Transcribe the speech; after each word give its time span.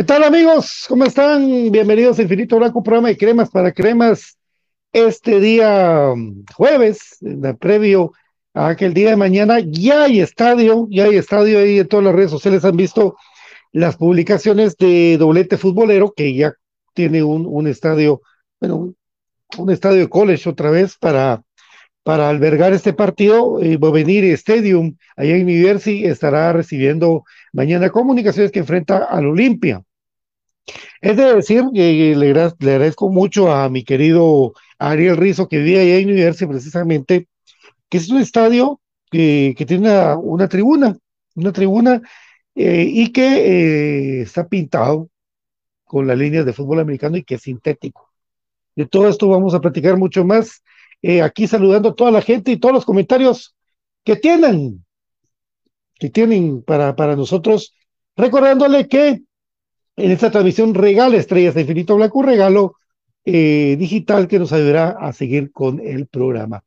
¿Qué 0.00 0.04
tal 0.04 0.24
amigos? 0.24 0.86
¿Cómo 0.88 1.04
están? 1.04 1.70
Bienvenidos 1.70 2.18
a 2.18 2.22
Infinito 2.22 2.56
Blanco, 2.56 2.82
programa 2.82 3.08
de 3.08 3.18
cremas 3.18 3.50
para 3.50 3.70
cremas. 3.70 4.38
Este 4.94 5.40
día 5.40 6.14
mm, 6.16 6.44
jueves, 6.54 7.18
previo 7.58 8.12
a 8.54 8.68
aquel 8.68 8.94
día 8.94 9.10
de 9.10 9.16
mañana, 9.16 9.58
ya 9.60 10.04
hay 10.04 10.20
estadio, 10.20 10.86
ya 10.88 11.04
hay 11.04 11.16
estadio 11.16 11.58
ahí 11.58 11.80
en 11.80 11.86
todas 11.86 12.06
las 12.06 12.14
redes 12.14 12.30
sociales. 12.30 12.64
Han 12.64 12.78
visto 12.78 13.14
las 13.72 13.98
publicaciones 13.98 14.74
de 14.78 15.18
Doblete 15.18 15.58
Futbolero, 15.58 16.14
que 16.16 16.34
ya 16.34 16.54
tiene 16.94 17.22
un, 17.22 17.66
estadio, 17.66 18.22
bueno, 18.58 18.94
un, 19.58 19.70
estadio 19.70 19.98
de 19.98 20.08
college 20.08 20.48
otra 20.48 20.70
vez 20.70 20.96
para, 20.96 21.42
para 22.04 22.30
albergar 22.30 22.72
este 22.72 22.94
partido. 22.94 23.60
Eh, 23.60 23.76
venir 23.76 24.24
Stadium, 24.32 24.96
allá 25.14 25.36
en 25.36 25.44
New 25.44 25.62
Jersey, 25.62 26.06
estará 26.06 26.54
recibiendo 26.54 27.24
mañana 27.52 27.90
comunicaciones 27.90 28.50
que 28.50 28.60
enfrenta 28.60 29.04
al 29.04 29.26
Olimpia. 29.26 29.84
Es 31.00 31.16
de 31.16 31.34
decir 31.34 31.64
que 31.74 32.14
le, 32.16 32.30
agradezco 32.30 33.10
mucho 33.10 33.52
a 33.52 33.68
mi 33.68 33.84
querido 33.84 34.52
Ariel 34.78 35.16
Rizo, 35.16 35.48
que 35.48 35.58
vive 35.58 35.80
allá 35.80 35.96
en 35.96 36.14
New 36.14 36.48
precisamente, 36.48 37.28
que 37.88 37.98
es 37.98 38.08
un 38.10 38.20
estadio 38.20 38.80
que, 39.10 39.54
tiene 39.66 39.90
una, 40.16 40.48
tribuna, 40.48 40.96
una 41.34 41.52
tribuna 41.52 42.02
eh, 42.54 42.86
y 42.88 43.12
que 43.12 44.20
eh, 44.20 44.22
está 44.22 44.48
pintado 44.48 45.08
con 45.84 46.06
las 46.06 46.18
líneas 46.18 46.46
de 46.46 46.52
fútbol 46.52 46.80
americano 46.80 47.16
y 47.16 47.24
que 47.24 47.34
es 47.36 47.42
sintético. 47.42 48.10
De 48.76 48.86
todo 48.86 49.08
esto 49.08 49.28
vamos 49.28 49.54
a 49.54 49.60
platicar 49.60 49.96
mucho 49.96 50.24
más. 50.24 50.62
Eh, 51.02 51.22
aquí 51.22 51.46
saludando 51.46 51.90
a 51.90 51.94
toda 51.94 52.10
la 52.10 52.22
gente 52.22 52.52
y 52.52 52.58
todos 52.58 52.74
los 52.74 52.84
comentarios 52.84 53.56
que 54.04 54.16
tienen, 54.16 54.84
que 55.94 56.10
tienen 56.10 56.62
para, 56.62 56.94
para 56.94 57.16
nosotros, 57.16 57.74
recordándole 58.16 58.86
que 58.86 59.22
en 59.96 60.10
esta 60.10 60.30
transmisión 60.30 60.74
regala 60.74 61.16
Estrellas 61.16 61.54
de 61.54 61.62
Infinito 61.62 61.96
Blanco, 61.96 62.20
un 62.20 62.26
regalo 62.26 62.74
eh, 63.24 63.76
digital 63.78 64.28
que 64.28 64.38
nos 64.38 64.52
ayudará 64.52 64.90
a 64.90 65.12
seguir 65.12 65.52
con 65.52 65.80
el 65.80 66.06
programa. 66.06 66.62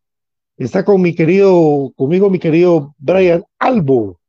Está 0.58 0.86
con 0.86 1.02
mi 1.02 1.16
querido, 1.16 1.92
conmigo 1.96 2.30
mi 2.30 2.40
querido 2.40 2.94
Brian 3.00 3.44
Albo, 3.60 4.20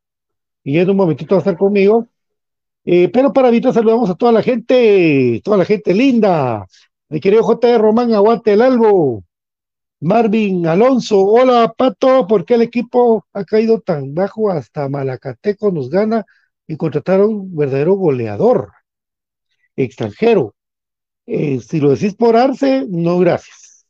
y 0.63 0.79
en 0.79 0.91
un 0.91 0.97
momentito 0.97 1.35
va 1.35 1.39
a 1.39 1.41
estar 1.41 1.57
conmigo. 1.57 2.09
Eh, 2.87 3.09
pero 3.09 3.33
para 3.33 3.49
ahorita 3.49 3.73
saludamos 3.73 4.11
a 4.11 4.15
toda 4.15 4.33
la 4.33 4.43
gente, 4.43 5.41
toda 5.45 5.57
la 5.57 5.65
gente 5.65 5.95
linda. 5.95 6.67
Mi 7.09 7.21
querido 7.21 7.43
J. 7.43 7.79
Román, 7.79 8.13
aguante 8.15 8.53
el 8.53 8.63
Albo. 8.63 9.25
Marvin 10.01 10.67
Alonso, 10.67 11.21
hola 11.21 11.73
Pato, 11.77 12.27
¿por 12.27 12.45
qué 12.45 12.55
el 12.55 12.63
equipo 12.63 13.25
ha 13.33 13.45
caído 13.45 13.81
tan 13.81 14.15
bajo 14.15 14.51
hasta 14.51 14.89
Malacateco 14.89 15.71
nos 15.71 15.89
gana 15.89 16.27
y 16.67 16.77
contrataron 16.77 17.31
un 17.31 17.57
verdadero 17.57 17.95
goleador? 17.95 18.73
Extranjero. 19.77 20.55
Eh, 21.27 21.61
si 21.61 21.81
lo 21.81 21.91
decís 21.91 22.15
por 22.15 22.37
Arce, 22.37 22.87
no 22.89 23.19
gracias. 23.19 23.87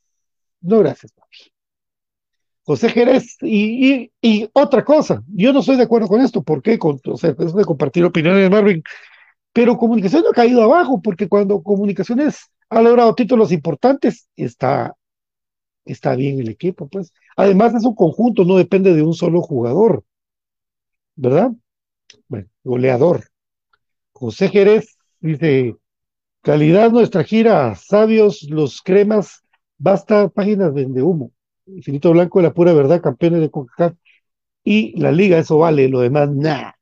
No 0.61 0.79
gracias, 0.79 1.13
papi. 1.13 1.55
José 2.65 2.89
Jerez, 2.89 3.37
y, 3.43 4.11
otra 4.55 4.85
cosa, 4.85 5.23
yo 5.29 5.53
no 5.53 5.61
estoy 5.61 5.77
de 5.77 5.83
acuerdo 5.83 6.09
con 6.09 6.23
esto, 6.23 6.43
¿por 6.43 6.63
qué? 6.63 6.79
Con, 6.79 6.99
o 7.05 7.17
sea, 7.19 7.35
es 7.39 7.55
de 7.55 7.65
compartir 7.65 8.05
opiniones 8.05 8.43
de 8.43 8.49
Marvin, 8.49 8.83
pero 9.53 9.77
comunicación 9.77 10.25
ha 10.27 10.35
caído 10.35 10.63
abajo, 10.63 11.03
porque 11.03 11.29
cuando 11.29 11.63
comunicaciones 11.63 12.51
ha 12.71 12.81
logrado 12.81 13.15
títulos 13.15 13.53
importantes, 13.53 14.29
está, 14.35 14.95
está 15.85 16.17
bien 16.17 16.41
el 16.41 16.49
equipo, 16.49 16.89
pues. 16.89 17.13
Además 17.37 17.75
es 17.75 17.85
un 17.85 17.95
conjunto, 17.95 18.45
no 18.45 18.57
depende 18.57 18.95
de 18.95 19.03
un 19.03 19.13
solo 19.13 19.43
jugador, 19.43 20.03
¿verdad? 21.17 21.53
Bueno, 22.29 22.49
goleador. 22.63 23.25
José 24.13 24.49
Jerez 24.49 24.97
Dice, 25.25 25.75
calidad 26.43 26.91
nuestra 26.91 27.25
gira, 27.25 27.75
sabios 27.77 28.43
los 28.43 28.83
cremas, 28.83 29.43
basta 29.79 30.29
páginas 30.29 30.75
de 30.75 31.03
humo. 31.03 31.33
Infinito 31.65 32.13
Blanco 32.13 32.41
de 32.41 32.43
la 32.43 32.53
pura 32.53 32.75
verdad, 32.75 33.01
campeones 33.01 33.41
de 33.41 33.51
CONCACAF 33.51 33.95
y 34.65 35.01
la 35.01 35.13
liga, 35.13 35.39
eso 35.39 35.57
vale, 35.57 35.89
lo 35.89 36.01
demás, 36.01 36.29
nada. 36.31 36.77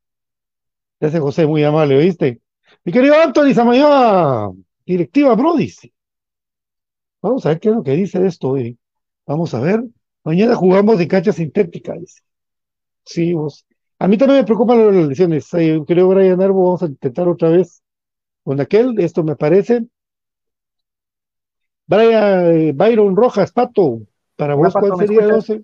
Ese 0.99 1.21
José 1.21 1.47
muy 1.47 1.63
amable, 1.63 1.97
¿oíste? 1.97 2.41
Mi 2.83 2.93
querido 2.93 3.15
Anthony 3.15 3.55
Samayoa, 3.55 4.53
directiva 4.85 5.37
Brody. 5.37 5.73
Vamos 7.23 7.47
a 7.47 7.51
ver 7.51 7.61
qué 7.61 7.69
es 7.69 7.77
lo 7.77 7.85
que 7.85 7.93
dice 7.93 8.19
de 8.19 8.27
esto 8.27 8.49
hoy. 8.49 8.77
Vamos 9.25 9.55
a 9.55 9.61
ver. 9.61 9.85
Mañana 10.25 10.57
jugamos 10.57 10.99
de 10.99 11.07
cancha 11.07 11.33
sintética, 11.33 11.93
dice. 11.93 12.23
Sí, 13.05 13.35
vos. 13.35 13.65
A 14.01 14.09
mí 14.09 14.19
también 14.19 14.41
me 14.41 14.45
preocupan 14.45 14.85
las 14.85 15.07
lesiones. 15.07 15.49
creo, 15.87 16.09
Brian 16.09 16.43
Arbo, 16.43 16.65
vamos 16.65 16.83
a 16.83 16.87
intentar 16.87 17.29
otra 17.29 17.49
vez 17.49 17.82
con 18.43 18.61
aquel, 18.61 18.99
esto 18.99 19.23
me 19.23 19.37
parece. 19.37 19.87
Brian, 21.87 22.47
eh, 22.53 22.73
Byron 22.75 23.17
Rojas, 23.17 23.53
Pato, 23.53 24.01
para 24.37 24.55
vos, 24.55 24.73
¿cuál 24.73 24.97
sería 24.97 25.27
12? 25.27 25.63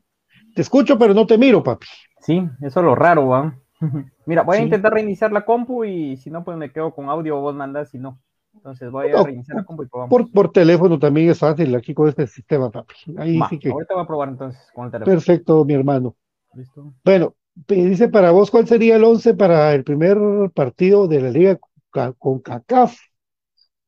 Te 0.54 0.62
escucho, 0.62 0.98
pero 0.98 1.14
no 1.14 1.26
te 1.26 1.38
miro, 1.38 1.62
papi. 1.62 1.86
Sí, 2.20 2.46
eso 2.60 2.80
es 2.80 2.84
lo 2.84 2.94
raro, 2.94 3.28
¿va? 3.28 3.58
Mira, 4.26 4.42
voy 4.42 4.58
a 4.58 4.62
intentar 4.62 4.92
reiniciar 4.92 5.32
la 5.32 5.44
compu 5.44 5.84
y 5.84 6.16
si 6.16 6.30
no, 6.30 6.44
pues 6.44 6.56
me 6.56 6.72
quedo 6.72 6.94
con 6.94 7.08
audio, 7.08 7.40
vos 7.40 7.54
mandás, 7.54 7.90
si 7.90 7.98
no. 7.98 8.20
Entonces 8.54 8.90
voy 8.90 9.10
a 9.10 9.22
reiniciar 9.22 9.56
la 9.56 9.64
compu 9.64 9.84
y 9.84 9.86
probamos. 9.86 10.10
Por, 10.10 10.32
por 10.32 10.52
teléfono 10.52 10.98
también 10.98 11.30
es 11.30 11.38
fácil 11.38 11.74
aquí 11.74 11.94
con 11.94 12.08
este 12.08 12.26
sistema, 12.26 12.70
papi. 12.70 12.94
Ahí 13.16 13.40
sí 13.48 13.58
que... 13.58 13.70
Ahorita 13.70 13.94
voy 13.94 14.02
a 14.02 14.06
probar 14.06 14.28
entonces 14.30 14.60
con 14.74 14.86
el 14.86 14.90
teléfono. 14.90 15.16
Perfecto, 15.16 15.64
mi 15.64 15.74
hermano. 15.74 16.16
Listo. 16.54 16.92
Bueno, 17.04 17.34
dice 17.66 18.08
para 18.08 18.32
vos, 18.32 18.50
¿cuál 18.50 18.66
sería 18.66 18.96
el 18.96 19.04
11 19.04 19.34
para 19.34 19.74
el 19.74 19.84
primer 19.84 20.18
partido 20.54 21.06
de 21.06 21.20
la 21.20 21.30
Liga 21.30 21.58
con 21.90 22.40
CACAF. 22.40 22.96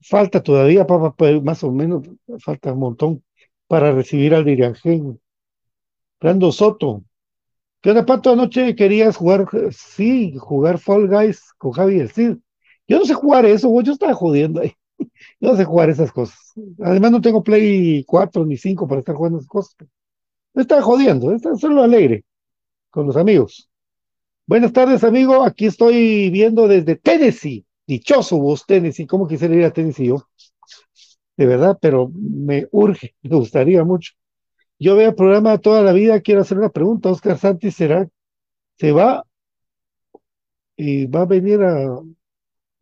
Falta 0.02 0.42
todavía, 0.42 0.86
papá, 0.86 1.14
pues, 1.14 1.42
más 1.42 1.62
o 1.62 1.70
menos, 1.72 2.02
falta 2.38 2.72
un 2.72 2.80
montón 2.80 3.24
para 3.66 3.92
recibir 3.92 4.34
al 4.34 4.44
Diriangén. 4.44 5.20
Brando 6.20 6.52
Soto. 6.52 7.04
¿Qué 7.80 7.90
onda, 7.90 8.04
Pato? 8.04 8.32
Anoche 8.32 8.74
querías 8.74 9.16
jugar, 9.16 9.46
sí, 9.72 10.34
jugar 10.38 10.78
Fall 10.78 11.08
Guys 11.08 11.52
con 11.56 11.72
Javi 11.72 12.00
el 12.00 12.10
Cid. 12.10 12.36
Yo 12.86 12.98
no 12.98 13.04
sé 13.04 13.14
jugar 13.14 13.46
eso, 13.46 13.80
yo 13.82 13.92
estaba 13.92 14.14
jodiendo 14.14 14.60
ahí. 14.60 14.72
Yo 15.40 15.52
no 15.52 15.56
sé 15.56 15.64
jugar 15.64 15.88
esas 15.88 16.12
cosas. 16.12 16.38
Además, 16.82 17.10
no 17.12 17.20
tengo 17.22 17.42
Play 17.42 18.04
4 18.04 18.44
ni 18.44 18.58
5 18.58 18.86
para 18.86 18.98
estar 18.98 19.14
jugando 19.14 19.38
esas 19.38 19.48
cosas. 19.48 19.76
Me 20.52 20.62
estaba 20.62 20.82
jodiendo, 20.82 21.32
es 21.32 21.42
solo 21.58 21.82
alegre 21.82 22.24
con 22.90 23.06
los 23.06 23.16
amigos. 23.16 23.70
Buenas 24.46 24.72
tardes, 24.72 25.04
amigo. 25.04 25.42
Aquí 25.42 25.66
estoy 25.66 26.28
viendo 26.30 26.68
desde 26.68 26.96
Tennessee 26.96 27.64
dichoso 27.90 28.38
vos 28.38 28.64
Tennessee, 28.66 29.06
cómo 29.06 29.26
quisiera 29.26 29.54
ir 29.54 29.64
a 29.64 29.72
Tennessee 29.72 30.06
yo, 30.06 30.28
de 31.36 31.46
verdad, 31.46 31.76
pero 31.80 32.10
me 32.14 32.68
urge, 32.70 33.16
me 33.22 33.36
gustaría 33.36 33.84
mucho. 33.84 34.12
Yo 34.78 34.96
veo 34.96 35.10
el 35.10 35.14
programa 35.14 35.58
toda 35.58 35.82
la 35.82 35.92
vida, 35.92 36.20
quiero 36.20 36.40
hacer 36.40 36.58
una 36.58 36.70
pregunta, 36.70 37.10
Oscar 37.10 37.36
Santi 37.36 37.70
será, 37.70 38.08
se 38.78 38.92
va 38.92 39.26
y 40.76 41.06
va 41.06 41.22
a 41.22 41.26
venir 41.26 41.60
a, 41.62 41.98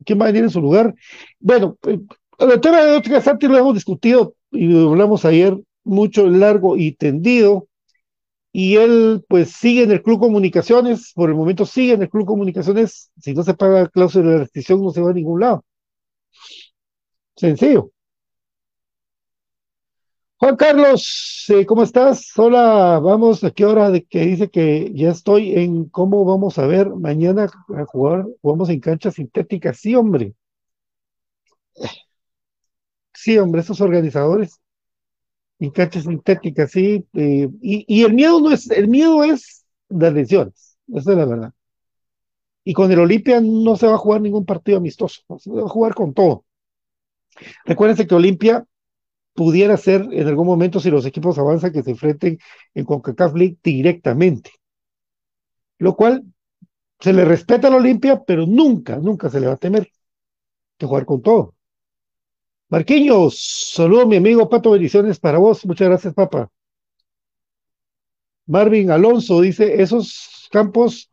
¿quién 0.05 0.21
va 0.21 0.25
a 0.25 0.29
venir 0.29 0.45
en 0.45 0.51
su 0.51 0.61
lugar? 0.61 0.95
Bueno, 1.41 1.77
eh, 1.87 1.99
el 2.39 2.61
tema 2.61 2.85
de 2.85 2.99
Oscar 2.99 3.23
Santi 3.23 3.49
lo 3.49 3.59
hemos 3.59 3.75
discutido 3.75 4.35
y 4.53 4.67
lo 4.69 4.91
hablamos 4.91 5.25
ayer 5.25 5.59
mucho, 5.85 6.29
largo 6.29 6.77
y 6.77 6.93
tendido, 6.93 7.67
y 8.59 8.77
él 8.77 9.25
pues 9.29 9.53
sigue 9.53 9.85
en 9.85 9.93
el 9.93 10.03
Club 10.03 10.19
Comunicaciones, 10.19 11.13
por 11.15 11.31
el 11.31 11.37
momento 11.37 11.65
sigue 11.65 11.93
en 11.93 12.03
el 12.03 12.11
Club 12.11 12.27
Comunicaciones, 12.27 13.13
si 13.17 13.33
no 13.33 13.45
se 13.45 13.55
paga 13.55 13.89
cláusula 13.89 14.31
de 14.33 14.39
restricción 14.39 14.83
no 14.83 14.91
se 14.91 15.01
va 15.01 15.11
a 15.11 15.13
ningún 15.15 15.39
lado. 15.41 15.65
Sencillo. 17.37 17.91
Juan 20.39 20.57
Carlos, 20.57 21.45
eh, 21.51 21.65
¿cómo 21.67 21.85
estás? 21.85 22.33
Hola, 22.37 22.99
vamos, 23.01 23.45
¿a 23.45 23.53
qué 23.53 23.65
hora 23.65 23.91
de 23.91 24.05
que 24.05 24.23
dice 24.27 24.49
que 24.51 24.91
ya 24.93 25.11
estoy 25.11 25.55
en 25.57 25.89
cómo 25.89 26.25
vamos 26.25 26.59
a 26.59 26.67
ver 26.67 26.91
mañana 26.91 27.49
a 27.77 27.85
jugar? 27.85 28.27
Jugamos 28.43 28.71
en 28.71 28.81
cancha 28.81 29.13
sintética, 29.13 29.73
sí, 29.73 29.95
hombre. 29.95 30.35
Sí, 33.13 33.37
hombre, 33.39 33.61
esos 33.61 33.81
organizadores 33.81 34.61
en 35.59 35.71
cancha 35.71 36.01
sintética, 36.01 36.67
sí. 36.67 37.05
Eh, 37.15 37.49
y, 37.61 38.05
el 38.05 38.15
miedo 38.15 38.41
no 38.41 38.53
es, 38.53 38.71
el 38.71 38.89
miedo 38.89 39.25
es 39.25 39.65
las 39.89 40.13
lesiones, 40.13 40.79
esa 40.89 41.13
es 41.13 41.19
la 41.19 41.25
verdad. 41.25 41.53
Y 42.65 42.75
con 42.75 42.93
el 42.93 42.99
Olimpia 42.99 43.41
no 43.41 43.77
se 43.77 43.87
va 43.87 43.95
a 43.95 43.99
jugar 43.99 44.21
ningún 44.21 44.45
partido 44.45 44.79
amistoso, 44.79 45.23
se 45.39 45.51
va 45.51 45.63
a 45.63 45.69
jugar 45.69 45.95
con 45.95 46.13
todo. 46.15 46.45
Recuérdense 47.65 48.07
que 48.07 48.15
Olimpia 48.15 48.65
pudiera 49.35 49.77
ser 49.77 50.09
en 50.13 50.27
algún 50.27 50.47
momento 50.47 50.81
si 50.81 50.91
los 50.91 51.07
equipos 51.07 51.39
avanzan 51.39 51.73
que 51.73 51.83
se 51.83 51.93
enfrenten 51.93 52.39
en 52.75 52.85
CONCACAF 52.85 53.35
League 53.35 53.59
directamente. 53.63 54.51
Lo 55.79 55.95
cual 55.95 56.25
se 56.99 57.13
le 57.13 57.25
respeta 57.25 57.69
a 57.69 57.77
Olimpia, 57.77 58.23
pero 58.27 58.47
nunca, 58.47 58.97
nunca 58.97 59.31
se 59.31 59.41
le 59.41 59.47
va 59.47 59.53
a 59.55 59.57
temer 59.57 59.91
que 60.77 60.87
jugar 60.87 61.07
con 61.07 61.23
todo. 61.23 61.55
Marquinhos, 62.71 63.73
saludo 63.75 64.07
mi 64.07 64.17
amigo 64.17 64.49
Pato, 64.49 64.73
bendiciones 64.73 65.19
para 65.19 65.39
vos. 65.39 65.65
Muchas 65.65 65.89
gracias, 65.89 66.13
papá. 66.13 66.51
Marvin 68.47 68.91
Alonso 68.91 69.41
dice, 69.41 69.81
esos 69.83 70.49
campos 70.51 71.11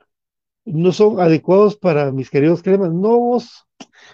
no 0.65 0.91
son 0.91 1.19
adecuados 1.19 1.77
para 1.77 2.11
mis 2.11 2.29
queridos 2.29 2.61
cremas. 2.61 2.91
No, 2.93 3.19
vos. 3.19 3.65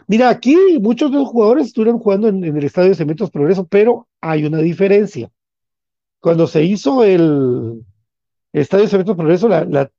Mira, 0.08 0.30
aquí 0.30 0.56
muchos 0.80 1.12
de 1.12 1.18
los 1.18 1.30
jugadores 1.30 1.68
estuvieron 1.68 2.00
jugando 2.00 2.28
en, 2.28 2.44
el 2.44 2.64
estadio 2.64 2.90
de 2.90 2.96
Cementos 2.96 3.32
Progreso, 3.32 3.66
pero 3.68 4.08
hay 4.22 4.46
una 4.46 4.60
diferencia. 4.60 5.32
Cuando 6.20 6.46
se 6.46 6.64
hizo 6.64 7.04
el, 7.04 7.84
estadio 8.54 8.84
de 8.84 8.90
Cementos 8.92 9.16
Progreso, 9.16 9.48
la, 9.48 9.92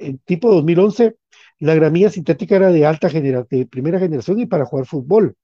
el 0.00 0.18
tipo 0.24 0.52
2011, 0.52 1.16
la 1.60 1.74
gramilla 1.76 2.10
sintética 2.10 2.56
era 2.56 2.70
de 2.70 2.84
alta 2.86 3.08
generación, 3.08 3.46
de 3.50 3.66
primera 3.66 4.00
generación 4.00 4.40
y 4.40 4.46
para 4.46 4.64
jugar 4.64 4.86
fútbol. 4.86 5.36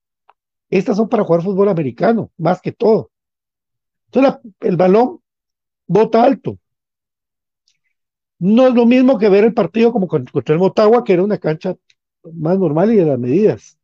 Estas 0.77 0.97
son 0.97 1.07
para 1.07 1.23
jugar 1.23 1.41
fútbol 1.41 1.69
americano, 1.69 2.31
más 2.37 2.61
que 2.61 2.73
todo. 2.73 3.09
Entonces 4.07 4.41
el 4.59 4.75
balón 4.75 5.21
bota 5.87 6.21
alto. 6.21 6.59
No 8.39 8.67
es 8.67 8.73
lo 8.73 8.85
mismo 8.85 9.17
que 9.17 9.29
ver 9.29 9.45
el 9.45 9.53
partido 9.53 9.93
como 9.93 10.07
contra 10.09 10.53
el 10.53 10.59
Motagua, 10.59 11.05
que 11.05 11.13
era 11.13 11.23
una 11.23 11.37
cancha 11.37 11.77
más 12.33 12.59
normal 12.59 12.91
y 12.91 12.97
de 12.97 13.05
las 13.05 13.17
medidas. 13.17 13.77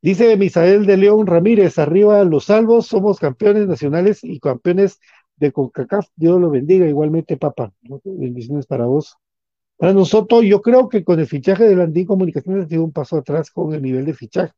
Dice 0.00 0.34
Misael 0.38 0.86
de 0.86 0.96
León 0.96 1.26
Ramírez, 1.26 1.78
arriba 1.78 2.24
los 2.24 2.46
salvos, 2.46 2.86
somos 2.86 3.18
campeones 3.18 3.68
nacionales 3.68 4.24
y 4.24 4.40
campeones 4.40 5.00
de 5.36 5.52
CONCACAF. 5.52 6.08
Dios 6.16 6.40
lo 6.40 6.48
bendiga, 6.48 6.88
igualmente, 6.88 7.36
papá. 7.36 7.74
Bendiciones 8.04 8.66
para 8.66 8.86
vos. 8.86 9.16
Para 9.76 9.92
nosotros, 9.92 10.44
yo 10.44 10.62
creo 10.62 10.88
que 10.88 11.04
con 11.04 11.20
el 11.20 11.26
fichaje 11.26 11.64
de 11.64 11.76
Landín 11.76 12.06
Comunicaciones 12.06 12.64
ha 12.64 12.68
sido 12.68 12.84
un 12.84 12.92
paso 12.92 13.18
atrás 13.18 13.50
con 13.50 13.74
el 13.74 13.82
nivel 13.82 14.06
de 14.06 14.14
fichaje. 14.14 14.54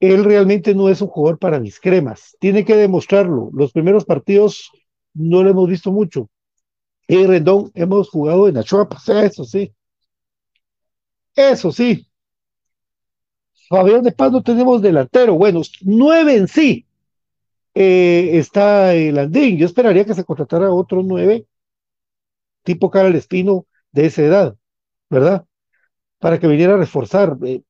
Él 0.00 0.24
realmente 0.24 0.74
no 0.74 0.88
es 0.88 1.02
un 1.02 1.08
jugador 1.08 1.38
para 1.38 1.60
mis 1.60 1.78
cremas. 1.78 2.36
Tiene 2.40 2.64
que 2.64 2.74
demostrarlo. 2.74 3.50
Los 3.52 3.72
primeros 3.72 4.04
partidos 4.04 4.70
no 5.14 5.42
lo 5.42 5.50
hemos 5.50 5.68
visto 5.68 5.92
mucho. 5.92 6.30
Y 7.06 7.26
Rendón, 7.26 7.70
hemos 7.74 8.08
jugado 8.08 8.48
en 8.48 8.56
Achoapa, 8.56 8.98
eso 9.22 9.44
sí. 9.44 9.72
Eso 11.34 11.70
sí. 11.72 12.06
Fabián 13.68 14.02
de 14.02 14.12
Paz 14.12 14.32
no 14.32 14.42
tenemos 14.42 14.82
delantero. 14.82 15.34
Bueno, 15.34 15.62
nueve 15.82 16.36
en 16.36 16.48
sí. 16.48 16.86
Eh, 17.74 18.30
está 18.38 18.94
el 18.94 19.14
Landín. 19.14 19.58
Yo 19.58 19.66
esperaría 19.66 20.04
que 20.04 20.14
se 20.14 20.24
contratara 20.24 20.72
otro 20.72 21.02
nueve, 21.02 21.46
tipo 22.64 22.90
Carl 22.90 23.14
Espino, 23.14 23.66
de 23.92 24.06
esa 24.06 24.22
edad, 24.22 24.56
¿verdad? 25.08 25.44
Para 26.18 26.38
que 26.40 26.48
viniera 26.48 26.74
a 26.74 26.78
reforzar. 26.78 27.36
Eh, 27.44 27.62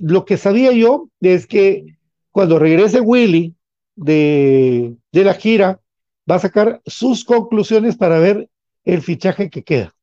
lo 0.00 0.24
que 0.24 0.36
sabía 0.36 0.72
yo 0.72 1.08
es 1.20 1.46
que 1.46 1.98
cuando 2.30 2.58
regrese 2.58 3.00
Willy 3.00 3.54
de, 3.96 4.96
de 5.12 5.24
la 5.24 5.34
gira, 5.34 5.80
va 6.28 6.36
a 6.36 6.40
sacar 6.40 6.80
sus 6.86 7.24
conclusiones 7.24 7.96
para 7.96 8.18
ver 8.18 8.48
el 8.84 9.02
fichaje 9.02 9.50
que 9.50 9.62
queda. 9.62 9.94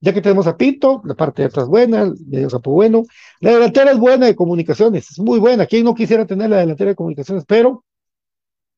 Ya 0.00 0.12
que 0.12 0.20
tenemos 0.20 0.48
a 0.48 0.56
Pinto, 0.56 1.00
la 1.04 1.14
parte 1.14 1.42
de 1.42 1.46
atrás 1.46 1.68
buena, 1.68 2.12
medio 2.26 2.50
sapo 2.50 2.72
bueno, 2.72 3.04
la 3.40 3.52
delantera 3.52 3.92
es 3.92 3.98
buena 3.98 4.26
de 4.26 4.34
comunicaciones, 4.34 5.10
es 5.10 5.18
muy 5.20 5.38
buena. 5.38 5.66
¿Quién 5.66 5.84
no 5.84 5.94
quisiera 5.94 6.26
tener 6.26 6.50
la 6.50 6.58
delantera 6.58 6.90
de 6.90 6.96
comunicaciones? 6.96 7.44
Pero 7.46 7.84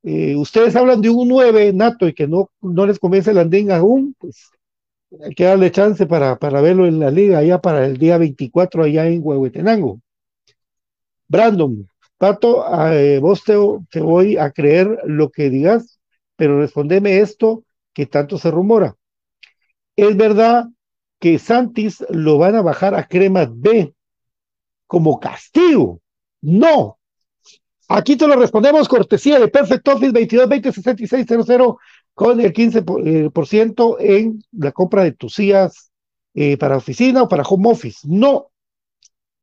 eh, 0.02 0.36
ustedes 0.36 0.76
hablan 0.76 1.00
de 1.00 1.08
un 1.08 1.26
9 1.28 1.72
nato 1.72 2.06
y 2.06 2.12
que 2.12 2.28
no, 2.28 2.50
no 2.60 2.86
les 2.86 2.98
convence 2.98 3.30
el 3.30 3.38
andín 3.38 3.70
aún, 3.72 4.14
pues 4.18 4.50
hay 5.24 5.34
que 5.34 5.44
darle 5.44 5.70
chance 5.70 6.04
para, 6.06 6.38
para 6.38 6.60
verlo 6.60 6.86
en 6.86 6.98
la 6.98 7.10
liga 7.10 7.38
allá 7.38 7.58
para 7.60 7.86
el 7.86 7.96
día 7.96 8.18
24 8.18 8.84
allá 8.84 9.06
en 9.06 9.20
Huehuetenango. 9.24 10.00
Brandon, 11.28 11.88
Pato, 12.18 12.64
eh, 12.92 13.18
vos 13.18 13.42
te, 13.44 13.54
voy 14.00 14.36
a 14.36 14.50
creer 14.50 15.00
lo 15.04 15.30
que 15.30 15.50
digas, 15.50 15.98
pero 16.36 16.60
respondeme 16.60 17.18
esto 17.18 17.64
que 17.92 18.06
tanto 18.06 18.38
se 18.38 18.50
rumora. 18.50 18.96
¿Es 19.96 20.16
verdad 20.16 20.66
que 21.18 21.38
Santis 21.38 22.04
lo 22.10 22.38
van 22.38 22.54
a 22.54 22.62
bajar 22.62 22.94
a 22.94 23.06
Cremas 23.06 23.48
B 23.52 23.94
como 24.86 25.20
castigo? 25.20 26.00
No. 26.40 26.98
Aquí 27.88 28.16
te 28.16 28.26
lo 28.26 28.36
respondemos 28.36 28.88
cortesía 28.88 29.38
de 29.38 29.48
Perfect 29.48 29.86
Office 29.88 30.12
2220 30.12 31.76
con 32.14 32.40
el 32.40 32.52
15% 32.52 33.98
eh, 33.98 34.18
en 34.18 34.42
la 34.52 34.72
compra 34.72 35.04
de 35.04 35.12
tus 35.12 35.34
sillas 35.34 35.90
eh, 36.32 36.56
para 36.56 36.76
oficina 36.76 37.22
o 37.24 37.28
para 37.28 37.42
home 37.42 37.70
office. 37.70 38.06
No. 38.08 38.50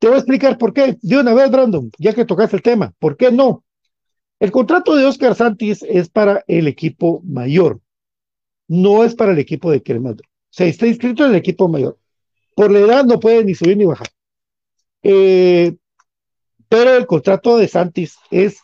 Te 0.02 0.08
voy 0.08 0.16
a 0.16 0.18
explicar 0.18 0.58
por 0.58 0.72
qué. 0.72 0.98
De 1.00 1.16
una 1.16 1.32
vez, 1.32 1.48
Brandon, 1.48 1.88
ya 1.96 2.12
que 2.12 2.24
tocaste 2.24 2.56
el 2.56 2.62
tema. 2.62 2.92
¿Por 2.98 3.16
qué 3.16 3.30
no? 3.30 3.62
El 4.40 4.50
contrato 4.50 4.96
de 4.96 5.04
Oscar 5.04 5.36
Santis 5.36 5.84
es 5.84 6.08
para 6.08 6.42
el 6.48 6.66
equipo 6.66 7.22
mayor. 7.24 7.80
No 8.66 9.04
es 9.04 9.14
para 9.14 9.30
el 9.30 9.38
equipo 9.38 9.70
de 9.70 9.80
Cremas. 9.80 10.14
O 10.14 10.24
sea, 10.50 10.66
está 10.66 10.88
inscrito 10.88 11.24
en 11.24 11.30
el 11.30 11.36
equipo 11.36 11.68
mayor. 11.68 11.96
Por 12.56 12.72
la 12.72 12.80
edad 12.80 13.04
no 13.04 13.20
puede 13.20 13.44
ni 13.44 13.54
subir 13.54 13.76
ni 13.76 13.84
bajar. 13.84 14.08
Eh, 15.04 15.76
pero 16.68 16.96
el 16.96 17.06
contrato 17.06 17.56
de 17.56 17.68
Santis 17.68 18.16
es 18.32 18.58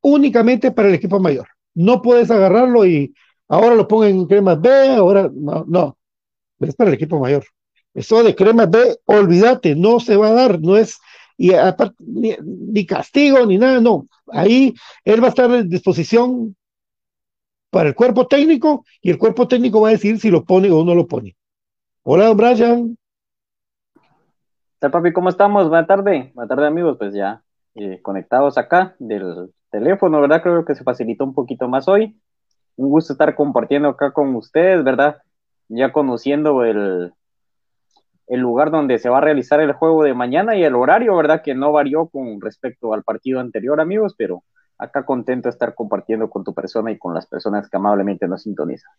únicamente 0.00 0.72
para 0.72 0.88
el 0.88 0.96
equipo 0.96 1.20
mayor. 1.20 1.46
No 1.74 2.02
puedes 2.02 2.28
agarrarlo 2.28 2.84
y 2.84 3.14
ahora 3.46 3.76
lo 3.76 3.86
pongo 3.86 4.06
en 4.06 4.26
cremas 4.26 4.60
B, 4.60 4.96
ahora 4.96 5.30
no, 5.32 5.64
no, 5.68 5.96
es 6.58 6.74
para 6.74 6.90
el 6.90 6.94
equipo 6.94 7.20
mayor. 7.20 7.44
Eso 7.96 8.22
de 8.22 8.34
cremas 8.34 8.70
B, 8.70 8.98
olvídate, 9.06 9.74
no 9.74 10.00
se 10.00 10.16
va 10.16 10.28
a 10.28 10.32
dar, 10.32 10.60
no 10.60 10.76
es, 10.76 11.00
y 11.38 11.54
aparte, 11.54 11.96
ni, 11.98 12.84
castigo 12.84 13.46
ni 13.46 13.56
nada, 13.56 13.80
no. 13.80 14.06
Ahí 14.30 14.74
él 15.02 15.22
va 15.22 15.28
a 15.28 15.30
estar 15.30 15.50
en 15.50 15.66
disposición 15.70 16.54
para 17.70 17.88
el 17.88 17.94
cuerpo 17.94 18.26
técnico 18.26 18.84
y 19.00 19.10
el 19.10 19.16
cuerpo 19.16 19.48
técnico 19.48 19.80
va 19.80 19.88
a 19.88 19.92
decir 19.92 20.20
si 20.20 20.30
lo 20.30 20.44
pone 20.44 20.70
o 20.70 20.84
no 20.84 20.94
lo 20.94 21.06
pone. 21.06 21.36
Hola, 22.02 22.34
Brian. 22.34 22.98
Hola, 24.82 24.90
papi, 24.90 25.14
¿cómo 25.14 25.30
estamos? 25.30 25.66
Buenas 25.70 25.86
tardes, 25.86 26.34
buenas 26.34 26.50
tardes, 26.50 26.66
amigos. 26.66 26.98
Pues 26.98 27.14
ya 27.14 27.42
eh, 27.76 28.02
conectados 28.02 28.58
acá 28.58 28.94
del 28.98 29.54
teléfono, 29.70 30.20
¿verdad? 30.20 30.42
Creo 30.42 30.66
que 30.66 30.74
se 30.74 30.84
facilitó 30.84 31.24
un 31.24 31.32
poquito 31.32 31.66
más 31.66 31.88
hoy 31.88 32.14
un 32.76 32.90
gusto 32.90 33.14
estar 33.14 33.34
compartiendo 33.34 33.88
acá 33.88 34.12
con 34.12 34.34
ustedes, 34.34 34.84
¿verdad? 34.84 35.22
Ya 35.68 35.92
conociendo 35.92 36.62
el, 36.62 37.14
el 38.26 38.40
lugar 38.40 38.70
donde 38.70 38.98
se 38.98 39.08
va 39.08 39.18
a 39.18 39.22
realizar 39.22 39.60
el 39.60 39.72
juego 39.72 40.02
de 40.02 40.14
mañana 40.14 40.56
y 40.56 40.64
el 40.64 40.74
horario, 40.74 41.16
¿verdad? 41.16 41.42
Que 41.42 41.54
no 41.54 41.72
varió 41.72 42.06
con 42.08 42.40
respecto 42.40 42.92
al 42.92 43.02
partido 43.02 43.40
anterior, 43.40 43.80
amigos, 43.80 44.14
pero 44.16 44.42
acá 44.78 45.04
contento 45.04 45.48
de 45.48 45.52
estar 45.52 45.74
compartiendo 45.74 46.28
con 46.28 46.44
tu 46.44 46.52
persona 46.52 46.90
y 46.90 46.98
con 46.98 47.14
las 47.14 47.26
personas 47.26 47.68
que 47.68 47.76
amablemente 47.76 48.28
nos 48.28 48.42
sintonizan. 48.42 48.92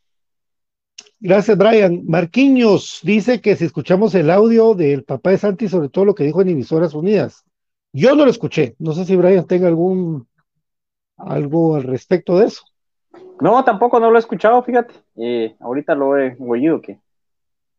Gracias, 1.19 1.57
Brian. 1.57 2.03
Marquiños 2.07 2.99
dice 3.03 3.41
que 3.41 3.55
si 3.55 3.65
escuchamos 3.65 4.13
el 4.15 4.29
audio 4.29 4.75
del 4.75 5.03
papá 5.03 5.31
de 5.31 5.37
Santi 5.37 5.67
sobre 5.67 5.89
todo 5.89 6.05
lo 6.05 6.15
que 6.15 6.23
dijo 6.23 6.41
en 6.41 6.49
Emisoras 6.49 6.93
Unidas. 6.93 7.43
Yo 7.91 8.15
no 8.15 8.25
lo 8.25 8.31
escuché. 8.31 8.75
No 8.77 8.93
sé 8.93 9.05
si 9.05 9.15
Brian 9.15 9.47
tenga 9.47 9.67
algún 9.67 10.27
algo 11.17 11.75
al 11.75 11.83
respecto 11.83 12.37
de 12.37 12.45
eso. 12.45 12.63
No, 13.41 13.63
tampoco 13.63 13.99
no 13.99 14.11
lo 14.11 14.17
he 14.17 14.19
escuchado, 14.19 14.61
fíjate. 14.61 14.93
Eh, 15.15 15.55
ahorita 15.59 15.95
lo 15.95 16.17
he 16.17 16.37
oído 16.39 16.81
que. 16.81 16.99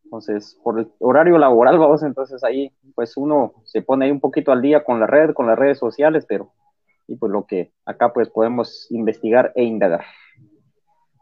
Entonces, 0.09 0.57
por 0.63 0.79
el 0.79 0.87
horario 0.97 1.37
laboral, 1.37 1.77
vamos, 1.77 2.01
entonces 2.01 2.43
ahí, 2.43 2.71
pues 2.95 3.15
uno 3.15 3.53
se 3.63 3.83
pone 3.83 4.05
ahí 4.05 4.11
un 4.11 4.19
poquito 4.19 4.51
al 4.51 4.59
día 4.59 4.83
con 4.83 4.99
la 4.99 5.05
red, 5.05 5.35
con 5.35 5.45
las 5.45 5.57
redes 5.57 5.77
sociales, 5.77 6.25
pero, 6.27 6.51
y 7.07 7.15
pues 7.15 7.31
lo 7.31 7.45
que 7.45 7.73
acá 7.85 8.11
pues 8.11 8.27
podemos 8.27 8.87
investigar 8.89 9.51
e 9.53 9.63
indagar. 9.63 10.03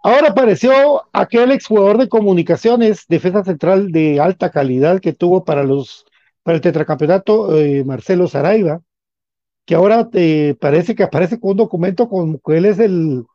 Ahora 0.04 0.30
apareció 0.30 1.04
aquel 1.12 1.52
exjugador 1.52 1.98
de 1.98 2.08
comunicaciones, 2.08 3.04
defensa 3.10 3.44
central 3.44 3.92
de 3.92 4.22
alta 4.22 4.52
calidad 4.52 5.02
que 5.02 5.12
tuvo 5.12 5.44
para 5.44 5.64
los, 5.64 6.06
para 6.44 6.56
el 6.56 6.62
tetracampeonato, 6.62 7.58
eh, 7.58 7.84
Marcelo 7.84 8.30
Saraiva, 8.30 8.80
que 9.66 9.76
ahora 9.76 10.10
te 10.10 10.56
parece 10.56 10.96
que 10.96 11.04
aparece 11.04 11.42
con 11.42 11.52
un 11.52 11.58
documento 11.58 12.08
con 12.08 12.40
que 12.40 12.56
él 12.56 12.68
es 12.68 12.80
el 12.80 13.26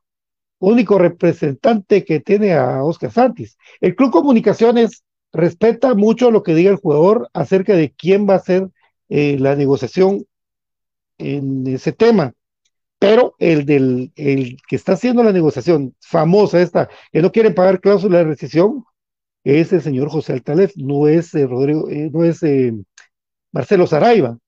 único 0.61 0.99
representante 0.99 2.07
que 2.07 2.21
tiene 2.21 2.55
a 2.55 2.83
Oscar 2.83 3.11
Santis. 3.11 3.59
El 3.83 3.95
Club 3.95 4.13
Comunicaciones 4.13 5.05
respeta 5.33 5.95
mucho 5.95 6.31
lo 6.31 6.43
que 6.43 6.55
diga 6.55 6.71
el 6.71 6.77
jugador 6.77 7.29
acerca 7.33 7.75
de 7.75 7.93
quién 7.93 8.29
va 8.29 8.37
a 8.37 8.41
ser 8.41 8.69
eh, 9.09 9.39
la 9.39 9.57
negociación 9.57 10.27
en 11.19 11.67
ese 11.67 11.93
tema. 11.93 12.35
Pero 12.99 13.35
el 13.39 13.67
del 13.67 14.13
el 14.17 14.59
que 14.69 14.77
está 14.77 14.93
haciendo 14.93 15.25
la 15.25 15.33
negociación 15.33 15.95
famosa 16.01 16.61
esta, 16.61 16.89
que 17.11 17.23
no 17.23 17.33
quiere 17.33 17.51
pagar 17.51 17.81
cláusula 17.81 18.19
de 18.19 18.25
rescisión, 18.25 18.85
es 19.45 19.73
el 19.73 19.83
señor 19.83 20.09
José 20.09 20.35
Altalef, 20.35 20.73
no 20.77 21.09
es 21.09 21.35
eh, 21.35 21.47
Rodrigo, 21.47 21.89
eh, 21.91 22.11
no 22.13 22.25
es 22.25 22.41
Marcelo 23.51 23.87
Saraiva, 23.87 24.39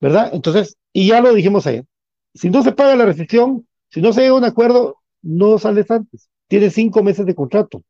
¿verdad? 0.00 0.30
Entonces, 0.32 0.76
y 0.92 1.08
ya 1.08 1.20
lo 1.20 1.34
dijimos 1.34 1.66
ayer, 1.66 1.84
si 2.34 2.50
no 2.50 2.62
se 2.62 2.72
paga 2.72 2.96
la 2.96 3.06
rescisión, 3.06 3.66
si 3.88 4.00
no 4.00 4.12
se 4.12 4.22
llega 4.22 4.32
a 4.34 4.38
un 4.38 4.44
acuerdo, 4.44 4.98
no 5.22 5.58
sales 5.58 5.90
antes. 5.90 6.28
Tiene 6.48 6.70
cinco 6.70 7.02
meses 7.02 7.26
de 7.26 7.34
contrato. 7.34 7.82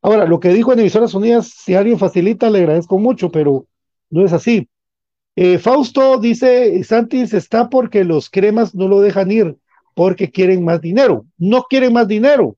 Ahora, 0.00 0.26
lo 0.26 0.38
que 0.40 0.50
dijo 0.50 0.72
en 0.72 0.80
Emisoras 0.80 1.14
Unidas, 1.14 1.48
si 1.48 1.74
alguien 1.74 1.98
facilita, 1.98 2.50
le 2.50 2.60
agradezco 2.60 2.98
mucho, 2.98 3.30
pero 3.30 3.66
no 4.10 4.24
es 4.24 4.32
así. 4.32 4.68
Eh, 5.34 5.58
Fausto 5.58 6.18
dice, 6.18 6.82
Santis 6.84 7.34
está 7.34 7.68
porque 7.68 8.04
los 8.04 8.30
cremas 8.30 8.74
no 8.74 8.88
lo 8.88 9.00
dejan 9.00 9.30
ir, 9.30 9.56
porque 9.94 10.30
quieren 10.30 10.64
más 10.64 10.80
dinero. 10.80 11.26
No 11.36 11.64
quieren 11.64 11.92
más 11.92 12.06
dinero. 12.06 12.56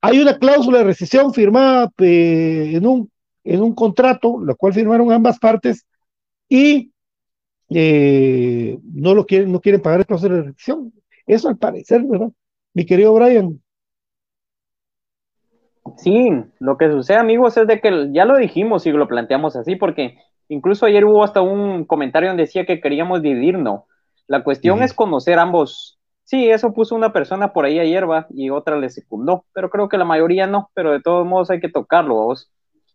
Hay 0.00 0.18
una 0.18 0.38
cláusula 0.38 0.78
de 0.78 0.84
rescisión 0.84 1.32
firmada 1.32 1.90
eh, 1.98 2.72
en, 2.74 2.86
un, 2.86 3.10
en 3.44 3.62
un 3.62 3.74
contrato, 3.74 4.42
la 4.44 4.54
cual 4.54 4.74
firmaron 4.74 5.12
ambas 5.12 5.38
partes, 5.38 5.86
y 6.48 6.92
eh, 7.70 8.78
no 8.92 9.14
lo 9.14 9.24
quieren, 9.24 9.52
no 9.52 9.60
quieren 9.60 9.80
pagar 9.80 10.00
el 10.00 10.06
cláusula 10.06 10.36
de 10.36 10.42
rescisión. 10.42 10.92
Eso 11.26 11.48
al 11.48 11.56
parecer, 11.56 12.02
¿verdad? 12.02 12.30
Mi 12.74 12.84
querido 12.84 13.14
Brian. 13.14 13.61
Sí, 15.96 16.30
lo 16.60 16.76
que 16.76 16.90
sucede, 16.90 17.18
amigos, 17.18 17.56
es 17.56 17.66
de 17.66 17.80
que 17.80 18.10
ya 18.12 18.24
lo 18.24 18.36
dijimos 18.36 18.86
y 18.86 18.92
lo 18.92 19.08
planteamos 19.08 19.56
así, 19.56 19.76
porque 19.76 20.18
incluso 20.48 20.86
ayer 20.86 21.04
hubo 21.04 21.24
hasta 21.24 21.42
un 21.42 21.84
comentario 21.84 22.30
donde 22.30 22.44
decía 22.44 22.66
que 22.66 22.80
queríamos 22.80 23.22
dividirnos. 23.22 23.82
La 24.28 24.44
cuestión 24.44 24.82
es 24.82 24.94
conocer 24.94 25.38
ambos. 25.38 25.98
Sí, 26.24 26.48
eso 26.48 26.72
puso 26.72 26.94
una 26.94 27.12
persona 27.12 27.52
por 27.52 27.64
ahí 27.64 27.78
ayer, 27.78 28.08
va, 28.08 28.26
y 28.30 28.50
otra 28.50 28.78
le 28.78 28.88
secundó, 28.90 29.44
pero 29.52 29.70
creo 29.70 29.88
que 29.88 29.98
la 29.98 30.04
mayoría 30.04 30.46
no, 30.46 30.70
pero 30.72 30.92
de 30.92 31.00
todos 31.00 31.26
modos 31.26 31.50
hay 31.50 31.60
que 31.60 31.68
tocarlo, 31.68 32.14
vos. 32.14 32.50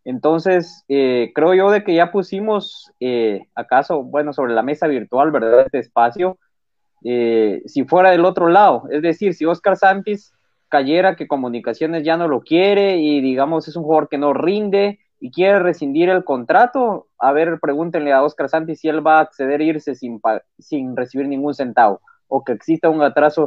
Entonces, 0.06 0.86
eh, 0.88 1.34
creo 1.36 1.54
yo 1.54 1.70
de 1.70 1.84
que 1.84 1.94
ya 1.94 2.12
pusimos, 2.12 2.92
eh, 3.02 3.42
acaso, 3.54 4.04
bueno, 4.04 4.32
sobre 4.32 4.54
la 4.54 4.64
mesa 4.64 4.88
virtual, 4.88 5.32
¿verdad? 5.32 5.66
Este 5.66 5.80
espacio, 5.80 6.38
eh, 7.04 7.62
si 7.66 7.84
fuera 7.84 8.12
del 8.12 8.24
otro 8.24 8.48
lado, 8.48 8.84
es 8.90 9.02
decir, 9.02 9.34
si 9.34 9.46
Oscar 9.46 9.76
Santis 9.76 10.34
cayera 10.70 11.16
que 11.16 11.28
Comunicaciones 11.28 12.04
ya 12.04 12.18
no 12.18 12.28
lo 12.28 12.42
quiere 12.42 12.98
y 12.98 13.22
digamos 13.22 13.68
es 13.68 13.76
un 13.76 13.84
jugador 13.84 14.10
que 14.10 14.18
no 14.18 14.34
rinde 14.34 15.00
y 15.20 15.32
quiere 15.32 15.60
rescindir 15.60 16.10
el 16.10 16.24
contrato, 16.24 17.08
a 17.18 17.32
ver, 17.32 17.60
pregúntenle 17.60 18.14
a 18.14 18.24
Oscar 18.24 18.50
Santis 18.50 18.82
si 18.82 18.88
él 18.88 19.06
va 19.06 19.18
a 19.18 19.22
acceder 19.22 19.62
a 19.62 19.64
irse 19.64 19.96
sin, 19.96 20.22
sin 20.60 20.96
recibir 20.96 21.28
ningún 21.28 21.54
centavo 21.54 22.02
o 22.28 22.44
que 22.44 22.52
exista 22.52 22.90
un 22.90 23.02
atraso 23.02 23.46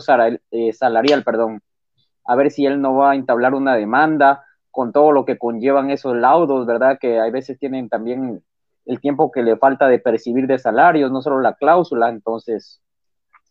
eh, 0.50 0.72
salarial, 0.72 1.22
perdón. 1.22 1.62
A 2.24 2.34
ver 2.34 2.50
si 2.50 2.66
él 2.66 2.80
no 2.80 2.94
va 2.94 3.12
a 3.12 3.14
entablar 3.14 3.54
una 3.54 3.76
demanda 3.76 4.44
con 4.70 4.92
todo 4.92 5.12
lo 5.12 5.24
que 5.24 5.38
conllevan 5.38 5.90
esos 5.90 6.16
laudos, 6.16 6.66
¿verdad? 6.66 6.98
Que 7.00 7.18
a 7.18 7.30
veces 7.30 7.58
tienen 7.58 7.88
también 7.88 8.42
el 8.86 9.00
tiempo 9.00 9.30
que 9.30 9.42
le 9.42 9.56
falta 9.56 9.88
de 9.88 9.98
percibir 9.98 10.46
de 10.46 10.58
salarios, 10.58 11.10
no 11.10 11.22
solo 11.22 11.40
la 11.40 11.54
cláusula, 11.54 12.08
entonces 12.08 12.80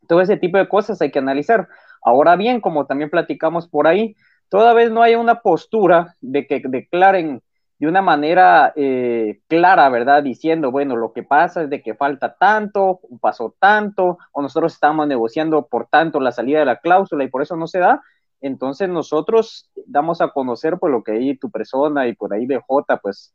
todo 0.07 0.21
ese 0.21 0.37
tipo 0.37 0.57
de 0.57 0.67
cosas 0.67 1.01
hay 1.01 1.11
que 1.11 1.19
analizar. 1.19 1.67
Ahora 2.01 2.35
bien, 2.35 2.61
como 2.61 2.85
también 2.85 3.09
platicamos 3.09 3.67
por 3.67 3.87
ahí, 3.87 4.15
toda 4.49 4.73
vez 4.73 4.91
no 4.91 5.01
hay 5.01 5.15
una 5.15 5.41
postura 5.41 6.15
de 6.21 6.47
que 6.47 6.61
declaren 6.65 7.41
de 7.79 7.87
una 7.87 8.01
manera 8.01 8.73
eh, 8.75 9.39
clara, 9.47 9.87
¿verdad? 9.89 10.21
Diciendo, 10.21 10.69
bueno, 10.69 10.97
lo 10.97 11.13
que 11.13 11.23
pasa 11.23 11.63
es 11.63 11.69
de 11.69 11.81
que 11.81 11.95
falta 11.95 12.35
tanto, 12.37 12.99
pasó 13.21 13.55
tanto, 13.57 14.17
o 14.33 14.41
nosotros 14.41 14.73
estamos 14.73 15.07
negociando 15.07 15.65
por 15.65 15.87
tanto 15.87 16.19
la 16.19 16.33
salida 16.33 16.59
de 16.59 16.65
la 16.65 16.79
cláusula 16.79 17.23
y 17.23 17.29
por 17.29 17.41
eso 17.41 17.55
no 17.55 17.67
se 17.67 17.79
da. 17.79 18.01
Entonces 18.41 18.89
nosotros 18.89 19.69
damos 19.85 20.19
a 20.19 20.29
conocer 20.29 20.77
pues 20.77 20.91
lo 20.91 21.03
que 21.03 21.13
ahí 21.13 21.37
tu 21.37 21.49
persona 21.49 22.07
y 22.07 22.15
por 22.15 22.33
ahí 22.33 22.45
BJ 22.45 22.97
pues 23.01 23.33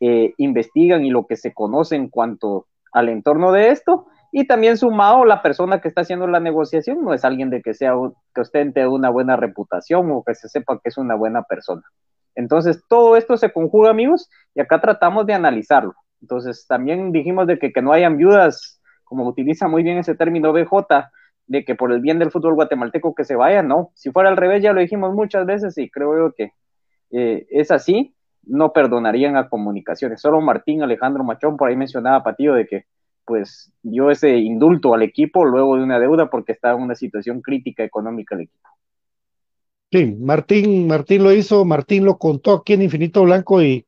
eh, 0.00 0.34
investigan 0.36 1.04
y 1.04 1.10
lo 1.10 1.26
que 1.26 1.36
se 1.36 1.54
conoce 1.54 1.96
en 1.96 2.08
cuanto 2.08 2.66
al 2.92 3.08
entorno 3.08 3.52
de 3.52 3.70
esto 3.70 4.06
y 4.38 4.46
también 4.46 4.76
sumado, 4.76 5.24
la 5.24 5.40
persona 5.40 5.80
que 5.80 5.88
está 5.88 6.02
haciendo 6.02 6.26
la 6.26 6.40
negociación 6.40 7.02
no 7.02 7.14
es 7.14 7.24
alguien 7.24 7.48
de 7.48 7.62
que 7.62 7.72
sea 7.72 7.94
que 8.34 8.42
ostente 8.42 8.86
una 8.86 9.08
buena 9.08 9.34
reputación 9.34 10.10
o 10.10 10.22
que 10.22 10.34
se 10.34 10.50
sepa 10.50 10.74
que 10.74 10.90
es 10.90 10.98
una 10.98 11.14
buena 11.14 11.44
persona. 11.44 11.80
Entonces, 12.34 12.84
todo 12.86 13.16
esto 13.16 13.38
se 13.38 13.50
conjuga, 13.50 13.88
amigos, 13.88 14.28
y 14.54 14.60
acá 14.60 14.78
tratamos 14.78 15.24
de 15.24 15.32
analizarlo. 15.32 15.94
Entonces, 16.20 16.66
también 16.68 17.12
dijimos 17.12 17.46
de 17.46 17.58
que, 17.58 17.72
que 17.72 17.80
no 17.80 17.94
hayan 17.94 18.18
viudas, 18.18 18.78
como 19.04 19.26
utiliza 19.26 19.68
muy 19.68 19.82
bien 19.82 19.96
ese 19.96 20.14
término 20.14 20.52
BJ, 20.52 21.08
de 21.46 21.64
que 21.64 21.74
por 21.74 21.90
el 21.90 22.00
bien 22.00 22.18
del 22.18 22.30
fútbol 22.30 22.56
guatemalteco 22.56 23.14
que 23.14 23.24
se 23.24 23.36
vaya, 23.36 23.62
no. 23.62 23.90
Si 23.94 24.10
fuera 24.10 24.28
al 24.28 24.36
revés, 24.36 24.62
ya 24.62 24.74
lo 24.74 24.82
dijimos 24.82 25.14
muchas 25.14 25.46
veces 25.46 25.78
y 25.78 25.88
creo 25.88 26.14
yo 26.14 26.34
que 26.34 26.52
eh, 27.10 27.46
es 27.48 27.70
así, 27.70 28.14
no 28.42 28.74
perdonarían 28.74 29.38
a 29.38 29.48
comunicaciones. 29.48 30.20
Solo 30.20 30.42
Martín 30.42 30.82
Alejandro 30.82 31.24
Machón 31.24 31.56
por 31.56 31.70
ahí 31.70 31.76
mencionaba 31.76 32.22
Patillo 32.22 32.52
de 32.52 32.66
que 32.66 32.84
pues 33.26 33.72
dio 33.82 34.10
ese 34.10 34.36
indulto 34.36 34.94
al 34.94 35.02
equipo 35.02 35.44
luego 35.44 35.76
de 35.76 35.82
una 35.82 35.98
deuda 35.98 36.30
porque 36.30 36.52
estaba 36.52 36.78
en 36.78 36.84
una 36.84 36.94
situación 36.94 37.42
crítica 37.42 37.84
económica 37.84 38.34
el 38.34 38.42
equipo. 38.42 38.68
Sí, 39.90 40.16
Martín, 40.18 40.86
Martín 40.86 41.22
lo 41.22 41.32
hizo, 41.32 41.64
Martín 41.64 42.04
lo 42.04 42.18
contó 42.18 42.52
aquí 42.52 42.72
en 42.72 42.82
Infinito 42.82 43.22
Blanco 43.22 43.62
y 43.62 43.86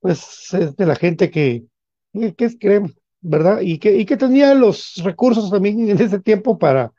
pues 0.00 0.52
es 0.54 0.76
de 0.76 0.86
la 0.86 0.96
gente 0.96 1.30
que, 1.30 1.64
que 2.12 2.44
es 2.44 2.56
crema, 2.58 2.88
¿verdad? 3.20 3.60
Y 3.60 3.78
que, 3.78 3.96
y 3.96 4.04
que 4.04 4.16
tenía 4.16 4.54
los 4.54 5.00
recursos 5.04 5.50
también 5.50 5.88
en 5.88 6.00
ese 6.00 6.20
tiempo 6.20 6.58
para, 6.58 6.92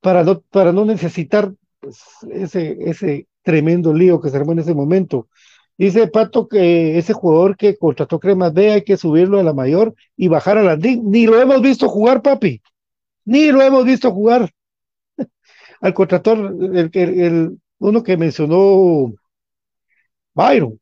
para, 0.00 0.24
no, 0.24 0.40
para 0.40 0.72
no 0.72 0.84
necesitar 0.84 1.52
pues, 1.80 2.00
ese, 2.30 2.78
ese 2.80 3.28
tremendo 3.42 3.92
lío 3.92 4.20
que 4.20 4.30
se 4.30 4.36
armó 4.36 4.52
en 4.52 4.60
ese 4.60 4.74
momento. 4.74 5.28
Dice 5.82 6.06
Pato 6.06 6.46
que 6.46 6.96
ese 6.96 7.12
jugador 7.12 7.56
que 7.56 7.76
contrató 7.76 8.20
Cremas 8.20 8.54
B 8.54 8.70
hay 8.70 8.84
que 8.84 8.96
subirlo 8.96 9.40
a 9.40 9.42
la 9.42 9.52
mayor 9.52 9.96
y 10.16 10.28
bajar 10.28 10.56
a 10.56 10.62
la 10.62 10.76
Ni 10.76 11.26
lo 11.26 11.40
hemos 11.40 11.60
visto 11.60 11.88
jugar, 11.88 12.22
papi. 12.22 12.62
Ni 13.24 13.50
lo 13.50 13.60
hemos 13.62 13.84
visto 13.84 14.12
jugar. 14.12 14.48
Al 15.80 15.92
contrator, 15.92 16.38
el, 16.72 16.90
el, 16.94 17.58
uno 17.80 18.02
que 18.04 18.16
mencionó 18.16 19.12
Byron. 20.34 20.78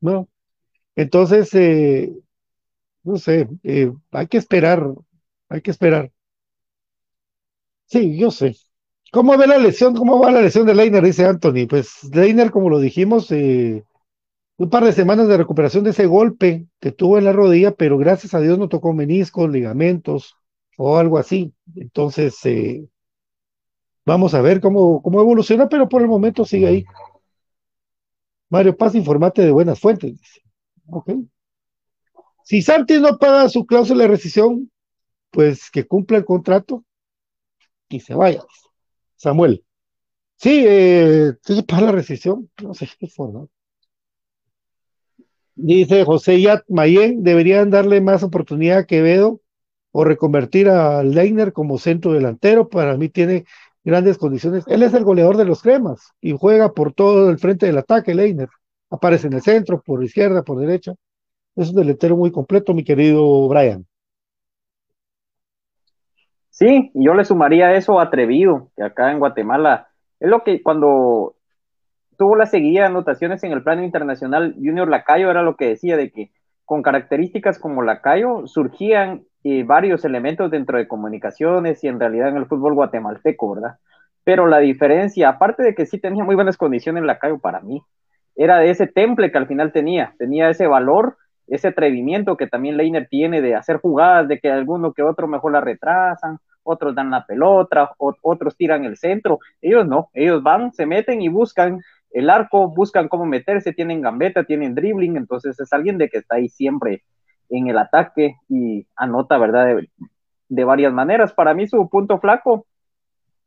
¿No? 0.00 0.28
Entonces, 0.96 1.54
eh, 1.54 2.12
no 3.04 3.16
sé, 3.18 3.48
eh, 3.64 3.92
hay 4.12 4.28
que 4.28 4.38
esperar, 4.38 4.84
hay 5.48 5.62
que 5.62 5.72
esperar. 5.72 6.12
Sí, 7.86 8.16
yo 8.18 8.30
sé. 8.32 8.56
¿Cómo 9.12 9.36
ve 9.36 9.46
la 9.46 9.58
lesión? 9.58 9.94
¿Cómo 9.94 10.18
va 10.20 10.30
la 10.30 10.40
lesión 10.40 10.66
de 10.66 10.74
Leiner? 10.74 11.04
Dice 11.04 11.26
Anthony. 11.26 11.66
Pues 11.68 12.02
Leiner, 12.14 12.50
como 12.50 12.70
lo 12.70 12.80
dijimos, 12.80 13.30
eh, 13.30 13.84
un 14.56 14.70
par 14.70 14.84
de 14.84 14.92
semanas 14.94 15.28
de 15.28 15.36
recuperación 15.36 15.84
de 15.84 15.90
ese 15.90 16.06
golpe 16.06 16.66
que 16.80 16.92
tuvo 16.92 17.18
en 17.18 17.26
la 17.26 17.32
rodilla, 17.32 17.72
pero 17.72 17.98
gracias 17.98 18.32
a 18.32 18.40
Dios 18.40 18.58
no 18.58 18.70
tocó 18.70 18.94
meniscos, 18.94 19.50
ligamentos 19.50 20.34
o 20.78 20.96
algo 20.96 21.18
así. 21.18 21.52
Entonces, 21.76 22.38
eh, 22.46 22.88
vamos 24.06 24.32
a 24.32 24.40
ver 24.40 24.62
cómo, 24.62 25.02
cómo 25.02 25.20
evoluciona, 25.20 25.68
pero 25.68 25.90
por 25.90 26.00
el 26.00 26.08
momento 26.08 26.46
sigue 26.46 26.66
ahí. 26.68 26.84
Mario 28.48 28.74
Paz, 28.74 28.94
informate 28.94 29.42
de 29.42 29.50
buenas 29.50 29.78
fuentes. 29.78 30.10
Dice. 30.10 30.40
Ok. 30.86 31.10
Si 32.44 32.62
Santi 32.62 32.98
no 32.98 33.18
paga 33.18 33.46
su 33.50 33.66
cláusula 33.66 34.04
de 34.04 34.08
rescisión, 34.08 34.70
pues 35.30 35.70
que 35.70 35.86
cumpla 35.86 36.16
el 36.16 36.24
contrato 36.24 36.82
y 37.90 38.00
se 38.00 38.14
vaya. 38.14 38.42
Samuel. 39.22 39.64
Sí, 40.36 40.64
eh, 40.66 41.34
para 41.68 41.86
la 41.86 41.92
rescisión, 41.92 42.50
no 42.60 42.74
sé 42.74 42.88
qué 42.98 43.06
forma. 43.06 43.46
Dice 45.54 46.04
José 46.04 46.40
Yat 46.40 46.64
Mayen, 46.68 47.22
deberían 47.22 47.70
darle 47.70 48.00
más 48.00 48.24
oportunidad 48.24 48.78
a 48.78 48.86
Quevedo 48.86 49.40
o 49.92 50.02
reconvertir 50.02 50.68
a 50.68 51.04
Leiner 51.04 51.52
como 51.52 51.78
centro 51.78 52.12
delantero. 52.12 52.68
Para 52.68 52.96
mí 52.96 53.08
tiene 53.08 53.44
grandes 53.84 54.18
condiciones. 54.18 54.64
Él 54.66 54.82
es 54.82 54.92
el 54.92 55.04
goleador 55.04 55.36
de 55.36 55.44
los 55.44 55.62
cremas 55.62 56.12
y 56.20 56.32
juega 56.36 56.72
por 56.72 56.92
todo 56.92 57.30
el 57.30 57.38
frente 57.38 57.66
del 57.66 57.78
ataque, 57.78 58.14
Leiner. 58.14 58.48
Aparece 58.90 59.28
en 59.28 59.34
el 59.34 59.42
centro, 59.42 59.80
por 59.82 60.02
izquierda, 60.02 60.42
por 60.42 60.58
derecha. 60.58 60.94
Es 61.54 61.68
un 61.68 61.76
delantero 61.76 62.16
muy 62.16 62.32
completo, 62.32 62.74
mi 62.74 62.82
querido 62.82 63.46
Brian. 63.48 63.86
Sí, 66.52 66.90
yo 66.92 67.14
le 67.14 67.24
sumaría 67.24 67.72
eso 67.72 67.98
atrevido, 67.98 68.68
que 68.76 68.82
acá 68.82 69.10
en 69.10 69.18
Guatemala 69.18 69.88
es 70.20 70.28
lo 70.28 70.44
que 70.44 70.62
cuando 70.62 71.34
tuvo 72.18 72.36
la 72.36 72.44
seguida 72.44 72.82
de 72.82 72.86
anotaciones 72.88 73.42
en 73.42 73.52
el 73.52 73.62
plano 73.62 73.82
internacional, 73.82 74.54
Junior 74.56 74.86
Lacayo 74.86 75.30
era 75.30 75.42
lo 75.42 75.56
que 75.56 75.68
decía 75.68 75.96
de 75.96 76.10
que 76.10 76.30
con 76.66 76.82
características 76.82 77.58
como 77.58 77.82
Lacayo 77.82 78.46
surgían 78.46 79.24
eh, 79.44 79.64
varios 79.64 80.04
elementos 80.04 80.50
dentro 80.50 80.76
de 80.76 80.86
comunicaciones 80.86 81.82
y 81.84 81.88
en 81.88 81.98
realidad 81.98 82.28
en 82.28 82.36
el 82.36 82.46
fútbol 82.46 82.74
guatemalteco, 82.74 83.54
¿verdad? 83.54 83.78
Pero 84.22 84.46
la 84.46 84.58
diferencia, 84.58 85.30
aparte 85.30 85.62
de 85.62 85.74
que 85.74 85.86
sí 85.86 85.98
tenía 85.98 86.22
muy 86.22 86.34
buenas 86.34 86.58
condiciones 86.58 87.02
Lacayo 87.02 87.38
para 87.38 87.60
mí, 87.60 87.82
era 88.36 88.58
de 88.58 88.68
ese 88.68 88.86
temple 88.86 89.32
que 89.32 89.38
al 89.38 89.46
final 89.46 89.72
tenía, 89.72 90.14
tenía 90.18 90.50
ese 90.50 90.66
valor 90.66 91.16
ese 91.46 91.68
atrevimiento 91.68 92.36
que 92.36 92.46
también 92.46 92.76
Leiner 92.76 93.08
tiene 93.08 93.40
de 93.40 93.54
hacer 93.54 93.78
jugadas, 93.78 94.28
de 94.28 94.38
que 94.38 94.50
alguno 94.50 94.92
que 94.92 95.02
otro 95.02 95.28
mejor 95.28 95.52
la 95.52 95.60
retrasan, 95.60 96.38
otros 96.62 96.94
dan 96.94 97.10
la 97.10 97.26
pelota, 97.26 97.92
otros 97.98 98.56
tiran 98.56 98.84
el 98.84 98.96
centro. 98.96 99.40
Ellos 99.60 99.86
no, 99.86 100.10
ellos 100.14 100.42
van, 100.42 100.72
se 100.72 100.86
meten 100.86 101.20
y 101.20 101.28
buscan 101.28 101.80
el 102.10 102.30
arco, 102.30 102.68
buscan 102.68 103.08
cómo 103.08 103.26
meterse, 103.26 103.72
tienen 103.72 104.00
gambeta, 104.00 104.44
tienen 104.44 104.74
dribbling, 104.74 105.16
entonces 105.16 105.58
es 105.58 105.72
alguien 105.72 105.98
de 105.98 106.08
que 106.08 106.18
está 106.18 106.36
ahí 106.36 106.48
siempre 106.48 107.02
en 107.48 107.68
el 107.68 107.78
ataque 107.78 108.36
y 108.48 108.86
anota, 108.96 109.38
¿verdad? 109.38 109.76
De, 110.48 110.64
varias 110.64 110.92
maneras. 110.92 111.32
Para 111.32 111.54
mí 111.54 111.66
su 111.66 111.88
punto 111.88 112.18
flaco 112.18 112.66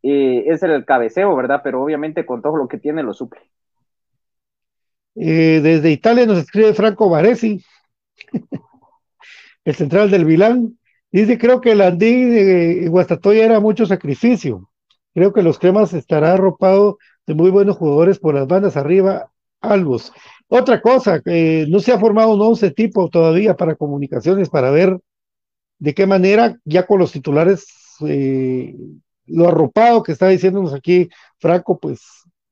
eh, 0.01 0.43
es 0.47 0.63
el 0.63 0.85
cabeceo, 0.85 1.35
¿verdad? 1.35 1.61
Pero 1.63 1.83
obviamente 1.83 2.25
con 2.25 2.41
todo 2.41 2.57
lo 2.57 2.67
que 2.67 2.77
tiene 2.77 3.03
lo 3.03 3.13
suple. 3.13 3.41
Eh, 5.15 5.61
desde 5.63 5.91
Italia 5.91 6.25
nos 6.25 6.39
escribe 6.39 6.73
Franco 6.73 7.09
Varesi, 7.09 7.63
el 9.65 9.75
central 9.75 10.11
del 10.11 10.25
Milán. 10.25 10.77
Dice, 11.11 11.37
creo 11.37 11.61
que 11.61 11.71
el 11.71 11.81
Andín 11.81 12.31
de 12.31 12.87
Guastatoya 12.89 13.45
era 13.45 13.59
mucho 13.59 13.85
sacrificio. 13.85 14.69
Creo 15.13 15.31
que 15.31 15.43
los 15.43 15.59
cremas 15.59 15.93
estará 15.93 16.33
arropado 16.33 16.97
de 17.25 17.33
muy 17.33 17.49
buenos 17.49 17.77
jugadores 17.77 18.19
por 18.19 18.35
las 18.35 18.47
bandas 18.47 18.75
arriba, 18.75 19.31
Albos. 19.61 20.11
Otra 20.47 20.81
cosa, 20.81 21.21
que 21.21 21.65
no 21.69 21.79
se 21.79 21.91
ha 21.91 21.99
formado 21.99 22.33
un 22.33 22.41
once 22.41 22.69
tipo 22.71 23.09
todavía 23.09 23.55
para 23.55 23.75
comunicaciones 23.75 24.49
para 24.49 24.69
ver 24.71 24.99
de 25.79 25.93
qué 25.93 26.05
manera 26.05 26.57
ya 26.65 26.85
con 26.85 26.99
los 26.99 27.11
titulares 27.11 27.65
eh, 28.05 28.75
lo 29.25 29.47
arropado 29.47 30.03
que 30.03 30.11
está 30.11 30.27
diciéndonos 30.27 30.73
aquí 30.73 31.09
Franco, 31.39 31.79
pues 31.79 32.01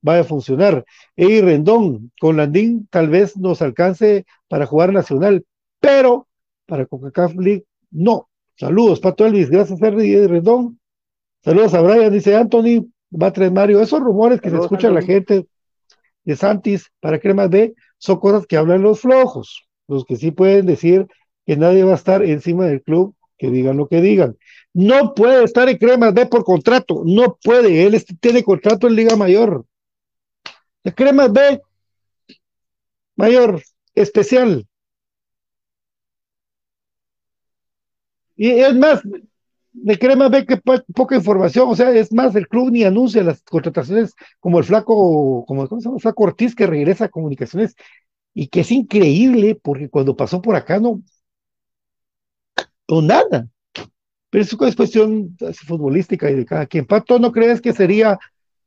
va 0.08 0.20
a 0.20 0.24
funcionar. 0.24 0.86
Y 1.16 1.42
Rendón, 1.42 2.12
con 2.20 2.38
Landín 2.38 2.88
tal 2.90 3.10
vez 3.10 3.38
nos 3.38 3.62
alcance 3.62 4.26
para 4.48 4.66
jugar 4.66 4.92
nacional, 4.92 5.46
pero 5.84 6.30
para 6.66 6.86
Coca-Cola 6.86 7.34
League 7.42 7.66
no. 7.92 8.30
Saludos, 8.56 9.02
Pato 9.02 9.26
Elvis, 9.26 9.50
gracias 9.50 9.82
Henry 9.82 10.26
Rendón. 10.28 10.80
Saludos 11.44 11.74
a 11.74 11.82
Brian, 11.82 12.14
dice 12.14 12.38
Anthony, 12.38 12.88
va 13.12 13.28
a 13.28 13.34
traer 13.34 13.52
Mario. 13.52 13.82
Esos 13.82 14.00
rumores 14.00 14.40
que 14.40 14.50
se 14.50 14.56
escucha 14.56 14.90
la 14.90 15.02
gente 15.02 15.46
de 16.24 16.36
Santis 16.38 16.90
para 17.02 17.20
Cremas 17.20 17.50
B 17.50 17.76
son 17.98 18.18
cosas 18.22 18.48
que 18.48 18.56
hablan 18.56 18.82
los 18.82 19.02
flojos, 19.02 19.68
los 19.90 20.06
que 20.06 20.16
sí 20.16 20.32
pueden 20.32 20.68
decir 20.68 21.06
que 21.46 21.58
nadie 21.58 21.84
va 21.84 21.92
a 21.92 21.96
estar 21.96 22.24
encima 22.24 22.66
del 22.66 22.82
club, 22.82 23.14
que 23.38 23.50
digan 23.50 23.76
lo 23.76 23.90
que 23.90 24.00
digan. 24.00 24.38
No 24.74 25.14
puede 25.14 25.44
estar 25.44 25.68
en 25.68 25.78
Cremas 25.78 26.14
B 26.14 26.28
por 26.28 26.46
contrato, 26.46 27.04
no 27.06 27.38
puede, 27.44 27.84
él 27.84 28.02
tiene 28.22 28.42
contrato 28.42 28.88
en 28.88 28.96
Liga 28.96 29.18
Mayor. 29.18 29.66
La 30.84 30.94
Cremas 30.94 31.34
B 31.34 31.62
Mayor, 33.18 33.62
especial. 33.96 34.66
Y 38.36 38.50
es 38.50 38.76
más, 38.76 39.02
de 39.74 39.98
Cremas 39.98 40.30
B 40.30 40.46
que 40.46 40.58
poca 40.58 41.16
información, 41.16 41.68
o 41.70 41.76
sea, 41.76 41.92
es 41.92 42.12
más, 42.14 42.36
el 42.36 42.48
club 42.48 42.72
ni 42.72 42.84
anuncia 42.84 43.24
las 43.24 43.42
contrataciones 43.44 44.16
como 44.40 44.60
el 44.60 44.66
flaco, 44.66 45.44
como 45.48 45.68
¿cómo 45.68 45.82
se 45.82 45.90
llama? 45.90 46.00
flaco 46.00 46.24
Ortiz 46.24 46.56
que 46.56 46.68
regresa 46.68 47.06
a 47.06 47.10
comunicaciones 47.10 47.76
y 48.34 48.48
que 48.48 48.62
es 48.62 48.72
increíble 48.72 49.60
porque 49.62 49.90
cuando 49.90 50.16
pasó 50.16 50.42
por 50.42 50.56
acá 50.56 50.80
no, 50.80 51.02
no 52.88 53.02
nada. 53.02 53.48
Pero 54.30 54.44
eso 54.44 54.66
es 54.66 54.76
cuestión 54.76 55.38
futbolística 55.66 56.30
y 56.30 56.36
de 56.36 56.46
cada 56.46 56.66
quien. 56.66 56.86
Pato, 56.86 57.20
¿no 57.20 57.32
crees 57.32 57.62
que 57.62 57.74
sería 57.74 58.20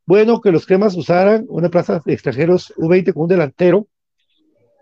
bueno 0.06 0.40
que 0.40 0.52
los 0.52 0.66
cremas 0.66 0.96
usaran 0.96 1.44
una 1.48 1.68
plaza 1.68 2.00
de 2.04 2.12
extranjeros 2.12 2.72
U20 2.76 3.12
con 3.12 3.24
un 3.24 3.28
delantero? 3.28 3.88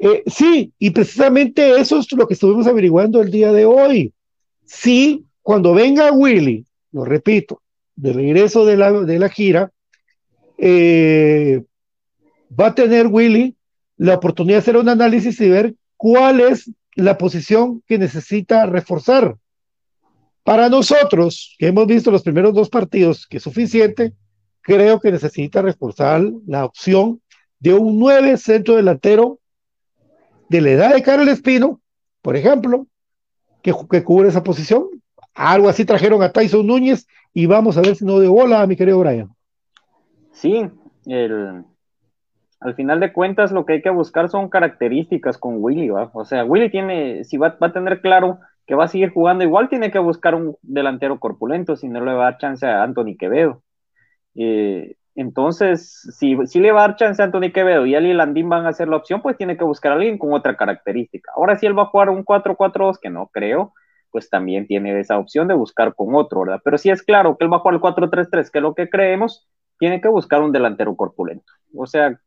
Eh, 0.00 0.22
sí, 0.26 0.72
y 0.78 0.90
precisamente 0.90 1.80
eso 1.80 1.98
es 1.98 2.12
lo 2.12 2.26
que 2.26 2.34
estuvimos 2.34 2.66
averiguando 2.66 3.22
el 3.22 3.30
día 3.30 3.52
de 3.52 3.64
hoy. 3.64 4.13
Sí, 4.66 5.26
cuando 5.42 5.74
venga 5.74 6.12
Willy, 6.12 6.66
lo 6.92 7.04
repito, 7.04 7.62
de 7.96 8.12
regreso 8.12 8.64
de 8.64 8.76
la, 8.76 8.92
de 8.92 9.18
la 9.18 9.28
gira, 9.28 9.72
eh, 10.58 11.62
va 12.58 12.68
a 12.68 12.74
tener 12.74 13.06
Willy 13.08 13.56
la 13.96 14.14
oportunidad 14.14 14.56
de 14.56 14.60
hacer 14.60 14.76
un 14.76 14.88
análisis 14.88 15.40
y 15.40 15.48
ver 15.48 15.74
cuál 15.96 16.40
es 16.40 16.70
la 16.96 17.18
posición 17.18 17.82
que 17.86 17.98
necesita 17.98 18.66
reforzar. 18.66 19.36
Para 20.42 20.68
nosotros, 20.68 21.56
que 21.58 21.68
hemos 21.68 21.86
visto 21.86 22.10
los 22.10 22.22
primeros 22.22 22.54
dos 22.54 22.68
partidos, 22.68 23.26
que 23.26 23.38
es 23.38 23.42
suficiente, 23.42 24.12
creo 24.60 25.00
que 25.00 25.12
necesita 25.12 25.62
reforzar 25.62 26.22
la 26.46 26.64
opción 26.64 27.20
de 27.58 27.74
un 27.74 27.98
nueve 27.98 28.36
centro 28.36 28.76
delantero 28.76 29.40
de 30.48 30.60
la 30.60 30.70
edad 30.70 30.94
de 30.94 31.02
Carlos 31.02 31.28
Espino, 31.28 31.80
por 32.20 32.36
ejemplo, 32.36 32.86
que, 33.64 34.04
cubre 34.04 34.28
esa 34.28 34.44
posición. 34.44 34.84
Algo 35.34 35.68
así 35.68 35.84
trajeron 35.84 36.22
a 36.22 36.30
Tyson 36.30 36.66
Núñez 36.66 37.08
y 37.32 37.46
vamos 37.46 37.76
a 37.76 37.80
ver 37.80 37.96
si 37.96 38.04
no 38.04 38.20
de 38.20 38.28
bola, 38.28 38.64
mi 38.66 38.76
querido 38.76 39.00
Brian. 39.00 39.30
Sí, 40.32 40.68
el, 41.06 41.64
al 42.60 42.74
final 42.74 43.00
de 43.00 43.12
cuentas 43.12 43.50
lo 43.50 43.64
que 43.64 43.74
hay 43.74 43.82
que 43.82 43.90
buscar 43.90 44.28
son 44.28 44.48
características 44.48 45.38
con 45.38 45.56
Willy, 45.58 45.88
¿va? 45.88 46.10
O 46.12 46.24
sea, 46.24 46.44
Willy 46.44 46.70
tiene, 46.70 47.24
si 47.24 47.36
va, 47.36 47.56
va, 47.60 47.68
a 47.68 47.72
tener 47.72 48.00
claro 48.00 48.38
que 48.66 48.74
va 48.74 48.84
a 48.84 48.88
seguir 48.88 49.10
jugando, 49.10 49.44
igual 49.44 49.68
tiene 49.68 49.90
que 49.90 49.98
buscar 49.98 50.34
un 50.34 50.56
delantero 50.62 51.18
corpulento, 51.18 51.76
si 51.76 51.88
no 51.88 52.04
le 52.04 52.14
va 52.14 52.22
a 52.22 52.30
dar 52.30 52.38
chance 52.38 52.66
a 52.66 52.82
Anthony 52.82 53.16
Quevedo. 53.18 53.62
Eh, 54.34 54.96
entonces, 55.16 56.08
si, 56.18 56.36
si, 56.46 56.60
le 56.60 56.72
va 56.72 56.84
a 56.84 56.88
dar 56.88 56.96
chance 56.96 57.22
a 57.22 57.26
Anthony 57.26 57.52
Quevedo 57.52 57.86
y 57.86 57.94
Ali 57.94 58.12
Landín 58.12 58.48
van 58.48 58.66
a 58.66 58.70
hacer 58.70 58.88
la 58.88 58.96
opción, 58.96 59.22
pues 59.22 59.36
tiene 59.36 59.56
que 59.56 59.64
buscar 59.64 59.92
a 59.92 59.94
alguien 59.94 60.18
con 60.18 60.32
otra 60.32 60.56
característica. 60.56 61.30
Ahora, 61.36 61.56
si 61.56 61.66
él 61.66 61.78
va 61.78 61.84
a 61.84 61.86
jugar 61.86 62.10
un 62.10 62.24
4-4-2, 62.24 62.98
que 63.00 63.10
no 63.10 63.28
creo, 63.28 63.72
pues 64.10 64.28
también 64.28 64.66
tiene 64.66 64.98
esa 64.98 65.18
opción 65.18 65.46
de 65.46 65.54
buscar 65.54 65.94
con 65.94 66.14
otro, 66.14 66.40
¿verdad? 66.40 66.60
Pero 66.64 66.78
si 66.78 66.90
es 66.90 67.02
claro 67.02 67.36
que 67.36 67.44
él 67.44 67.52
va 67.52 67.58
a 67.58 67.60
jugar 67.60 67.74
el 67.74 67.80
4-3-3, 67.80 68.50
que 68.50 68.58
es 68.58 68.62
lo 68.62 68.74
que 68.74 68.90
creemos, 68.90 69.48
tiene 69.78 70.00
que 70.00 70.08
buscar 70.08 70.42
un 70.42 70.52
delantero 70.52 70.96
corpulento. 70.96 71.52
O 71.76 71.86
sea, 71.86 72.18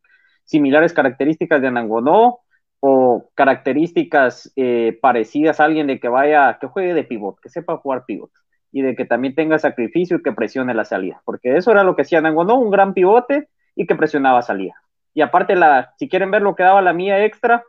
similares 0.46 0.94
características 0.94 1.62
de 1.62 1.68
Anangonó 1.68 2.40
o 2.80 3.30
características 3.36 4.54
eh, 4.56 4.98
parecidas 5.02 5.60
a 5.60 5.66
alguien 5.66 5.88
de 5.88 6.00
que 6.00 6.08
vaya, 6.08 6.58
que 6.60 6.68
juegue 6.68 6.94
de 6.94 7.04
pivot, 7.04 7.40
que 7.42 7.50
sepa 7.50 7.78
jugar 7.78 8.06
pivot 8.06 8.32
y 8.72 8.82
de 8.82 8.96
que 8.96 9.06
también 9.06 9.36
tenga 9.36 9.60
sacrificio 9.60 10.18
y 10.18 10.24
que 10.24 10.34
presione 10.34 10.74
la 10.74 10.86
salida, 10.86 11.22
porque 11.26 11.58
eso 11.58 11.72
era 11.72 11.84
lo 11.84 11.96
que 11.96 12.04
hacía 12.04 12.20
Anangonó, 12.20 12.56
un 12.56 12.72
gran 12.72 12.94
pivote 12.94 13.50
y 13.76 13.86
que 13.86 13.96
presionaba 13.96 14.42
salida. 14.42 14.76
Y 15.14 15.22
aparte, 15.22 15.56
la, 15.56 15.94
si 15.98 16.10
quieren 16.10 16.32
ver 16.32 16.42
lo 16.42 16.56
que 16.56 16.64
daba 16.64 16.82
la 16.82 16.94
mía 16.94 17.24
extra, 17.26 17.64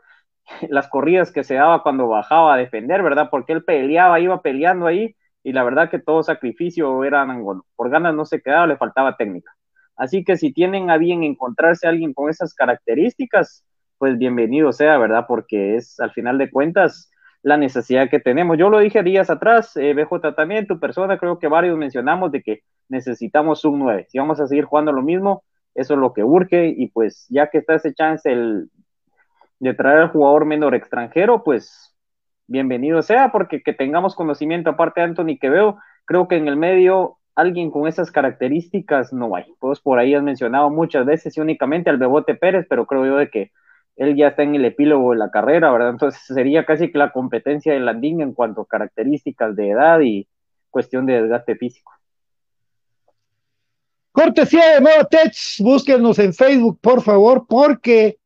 las 0.69 0.87
corridas 0.87 1.31
que 1.31 1.43
se 1.43 1.55
daba 1.55 1.83
cuando 1.83 2.07
bajaba 2.07 2.53
a 2.53 2.57
defender, 2.57 3.01
¿verdad? 3.01 3.29
Porque 3.31 3.53
él 3.53 3.63
peleaba, 3.63 4.19
iba 4.19 4.41
peleando 4.41 4.87
ahí, 4.87 5.15
y 5.43 5.53
la 5.53 5.63
verdad 5.63 5.89
que 5.89 5.99
todo 5.99 6.21
sacrificio 6.21 7.03
era 7.03 7.21
Anangonó. 7.21 7.65
Por 7.75 7.89
ganas 7.89 8.13
no 8.13 8.25
se 8.25 8.41
quedaba, 8.41 8.67
le 8.67 8.77
faltaba 8.77 9.15
técnica. 9.15 9.51
Así 9.95 10.23
que 10.23 10.37
si 10.37 10.53
tienen 10.53 10.89
a 10.89 10.97
bien 10.97 11.23
encontrarse 11.23 11.87
alguien 11.87 12.13
con 12.13 12.29
esas 12.29 12.53
características, 12.53 13.65
pues 13.97 14.17
bienvenido 14.17 14.71
sea, 14.71 14.97
¿verdad? 14.97 15.25
Porque 15.27 15.75
es 15.75 15.99
al 15.99 16.11
final 16.11 16.37
de 16.37 16.49
cuentas 16.49 17.11
la 17.41 17.57
necesidad 17.57 18.09
que 18.09 18.19
tenemos. 18.19 18.57
Yo 18.57 18.69
lo 18.69 18.79
dije 18.79 19.03
días 19.03 19.29
atrás, 19.29 19.75
eh, 19.77 19.93
BJ 19.93 20.35
también, 20.35 20.67
tu 20.67 20.79
persona, 20.79 21.17
creo 21.17 21.39
que 21.39 21.47
varios 21.47 21.77
mencionamos 21.77 22.31
de 22.31 22.41
que 22.41 22.63
necesitamos 22.89 23.63
un 23.65 23.79
9. 23.79 24.07
Si 24.09 24.17
vamos 24.17 24.39
a 24.39 24.47
seguir 24.47 24.65
jugando 24.65 24.91
lo 24.91 25.01
mismo, 25.01 25.43
eso 25.75 25.93
es 25.93 25.99
lo 25.99 26.13
que 26.13 26.23
urge 26.23 26.73
y 26.75 26.87
pues 26.87 27.25
ya 27.29 27.49
que 27.49 27.59
está 27.59 27.75
ese 27.75 27.93
chance 27.93 28.29
el, 28.31 28.69
de 29.59 29.73
traer 29.73 29.99
al 29.99 30.09
jugador 30.09 30.45
menor 30.45 30.75
extranjero, 30.75 31.43
pues 31.43 31.95
bienvenido 32.47 33.01
sea, 33.01 33.31
porque 33.31 33.61
que 33.61 33.73
tengamos 33.73 34.15
conocimiento 34.15 34.71
aparte 34.71 35.01
de 35.01 35.07
Anthony 35.07 35.37
que 35.39 35.49
veo, 35.49 35.77
creo 36.05 36.27
que 36.27 36.37
en 36.37 36.47
el 36.47 36.57
medio 36.57 37.17
alguien 37.35 37.71
con 37.71 37.87
esas 37.87 38.11
características 38.11 39.13
no 39.13 39.35
hay. 39.35 39.45
Pues 39.59 39.79
por 39.79 39.99
ahí 39.99 40.13
has 40.13 40.23
mencionado 40.23 40.69
muchas 40.69 41.05
veces 41.05 41.37
y 41.37 41.41
únicamente 41.41 41.89
al 41.89 41.97
Bebote 41.97 42.35
Pérez, 42.35 42.65
pero 42.69 42.85
creo 42.85 43.05
yo 43.05 43.15
de 43.15 43.29
que 43.29 43.51
él 43.95 44.15
ya 44.15 44.29
está 44.29 44.43
en 44.43 44.55
el 44.55 44.65
epílogo 44.65 45.11
de 45.11 45.17
la 45.17 45.31
carrera, 45.31 45.71
¿verdad? 45.71 45.89
Entonces 45.89 46.21
sería 46.25 46.65
casi 46.65 46.91
que 46.91 46.97
la 46.97 47.11
competencia 47.11 47.73
de 47.73 47.79
Landín 47.79 48.21
en 48.21 48.33
cuanto 48.33 48.61
a 48.61 48.67
características 48.67 49.55
de 49.55 49.69
edad 49.69 49.99
y 50.01 50.27
cuestión 50.69 51.05
de 51.05 51.21
desgaste 51.21 51.55
físico. 51.55 51.91
Cortesía 54.11 54.73
de 54.73 54.81
Moda 54.81 55.05
Tech, 55.05 55.33
búsquenos 55.59 56.19
en 56.19 56.33
Facebook, 56.33 56.79
por 56.81 57.01
favor, 57.01 57.45
porque 57.47 58.17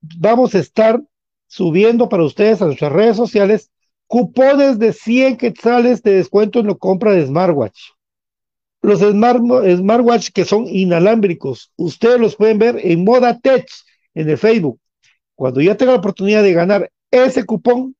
vamos 0.00 0.54
a 0.54 0.58
estar 0.58 1.00
subiendo 1.46 2.08
para 2.08 2.24
ustedes 2.24 2.62
a 2.62 2.66
nuestras 2.66 2.92
redes 2.92 3.16
sociales 3.16 3.70
cupones 4.06 4.78
de 4.78 4.92
100 4.92 5.36
quetzales 5.36 6.02
de 6.02 6.16
descuento 6.16 6.60
en 6.60 6.68
la 6.68 6.74
compra 6.74 7.12
de 7.12 7.26
smartwatch. 7.26 7.78
Los 8.82 9.00
smart, 9.00 9.40
smartwatch 9.76 10.30
que 10.30 10.44
son 10.44 10.66
inalámbricos, 10.68 11.72
ustedes 11.76 12.20
los 12.20 12.36
pueden 12.36 12.58
ver 12.58 12.78
en 12.82 13.04
Moda 13.04 13.38
Tech 13.38 13.66
en 14.14 14.28
el 14.28 14.38
Facebook. 14.38 14.78
Cuando 15.34 15.60
ya 15.60 15.76
tenga 15.76 15.92
la 15.92 15.98
oportunidad 15.98 16.42
de 16.42 16.52
ganar 16.52 16.90
ese 17.10 17.44
cupón, 17.44 17.96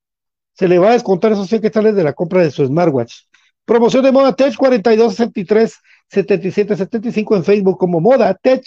se 0.54 0.68
le 0.68 0.78
va 0.78 0.90
a 0.90 0.92
descontar 0.92 1.32
esos 1.32 1.48
100 1.48 1.62
quetzales 1.62 1.94
de 1.96 2.04
la 2.04 2.12
compra 2.12 2.42
de 2.42 2.50
su 2.50 2.64
smartwatch. 2.64 3.22
Promoción 3.64 4.04
de 4.04 4.12
Moda 4.12 4.34
Tech 4.34 4.54
4263 4.56 5.74
7775 6.08 7.36
en 7.36 7.44
Facebook 7.44 7.78
como 7.78 8.00
Moda 8.00 8.34
Tech. 8.34 8.64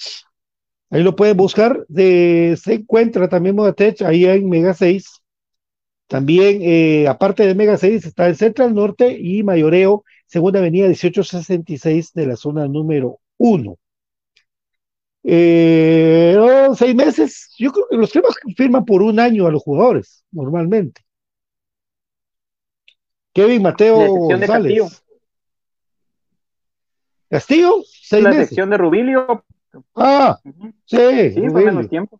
Ahí 0.89 1.03
lo 1.03 1.15
pueden 1.15 1.37
buscar. 1.37 1.85
Se 1.93 2.57
encuentra 2.67 3.27
también 3.29 3.55
Moda 3.55 3.73
Tech 3.73 4.01
ahí 4.01 4.25
en 4.25 4.49
Mega 4.49 4.73
6. 4.73 5.21
También, 6.07 6.59
eh, 6.61 7.07
aparte 7.07 7.45
de 7.45 7.53
Mega 7.53 7.77
6, 7.77 8.05
está 8.05 8.27
en 8.29 8.35
Central 8.35 8.73
Norte 8.73 9.17
y 9.19 9.43
Mayoreo 9.43 10.03
Segunda 10.25 10.59
Avenida 10.59 10.87
1866 10.87 12.13
de 12.13 12.27
la 12.27 12.35
zona 12.35 12.67
número 12.67 13.19
1. 13.37 13.77
Eh, 15.23 16.37
seis 16.75 16.95
meses, 16.95 17.53
yo 17.57 17.71
creo 17.71 17.87
que 17.89 17.97
los 17.97 18.11
cremas 18.11 18.35
firman 18.55 18.85
por 18.85 19.01
un 19.01 19.19
año 19.19 19.47
a 19.47 19.51
los 19.51 19.61
jugadores, 19.63 20.23
normalmente. 20.31 21.01
Kevin 23.33 23.61
Mateo 23.61 24.07
González. 24.07 25.03
Castillo, 27.29 27.83
seis 27.83 28.23
La 28.23 28.29
meses. 28.31 28.55
de 28.55 28.77
Rubilio. 28.77 29.45
Ah, 29.95 30.39
sí, 30.85 30.97
Sí, 31.33 31.49
fue 31.51 31.65
menos 31.65 31.89
tiempo. 31.89 32.19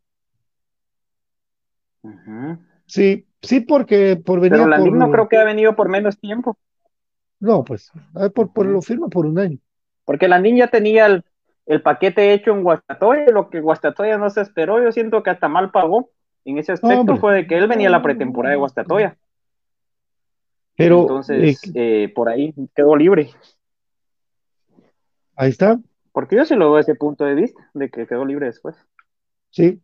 Sí, 2.85 3.25
sí, 3.41 3.61
porque 3.61 4.15
por 4.17 4.39
venir 4.39 4.59
Pero 4.63 4.77
por, 4.77 4.91
no 4.93 5.11
creo 5.11 5.29
que 5.29 5.37
ha 5.37 5.43
venido 5.43 5.75
por 5.75 5.89
menos 5.89 6.19
tiempo. 6.19 6.57
no, 7.39 7.63
pues, 7.63 7.91
por, 8.33 8.51
por 8.53 8.65
lo 8.65 8.81
firma 8.81 9.07
por 9.07 9.25
un 9.25 9.39
año. 9.39 9.57
Porque 10.05 10.27
Landín 10.27 10.57
ya 10.57 10.67
tenía 10.67 11.05
el, 11.07 11.23
el 11.67 11.81
paquete 11.81 12.33
hecho 12.33 12.51
en 12.51 12.63
Guastatoya, 12.63 13.25
lo 13.31 13.49
que 13.49 13.59
Guastatoya 13.59 14.17
no 14.17 14.29
se 14.29 14.41
esperó, 14.41 14.81
yo 14.81 14.91
siento 14.91 15.21
que 15.21 15.29
hasta 15.29 15.47
mal 15.47 15.69
pagó. 15.71 16.09
En 16.45 16.57
ese 16.57 16.71
aspecto 16.71 16.99
Hombre. 17.01 17.17
fue 17.17 17.35
de 17.35 17.47
que 17.47 17.57
él 17.57 17.67
venía 17.67 17.89
a 17.89 17.91
la 17.91 18.01
pretemporada 18.01 18.53
de 18.53 18.59
Guastatoya. 18.59 19.17
Pero 20.77 21.01
Entonces, 21.01 21.61
eh, 21.75 22.03
eh, 22.05 22.13
por 22.15 22.29
ahí 22.29 22.53
quedó 22.73 22.95
libre. 22.95 23.31
ahí 25.35 25.49
está, 25.49 25.77
Porque 26.13 26.37
yo 26.37 26.45
sí 26.45 26.55
lo 26.55 26.71
veo 26.71 26.79
ese 26.79 26.95
punto 26.95 27.25
de 27.25 27.35
vista, 27.35 27.69
de 27.73 27.89
que 27.89 28.07
quedó 28.07 28.23
libre 28.25 28.45
después. 28.47 28.75
sí. 29.51 29.79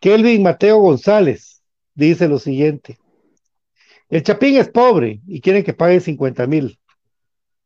Kelvin 0.00 0.42
Mateo 0.42 0.78
González 0.78 1.62
dice 1.94 2.26
lo 2.26 2.38
siguiente. 2.38 2.98
El 4.08 4.24
Chapín 4.24 4.56
es 4.56 4.68
pobre 4.68 5.20
y 5.28 5.40
quieren 5.40 5.62
que 5.62 5.74
pague 5.74 6.00
50 6.00 6.44
mil. 6.48 6.76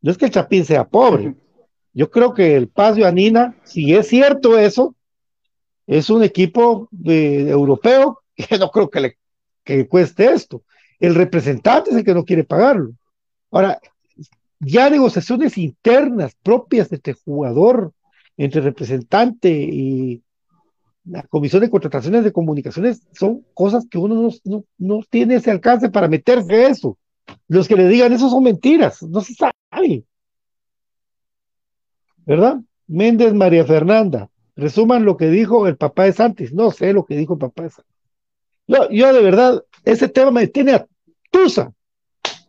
No 0.03 0.11
es 0.11 0.19
que 0.19 0.27
el 0.27 0.31
Chapín 0.33 0.65
sea 0.67 0.85
pobre. 0.85 1.35
Yo 1.97 2.11
creo 2.11 2.35
que 2.35 2.55
el 2.57 2.69
Paz 2.69 2.95
de 2.97 3.07
Anina, 3.07 3.57
si 3.65 3.95
es 3.95 4.09
cierto 4.09 4.59
eso, 4.59 4.95
es 5.87 6.11
un 6.11 6.23
equipo 6.23 6.89
de- 6.91 7.49
europeo 7.49 8.21
que 8.37 8.59
no 8.59 8.71
creo 8.71 8.91
que 8.91 9.01
le 9.01 9.17
que 9.65 9.89
cueste 9.89 10.31
esto. 10.31 10.63
El 11.01 11.15
representante 11.15 11.91
es 11.91 11.97
el 11.97 12.05
que 12.05 12.13
no 12.15 12.25
quiere 12.27 12.45
pagarlo. 12.45 12.93
Ahora, 13.51 13.81
ya 14.61 14.91
negociaciones 14.91 15.57
internas 15.57 16.37
propias 16.43 16.93
entre 16.93 17.15
jugador, 17.15 17.93
entre 18.37 18.61
representante 18.61 19.49
y 19.51 20.23
la 21.07 21.23
comisión 21.23 21.63
de 21.63 21.71
contrataciones 21.71 22.25
de 22.25 22.33
comunicaciones 22.33 23.01
son 23.19 23.47
cosas 23.55 23.87
que 23.91 23.99
uno 23.99 24.15
no, 24.17 24.31
no- 24.45 24.65
no 24.77 25.01
tiene 25.09 25.37
ese 25.37 25.51
alcance 25.51 25.89
para 25.89 26.09
meterse 26.09 26.53
a 26.55 26.69
eso. 26.69 26.99
Los 27.49 27.69
que 27.69 27.77
le 27.77 27.89
digan 27.89 28.13
eso 28.13 28.29
son 28.29 28.43
mentiras, 28.45 29.03
no 29.03 29.23
se 29.23 29.35
sabe. 29.35 30.05
¿Verdad? 32.27 32.61
Méndez 32.89 33.33
María 33.33 33.65
Fernanda, 33.65 34.29
resuman 34.57 35.05
lo 35.05 35.17
que 35.17 35.29
dijo 35.29 35.67
el 35.67 35.77
papá 35.77 36.05
de 36.05 36.13
Santis. 36.13 36.53
No 36.53 36.71
sé 36.71 36.93
lo 36.93 37.07
que 37.07 37.17
dijo 37.17 37.35
el 37.35 37.39
papá 37.39 37.63
de 37.63 37.71
Santis. 37.71 37.95
Yo, 38.67 38.91
yo 38.91 39.13
de 39.13 39.23
verdad, 39.23 39.65
ese 39.85 40.09
tema 40.09 40.33
me 40.33 40.49
tiene 40.49 40.75
a 40.75 40.87
Tusa. 41.31 41.73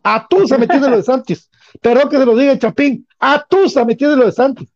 A 0.02 0.26
Tusa 0.28 0.58
me 0.58 0.66
tiene 0.66 0.88
lo 0.88 0.96
de 0.96 1.02
Santis. 1.02 1.48
Perdón 1.80 2.08
que 2.08 2.18
se 2.18 2.26
lo 2.26 2.36
diga 2.36 2.52
el 2.52 2.58
Chapín. 2.58 3.06
A 3.20 3.44
Tusa 3.48 3.84
me 3.84 3.94
tiene 3.94 4.16
lo 4.16 4.26
de 4.26 4.32
Santis. 4.32 4.68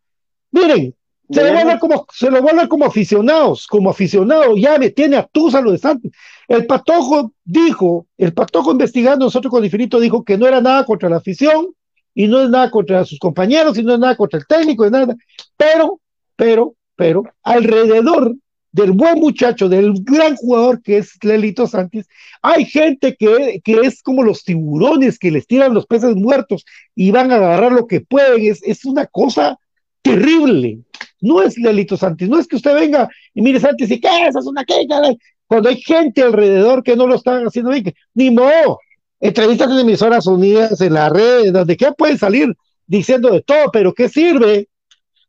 Miren, 0.52 0.94
se 1.30 1.42
lo 1.42 1.56
a 1.56 1.60
hablar 1.60 1.78
como, 1.78 2.06
se 2.12 2.30
lo 2.30 2.46
a 2.46 2.68
como 2.68 2.84
aficionados, 2.84 3.66
como 3.66 3.88
aficionado, 3.88 4.56
ya 4.56 4.78
me 4.78 4.90
tiene 4.90 5.16
a 5.16 5.26
Tusa 5.26 5.60
lo 5.60 5.72
de 5.72 5.78
Santis. 5.78 6.12
El 6.46 6.66
Patojo 6.66 7.32
dijo, 7.44 8.06
el 8.18 8.34
Patojo 8.34 8.72
investigando 8.72 9.24
nosotros 9.24 9.50
con 9.50 9.64
Infinito 9.64 9.98
dijo 9.98 10.24
que 10.24 10.36
no 10.36 10.46
era 10.46 10.60
nada 10.60 10.84
contra 10.84 11.08
la 11.08 11.16
afición 11.16 11.74
y 12.14 12.28
no 12.28 12.42
es 12.42 12.50
nada 12.50 12.70
contra 12.70 13.04
sus 13.04 13.18
compañeros 13.18 13.78
y 13.78 13.82
no 13.82 13.94
es 13.94 13.98
nada 13.98 14.16
contra 14.16 14.38
el 14.38 14.46
técnico, 14.46 14.84
es 14.84 14.90
nada, 14.90 15.14
pero, 15.56 16.00
pero, 16.36 16.74
pero, 16.96 17.24
alrededor 17.42 18.34
del 18.72 18.92
buen 18.92 19.18
muchacho, 19.18 19.68
del 19.68 19.92
gran 20.02 20.34
jugador 20.36 20.82
que 20.82 20.98
es 20.98 21.12
Lelito 21.22 21.66
Santis, 21.66 22.06
hay 22.40 22.64
gente 22.64 23.14
que, 23.18 23.60
que 23.62 23.80
es 23.82 24.02
como 24.02 24.22
los 24.22 24.44
tiburones 24.44 25.18
que 25.18 25.30
les 25.30 25.46
tiran 25.46 25.74
los 25.74 25.86
peces 25.86 26.14
muertos 26.16 26.64
y 26.94 27.10
van 27.10 27.30
a 27.30 27.36
agarrar 27.36 27.72
lo 27.72 27.86
que 27.86 28.00
pueden, 28.00 28.46
es, 28.46 28.62
es 28.62 28.84
una 28.84 29.06
cosa 29.06 29.58
terrible. 30.00 30.80
No 31.20 31.42
es 31.42 31.56
Lelito 31.58 31.96
Santis, 31.96 32.28
no 32.28 32.38
es 32.38 32.48
que 32.48 32.56
usted 32.56 32.74
venga 32.74 33.08
y 33.34 33.42
mire 33.42 33.60
Santis 33.60 33.90
y 33.90 34.00
qué, 34.00 34.08
esa 34.26 34.38
es 34.38 34.46
una 34.46 34.64
queja, 34.64 35.00
cuando 35.46 35.68
hay 35.68 35.76
gente 35.82 36.22
alrededor 36.22 36.82
que 36.82 36.96
no 36.96 37.06
lo 37.06 37.14
están 37.14 37.44
haciendo 37.46 37.70
bien, 37.70 37.84
que- 37.84 37.94
ni 38.14 38.30
modo, 38.30 38.78
entrevistas 39.22 39.70
en 39.70 39.78
emisoras 39.78 40.26
unidas, 40.26 40.80
en 40.80 40.92
la 40.94 41.08
red, 41.08 41.52
donde 41.52 41.76
qué 41.76 41.92
pueden 41.96 42.18
salir 42.18 42.54
diciendo 42.86 43.30
de 43.30 43.40
todo, 43.40 43.70
pero 43.72 43.94
¿qué 43.94 44.08
sirve? 44.08 44.68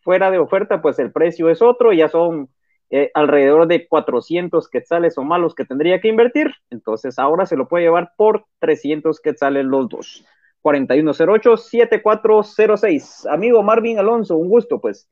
fuera 0.01 0.31
de 0.31 0.39
oferta, 0.39 0.81
pues 0.81 0.99
el 0.99 1.11
precio 1.11 1.49
es 1.49 1.61
otro, 1.61 1.93
ya 1.93 2.09
son 2.09 2.49
eh, 2.89 3.11
alrededor 3.13 3.67
de 3.67 3.87
400 3.87 4.69
quetzales 4.69 5.17
o 5.17 5.23
malos 5.23 5.55
que 5.55 5.65
tendría 5.65 6.01
que 6.01 6.09
invertir. 6.09 6.53
Entonces 6.69 7.19
ahora 7.19 7.45
se 7.45 7.55
lo 7.55 7.67
puede 7.67 7.85
llevar 7.85 8.11
por 8.17 8.45
300 8.59 9.21
quetzales 9.21 9.65
los 9.65 9.87
dos. 9.87 10.25
4108-7406. 10.63 13.31
Amigo 13.31 13.63
Marvin 13.63 13.99
Alonso, 13.99 14.35
un 14.35 14.49
gusto, 14.49 14.81
pues. 14.81 15.09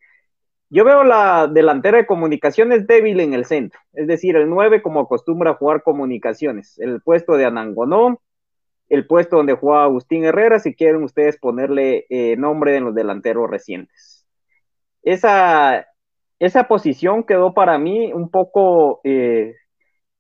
Yo 0.70 0.84
veo 0.84 1.04
la 1.04 1.48
delantera 1.48 2.00
de 2.00 2.06
comunicaciones 2.06 2.86
débil 2.88 3.22
en 3.22 3.34
el 3.34 3.46
centro, 3.46 3.80
es 3.94 4.08
decir, 4.08 4.36
el 4.36 4.50
9 4.50 4.82
como 4.82 5.00
acostumbra 5.00 5.54
jugar 5.54 5.84
comunicaciones, 5.84 6.78
el 6.80 7.02
puesto 7.02 7.38
de 7.38 7.46
Anangonó, 7.46 8.20
el 8.90 9.08
puesto 9.08 9.38
donde 9.38 9.54
jugaba 9.54 9.86
Agustín 9.86 10.26
Herrera, 10.26 10.60
si 10.60 10.76
quieren 10.76 11.04
ustedes 11.04 11.38
ponerle 11.38 12.06
eh, 12.10 12.36
nombre 12.38 12.76
en 12.78 12.86
los 12.86 12.96
delanteros 12.96 13.50
recientes. 13.50 14.26
Esa, 15.02 15.88
esa 16.40 16.64
posición 16.68 17.24
quedó 17.24 17.54
para 17.54 17.78
mí 17.78 18.12
un 18.14 18.30
poco 18.30 19.02
eh, 19.04 19.56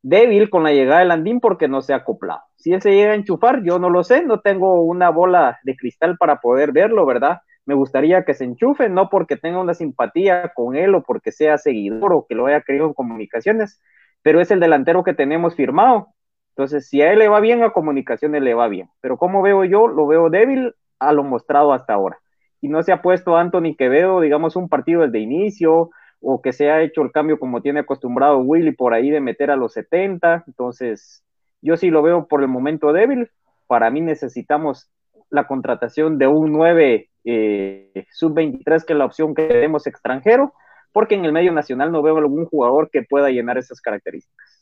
débil 0.01 0.49
con 0.49 0.63
la 0.63 0.71
llegada 0.71 0.99
de 0.99 1.05
Landín 1.05 1.39
porque 1.39 1.67
no 1.67 1.81
se 1.81 1.93
ha 1.93 1.97
acoplado. 1.97 2.41
Si 2.55 2.73
él 2.73 2.81
se 2.81 2.91
llega 2.91 3.11
a 3.11 3.15
enchufar, 3.15 3.63
yo 3.63 3.79
no 3.79 3.89
lo 3.89 4.03
sé, 4.03 4.23
no 4.23 4.39
tengo 4.41 4.81
una 4.81 5.09
bola 5.09 5.59
de 5.63 5.75
cristal 5.75 6.17
para 6.17 6.41
poder 6.41 6.71
verlo, 6.71 7.05
¿verdad? 7.05 7.39
Me 7.65 7.73
gustaría 7.73 8.23
que 8.23 8.35
se 8.35 8.43
enchufe, 8.43 8.89
no 8.89 9.09
porque 9.09 9.37
tenga 9.37 9.59
una 9.59 9.73
simpatía 9.73 10.51
con 10.55 10.75
él 10.75 10.93
o 10.93 11.03
porque 11.03 11.31
sea 11.31 11.57
seguidor 11.57 12.13
o 12.13 12.25
que 12.27 12.35
lo 12.35 12.45
haya 12.45 12.61
querido 12.61 12.85
en 12.85 12.93
comunicaciones, 12.93 13.81
pero 14.21 14.39
es 14.39 14.51
el 14.51 14.59
delantero 14.59 15.03
que 15.03 15.13
tenemos 15.13 15.55
firmado. 15.55 16.14
Entonces, 16.57 16.87
si 16.87 17.01
a 17.01 17.11
él 17.11 17.19
le 17.19 17.27
va 17.27 17.41
bien, 17.41 17.63
a 17.63 17.71
comunicaciones 17.71 18.41
le 18.41 18.53
va 18.53 18.69
bien. 18.69 18.89
Pero 19.01 19.17
como 19.17 19.41
veo 19.41 19.65
yo, 19.65 19.87
lo 19.89 20.07
veo 20.07 20.29
débil 20.29 20.73
a 20.99 21.11
lo 21.11 21.25
mostrado 21.25 21.73
hasta 21.73 21.93
ahora. 21.93 22.17
Y 22.61 22.69
no 22.69 22.81
se 22.81 22.93
ha 22.93 23.01
puesto 23.01 23.35
Anthony 23.35 23.75
Quevedo, 23.77 24.21
digamos, 24.21 24.55
un 24.55 24.69
partido 24.69 25.01
desde 25.01 25.19
inicio, 25.19 25.89
o 26.21 26.41
que 26.41 26.53
se 26.53 26.71
ha 26.71 26.81
hecho 26.81 27.01
el 27.01 27.11
cambio 27.11 27.39
como 27.39 27.61
tiene 27.61 27.81
acostumbrado 27.81 28.39
Willy 28.39 28.71
por 28.71 28.93
ahí 28.93 29.09
de 29.09 29.19
meter 29.19 29.51
a 29.51 29.57
los 29.57 29.73
70. 29.73 30.45
Entonces, 30.47 31.25
yo 31.61 31.75
sí 31.75 31.89
lo 31.89 32.01
veo 32.01 32.25
por 32.25 32.41
el 32.41 32.47
momento 32.47 32.93
débil. 32.93 33.29
Para 33.67 33.89
mí 33.89 33.99
necesitamos 33.99 34.89
la 35.29 35.47
contratación 35.47 36.17
de 36.17 36.27
un 36.27 36.53
9 36.53 37.09
eh, 37.25 38.05
sub-23, 38.11 38.85
que 38.85 38.93
es 38.93 38.97
la 38.97 39.05
opción 39.05 39.35
que 39.35 39.47
tenemos 39.47 39.87
extranjero, 39.87 40.53
porque 40.93 41.15
en 41.15 41.25
el 41.25 41.33
medio 41.33 41.51
nacional 41.51 41.91
no 41.91 42.01
veo 42.01 42.17
algún 42.17 42.45
jugador 42.45 42.89
que 42.89 43.03
pueda 43.03 43.29
llenar 43.29 43.57
esas 43.57 43.81
características. 43.81 44.54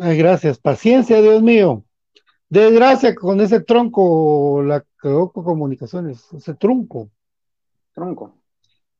Ay, 0.00 0.18
gracias, 0.18 0.58
paciencia, 0.58 1.20
Dios 1.22 1.42
mío. 1.42 1.84
Desgracia 2.48 3.14
con 3.14 3.40
ese 3.40 3.60
tronco, 3.60 4.62
la 4.62 4.84
con 5.00 5.28
comunicaciones, 5.30 6.26
ese 6.32 6.54
trunco. 6.54 7.10
Tronco. 7.94 8.36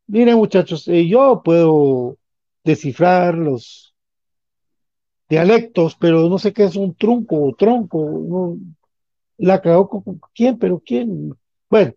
Miren, 0.07 0.37
muchachos, 0.37 0.89
eh, 0.89 1.07
yo 1.07 1.43
puedo 1.45 2.17
descifrar 2.65 3.37
los 3.37 3.95
dialectos, 5.29 5.97
pero 5.97 6.29
no 6.29 6.39
sé 6.39 6.53
qué 6.53 6.65
es 6.65 6.77
un 6.77 6.95
trunco 6.95 7.43
o 7.45 7.55
tronco. 7.55 7.99
no- 8.27 8.57
la 9.39 9.61
cagó 9.61 9.89
con 9.89 10.19
quién, 10.35 10.59
pero 10.59 10.81
quién. 10.85 11.35
Bueno, 11.69 11.93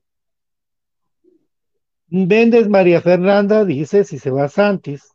Méndez 2.07 2.67
María 2.67 3.01
Fernanda 3.01 3.63
dice 3.63 4.03
si 4.03 4.19
se 4.19 4.29
va 4.29 4.45
a 4.45 4.49
Santis, 4.49 5.13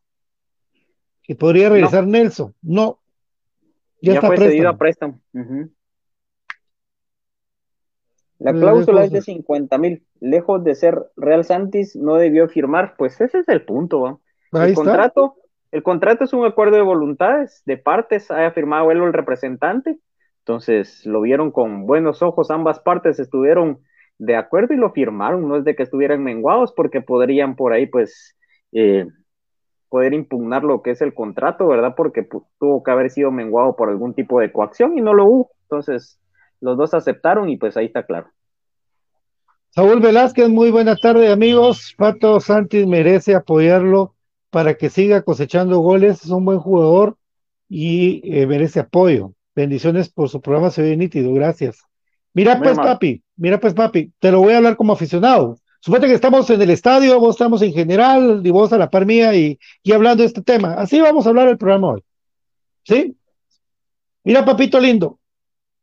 que 1.23 1.35
podría 1.35 1.69
regresar 1.69 2.07
Nelson. 2.07 2.55
No, 2.63 3.01
ya, 4.13 4.21
fue 4.21 4.37
cedido 4.37 4.69
a 4.69 4.77
préstamo. 4.77 5.21
La 8.39 8.53
cláusula 8.53 9.05
es 9.05 9.11
de 9.11 9.19
cosas. 9.19 9.35
50 9.35 9.79
mil. 9.79 10.07
Lejos 10.21 10.63
de 10.65 10.75
ser 10.75 10.99
Real 11.17 11.45
Santis, 11.45 11.97
no 11.97 12.17
debió 12.17 12.49
firmar. 12.49 12.95
Pues 12.99 13.21
ese 13.21 13.39
es 13.39 13.49
el 13.49 13.65
punto. 13.65 14.01
¿va? 14.03 14.19
Ahí 14.53 14.65
El 14.65 14.69
está. 14.71 14.85
contrato, 14.85 15.37
el 15.71 15.83
contrato 15.83 16.25
es 16.25 16.33
un 16.33 16.45
acuerdo 16.45 16.77
de 16.77 16.83
voluntades, 16.83 17.63
de 17.67 17.79
partes, 17.79 18.31
haya 18.31 18.51
firmado 18.51 18.91
él 18.91 19.01
o 19.01 19.07
el 19.07 19.13
representante. 19.13 19.99
Entonces 20.41 21.07
lo 21.07 21.23
vieron 21.23 21.51
con 21.51 21.87
buenos 21.87 22.23
ojos, 22.23 22.51
ambas 22.51 22.81
partes 22.81 23.19
estuvieron 23.19 23.81
de 24.19 24.37
acuerdo 24.37 24.75
y 24.75 24.77
lo 24.77 24.93
firmaron. 24.93 25.49
No 25.49 25.57
es 25.57 25.65
de 25.65 25.75
que 25.75 25.83
estuvieran 25.83 26.23
menguados, 26.23 26.73
porque 26.73 27.01
podrían 27.01 27.57
por 27.57 27.73
ahí, 27.73 27.87
pues, 27.87 28.37
eh, 28.73 29.07
poder 29.89 30.15
impugnar 30.15 30.65
lo 30.65 30.83
que 30.83 30.91
es 30.93 31.03
el 31.03 31.15
contrato, 31.15 31.67
¿verdad? 31.69 31.95
Porque 31.97 32.29
pu- 32.29 32.47
tuvo 32.59 32.83
que 32.83 32.91
haber 32.91 33.11
sido 33.11 33.31
menguado 33.31 33.77
por 33.77 33.89
algún 33.91 34.15
tipo 34.15 34.41
de 34.41 34.53
coacción 34.53 34.99
y 34.99 35.01
no 35.03 35.15
lo 35.15 35.27
hubo. 35.27 35.51
Entonces, 35.63 36.21
los 36.61 36.77
dos 36.77 36.95
aceptaron 36.95 37.49
y 37.51 37.57
pues 37.59 37.77
ahí 37.77 37.87
está 37.87 38.05
claro. 38.05 38.29
Saúl 39.71 40.01
Velázquez, 40.01 40.49
muy 40.49 40.71
buena 40.71 40.97
tarde, 40.97 41.31
amigos. 41.31 41.95
Pato 41.99 42.41
Santis 42.41 42.87
merece 42.87 43.35
apoyarlo 43.35 44.15
para 44.51 44.75
que 44.75 44.89
siga 44.91 45.23
cosechando 45.23 45.81
goles. 45.81 46.25
Es 46.25 46.31
un 46.31 46.45
buen 46.45 46.59
jugador 46.61 47.17
y 47.69 48.21
eh, 48.25 48.47
merece 48.47 48.81
apoyo. 48.81 49.33
Bendiciones 49.55 50.09
por 50.11 50.29
su 50.29 50.41
programa, 50.41 50.71
se 50.71 50.83
ve 50.83 50.97
nítido, 50.97 51.33
gracias. 51.35 51.79
Mira 52.35 52.59
Muy 52.59 52.63
pues, 52.63 52.79
amable. 52.79 52.99
papi, 52.99 53.23
mira 53.37 53.61
pues, 53.61 53.75
papi, 53.75 54.13
te 54.19 54.31
lo 54.33 54.41
voy 54.41 54.55
a 54.55 54.59
hablar 54.59 54.77
como 54.77 54.93
aficionado. 54.93 55.57
Suponte 55.85 56.07
que 56.07 56.15
estamos 56.15 56.49
en 56.49 56.63
el 56.63 56.71
estadio, 56.71 57.21
vos 57.21 57.35
estamos 57.35 57.61
en 57.61 57.75
general, 57.75 58.41
y 58.43 58.49
vos 58.49 58.73
a 58.73 58.79
la 58.79 58.89
par 58.89 59.05
mía 59.05 59.35
y, 59.35 59.59
y 59.83 59.93
hablando 59.93 60.23
de 60.23 60.29
este 60.29 60.41
tema. 60.41 60.73
Así 60.79 60.99
vamos 60.99 61.27
a 61.27 61.29
hablar 61.29 61.47
el 61.47 61.59
programa 61.59 61.89
hoy. 61.89 62.03
¿Sí? 62.85 63.15
Mira, 64.23 64.47
papito 64.47 64.81
lindo, 64.81 65.19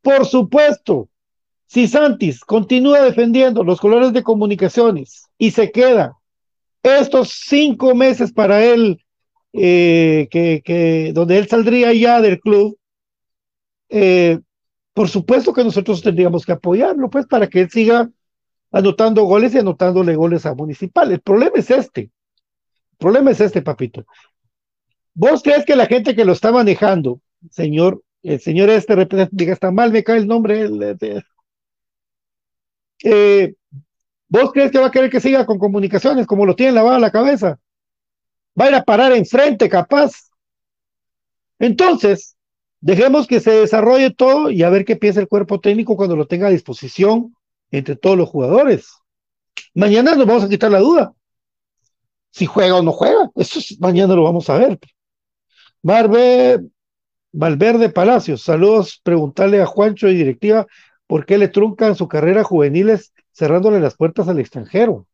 por 0.02 0.26
supuesto, 0.26 1.08
si 1.68 1.88
Santis 1.88 2.40
continúa 2.40 3.04
defendiendo 3.04 3.64
los 3.64 3.80
colores 3.80 4.12
de 4.12 4.24
comunicaciones 4.24 5.28
y 5.38 5.52
se 5.52 5.72
queda 5.72 6.18
estos 6.82 7.34
cinco 7.46 7.94
meses 7.94 8.34
para 8.34 8.66
él, 8.66 9.06
eh, 9.54 10.28
que, 10.32 10.64
que 10.66 11.12
donde 11.14 11.38
él 11.38 11.48
saldría 11.48 11.94
ya 11.94 12.22
del 12.22 12.40
club, 12.40 12.76
eh, 13.90 14.40
por 14.96 15.10
supuesto 15.10 15.54
que 15.54 15.64
nosotros 15.64 16.02
tendríamos 16.02 16.44
que 16.44 16.54
apoyarlo, 16.54 17.08
pues, 17.08 17.28
para 17.28 17.46
que 17.46 17.62
él 17.62 17.70
siga 17.70 18.10
anotando 18.72 19.24
goles 19.24 19.54
y 19.56 19.60
anotándole 19.60 20.16
goles 20.16 20.46
a 20.46 20.54
Municipal. 20.56 21.12
El 21.12 21.22
problema 21.22 21.54
es 21.56 21.72
este. 21.72 22.02
El 22.02 22.12
problema 22.98 23.32
es 23.32 23.42
este, 23.42 23.62
papito. 23.62 24.06
¿Vos 25.14 25.42
crees 25.44 25.66
que 25.66 25.76
la 25.76 25.86
gente 25.86 26.16
que 26.16 26.26
lo 26.26 26.32
está 26.34 26.52
manejando, 26.52 27.22
señor, 27.50 28.02
el 28.24 28.40
señor 28.40 28.70
este 28.70 28.96
representante, 28.96 29.52
está 29.52 29.72
mal, 29.72 29.92
me 29.92 30.04
cae 30.04 30.18
el 30.20 30.28
nombre, 30.28 30.62
el- 30.62 30.98
eh, 33.04 33.54
¿vos 34.30 34.52
crees 34.54 34.72
que 34.72 34.80
va 34.80 34.88
a 34.88 34.92
querer 34.92 35.10
que 35.12 35.22
siga 35.22 35.46
con 35.46 35.60
comunicaciones 35.60 36.28
como 36.28 36.46
lo 36.48 36.56
tiene 36.56 36.74
lavado 36.74 37.00
la 37.00 37.12
cabeza? 37.12 37.60
Va 38.60 38.66
a 38.66 38.70
ir 38.70 38.76
a 38.76 38.84
parar 38.84 39.12
enfrente, 39.12 39.68
capaz. 39.70 40.12
Entonces, 41.60 42.36
dejemos 42.82 43.28
que 43.28 43.40
se 43.40 43.52
desarrolle 43.52 44.12
todo 44.12 44.50
y 44.50 44.64
a 44.64 44.70
ver 44.70 44.86
qué 44.86 44.96
piensa 44.96 45.20
el 45.20 45.28
cuerpo 45.28 45.60
técnico 45.60 45.96
cuando 45.96 46.16
lo 46.16 46.28
tenga 46.28 46.48
a 46.48 46.52
disposición 46.52 47.36
entre 47.72 47.96
todos 47.96 48.18
los 48.18 48.30
jugadores. 48.30 48.92
Mañana 49.74 50.16
nos 50.16 50.26
vamos 50.26 50.44
a 50.44 50.50
quitar 50.50 50.72
la 50.72 50.80
duda. 50.80 51.14
Si 52.32 52.46
juega 52.46 52.76
o 52.76 52.82
no 52.82 52.92
juega, 52.92 53.30
eso 53.36 53.60
es- 53.60 53.80
mañana 53.80 54.16
lo 54.16 54.24
vamos 54.24 54.50
a 54.50 54.58
ver. 54.58 54.80
Marve, 55.84 56.60
Valverde 57.32 57.90
Palacios, 57.90 58.44
saludos, 58.44 59.02
preguntarle 59.04 59.62
a 59.62 59.66
Juancho 59.66 60.08
y 60.08 60.16
directiva 60.16 60.68
por 61.08 61.26
qué 61.26 61.38
le 61.38 61.48
truncan 61.48 61.96
su 61.96 62.08
carrera 62.08 62.44
juveniles 62.44 63.14
cerrándole 63.34 63.80
las 63.80 63.96
puertas 63.96 64.28
al 64.28 64.40
extranjero. 64.40 65.08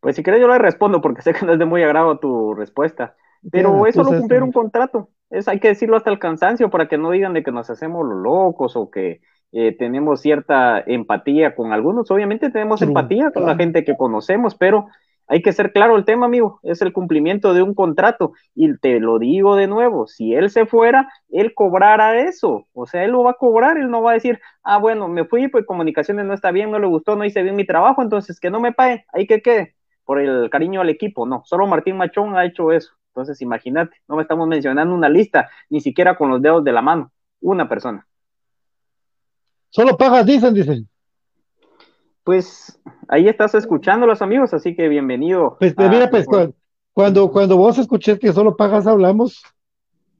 Pues 0.00 0.16
si 0.16 0.22
quieres 0.22 0.40
yo 0.40 0.48
le 0.48 0.58
respondo 0.58 1.00
porque 1.00 1.22
sé 1.22 1.32
que 1.32 1.46
no 1.46 1.52
es 1.52 1.58
de 1.58 1.64
muy 1.64 1.82
agrado 1.82 2.18
tu 2.18 2.54
respuesta. 2.54 3.16
Pero 3.50 3.86
eso 3.86 3.98
lo 3.98 4.04
entonces, 4.04 4.20
cumplir 4.20 4.42
un 4.42 4.52
contrato. 4.52 5.10
Es, 5.30 5.48
hay 5.48 5.60
que 5.60 5.68
decirlo 5.68 5.96
hasta 5.96 6.10
el 6.10 6.18
cansancio 6.18 6.70
para 6.70 6.88
que 6.88 6.98
no 6.98 7.10
digan 7.10 7.32
de 7.32 7.42
que 7.42 7.52
nos 7.52 7.70
hacemos 7.70 8.06
los 8.06 8.18
locos 8.18 8.76
o 8.76 8.90
que 8.90 9.20
eh, 9.52 9.76
tenemos 9.76 10.20
cierta 10.20 10.82
empatía 10.86 11.54
con 11.54 11.72
algunos. 11.72 12.10
Obviamente 12.10 12.50
tenemos 12.50 12.80
empatía 12.82 13.30
con 13.30 13.46
la 13.46 13.54
gente 13.54 13.84
que 13.84 13.96
conocemos, 13.96 14.54
pero 14.54 14.86
hay 15.28 15.42
que 15.42 15.52
ser 15.52 15.72
claro 15.72 15.96
el 15.96 16.04
tema, 16.04 16.26
amigo. 16.26 16.58
Es 16.62 16.82
el 16.82 16.92
cumplimiento 16.92 17.54
de 17.54 17.62
un 17.62 17.74
contrato. 17.74 18.32
Y 18.54 18.76
te 18.78 18.98
lo 18.98 19.18
digo 19.18 19.56
de 19.56 19.66
nuevo, 19.66 20.06
si 20.06 20.34
él 20.34 20.50
se 20.50 20.66
fuera, 20.66 21.08
él 21.28 21.54
cobrara 21.54 22.20
eso. 22.20 22.66
O 22.72 22.86
sea, 22.86 23.04
él 23.04 23.12
lo 23.12 23.22
va 23.22 23.32
a 23.32 23.34
cobrar, 23.34 23.76
él 23.76 23.90
no 23.90 24.02
va 24.02 24.12
a 24.12 24.14
decir, 24.14 24.40
ah, 24.62 24.78
bueno, 24.78 25.08
me 25.08 25.24
fui, 25.24 25.48
pues 25.48 25.66
comunicaciones 25.66 26.24
no 26.26 26.34
está 26.34 26.50
bien, 26.50 26.70
no 26.70 26.78
le 26.78 26.86
gustó, 26.86 27.16
no 27.16 27.24
hice 27.24 27.42
bien 27.42 27.56
mi 27.56 27.66
trabajo, 27.66 28.02
entonces 28.02 28.40
que 28.40 28.50
no 28.50 28.60
me 28.60 28.72
pague, 28.72 29.04
ahí 29.12 29.26
que 29.26 29.42
quede, 29.42 29.74
por 30.04 30.18
el 30.18 30.50
cariño 30.50 30.80
al 30.80 30.90
equipo. 30.90 31.26
No, 31.26 31.42
solo 31.44 31.66
Martín 31.66 31.96
Machón 31.96 32.36
ha 32.36 32.44
hecho 32.44 32.72
eso. 32.72 32.92
Entonces, 33.08 33.42
imagínate, 33.42 33.96
no 34.08 34.16
me 34.16 34.22
estamos 34.22 34.48
mencionando 34.48 34.94
una 34.94 35.08
lista, 35.10 35.50
ni 35.68 35.80
siquiera 35.80 36.16
con 36.16 36.30
los 36.30 36.40
dedos 36.40 36.64
de 36.64 36.72
la 36.72 36.80
mano, 36.80 37.12
una 37.40 37.68
persona. 37.68 38.06
Solo 39.72 39.96
pagas, 39.96 40.26
dicen, 40.26 40.52
dicen. 40.52 40.86
Pues 42.24 42.78
ahí 43.08 43.26
estás 43.26 43.54
escuchando 43.54 44.06
los 44.06 44.20
amigos, 44.20 44.52
así 44.52 44.76
que 44.76 44.86
bienvenido. 44.88 45.56
Pues, 45.58 45.72
a- 45.78 45.88
mira, 45.88 46.10
pues 46.10 46.26
cu- 46.26 46.54
cuando, 46.92 47.30
cuando 47.30 47.56
vos 47.56 47.78
escuches 47.78 48.18
que 48.18 48.34
solo 48.34 48.54
pagas, 48.54 48.86
hablamos, 48.86 49.42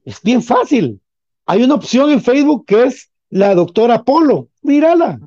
es 0.06 0.22
bien 0.22 0.42
fácil. 0.42 1.00
Hay 1.44 1.62
una 1.62 1.74
opción 1.74 2.10
en 2.10 2.22
Facebook 2.22 2.64
que 2.66 2.84
es 2.84 3.10
la 3.28 3.54
doctora 3.54 4.02
Polo. 4.02 4.48
Mírala. 4.62 5.20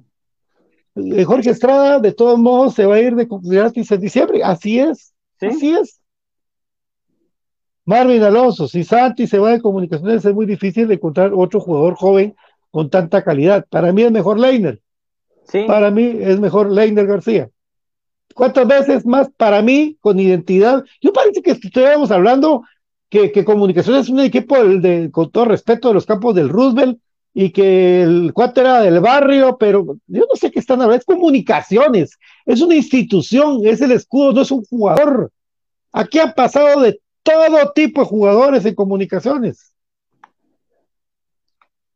Eh, 0.96 1.24
Jorge 1.24 1.52
Estrada, 1.52 2.00
de 2.00 2.12
todos 2.12 2.40
modos, 2.40 2.74
se 2.74 2.88
va 2.88 2.96
a 2.96 3.00
ir 3.02 3.16
de 3.16 3.28
gratis 3.30 3.92
en 3.92 4.02
diciembre. 4.02 4.44
Así 4.44 4.80
es. 4.80 5.14
¿Sí? 5.40 5.46
Así 5.46 5.72
es. 5.72 6.02
Marvin 7.86 8.24
Alonso, 8.24 8.68
si 8.68 8.84
Santi 8.84 9.28
se 9.28 9.38
va 9.38 9.52
de 9.52 9.62
comunicaciones, 9.62 10.26
es 10.26 10.34
muy 10.34 10.48
difícil 10.48 10.88
de 10.88 10.96
encontrar 10.96 11.32
otro 11.36 11.60
jugador 11.60 11.94
joven 11.94 12.36
con 12.76 12.90
tanta 12.90 13.24
calidad. 13.24 13.66
Para 13.70 13.94
mí 13.94 14.04
es 14.04 14.12
mejor 14.12 14.38
Leiner. 14.38 14.82
Sí, 15.48 15.64
Para 15.66 15.92
mí 15.92 16.18
es 16.20 16.42
mejor 16.42 16.70
Leiner 16.70 17.08
García. 17.08 17.50
¿Cuántas 18.34 18.68
veces 18.68 19.06
más 19.06 19.30
para 19.38 19.62
mí 19.62 19.96
con 20.02 20.20
identidad? 20.20 20.84
Yo 21.00 21.14
parece 21.14 21.42
que 21.42 21.52
estuviéramos 21.52 22.12
hablando 22.12 22.64
que, 23.10 23.32
que 23.32 23.46
Comunicaciones 23.46 24.02
es 24.02 24.10
un 24.10 24.20
equipo 24.20 24.58
del- 24.58 24.82
de, 24.82 25.10
con 25.10 25.32
todo 25.32 25.46
respeto 25.46 25.88
de 25.88 25.94
los 25.94 26.06
campos 26.06 26.36
del 26.36 26.50
Roosevelt 26.50 27.00
y 27.34 27.52
que 27.52 28.02
el 28.02 28.34
cuate 28.34 28.60
era 28.60 28.82
del 28.82 29.00
barrio, 29.00 29.58
pero 29.58 29.86
yo 30.08 30.26
no 30.30 30.36
sé 30.36 30.52
qué 30.52 30.60
están 30.60 30.82
hablando. 30.82 31.00
Es 31.00 31.06
Comunicaciones, 31.06 32.20
es 32.46 32.60
una 32.60 32.76
institución, 32.76 33.62
es 33.66 33.80
el 33.80 33.94
escudo, 33.94 34.34
no 34.34 34.42
es 34.42 34.52
un 34.52 34.66
jugador. 34.66 35.32
Aquí 35.94 36.20
han 36.20 36.34
pasado 36.34 36.82
de 36.82 37.00
todo 37.24 37.72
tipo 37.74 38.02
de 38.02 38.08
jugadores 38.08 38.66
en 38.66 38.76
Comunicaciones. 38.76 39.72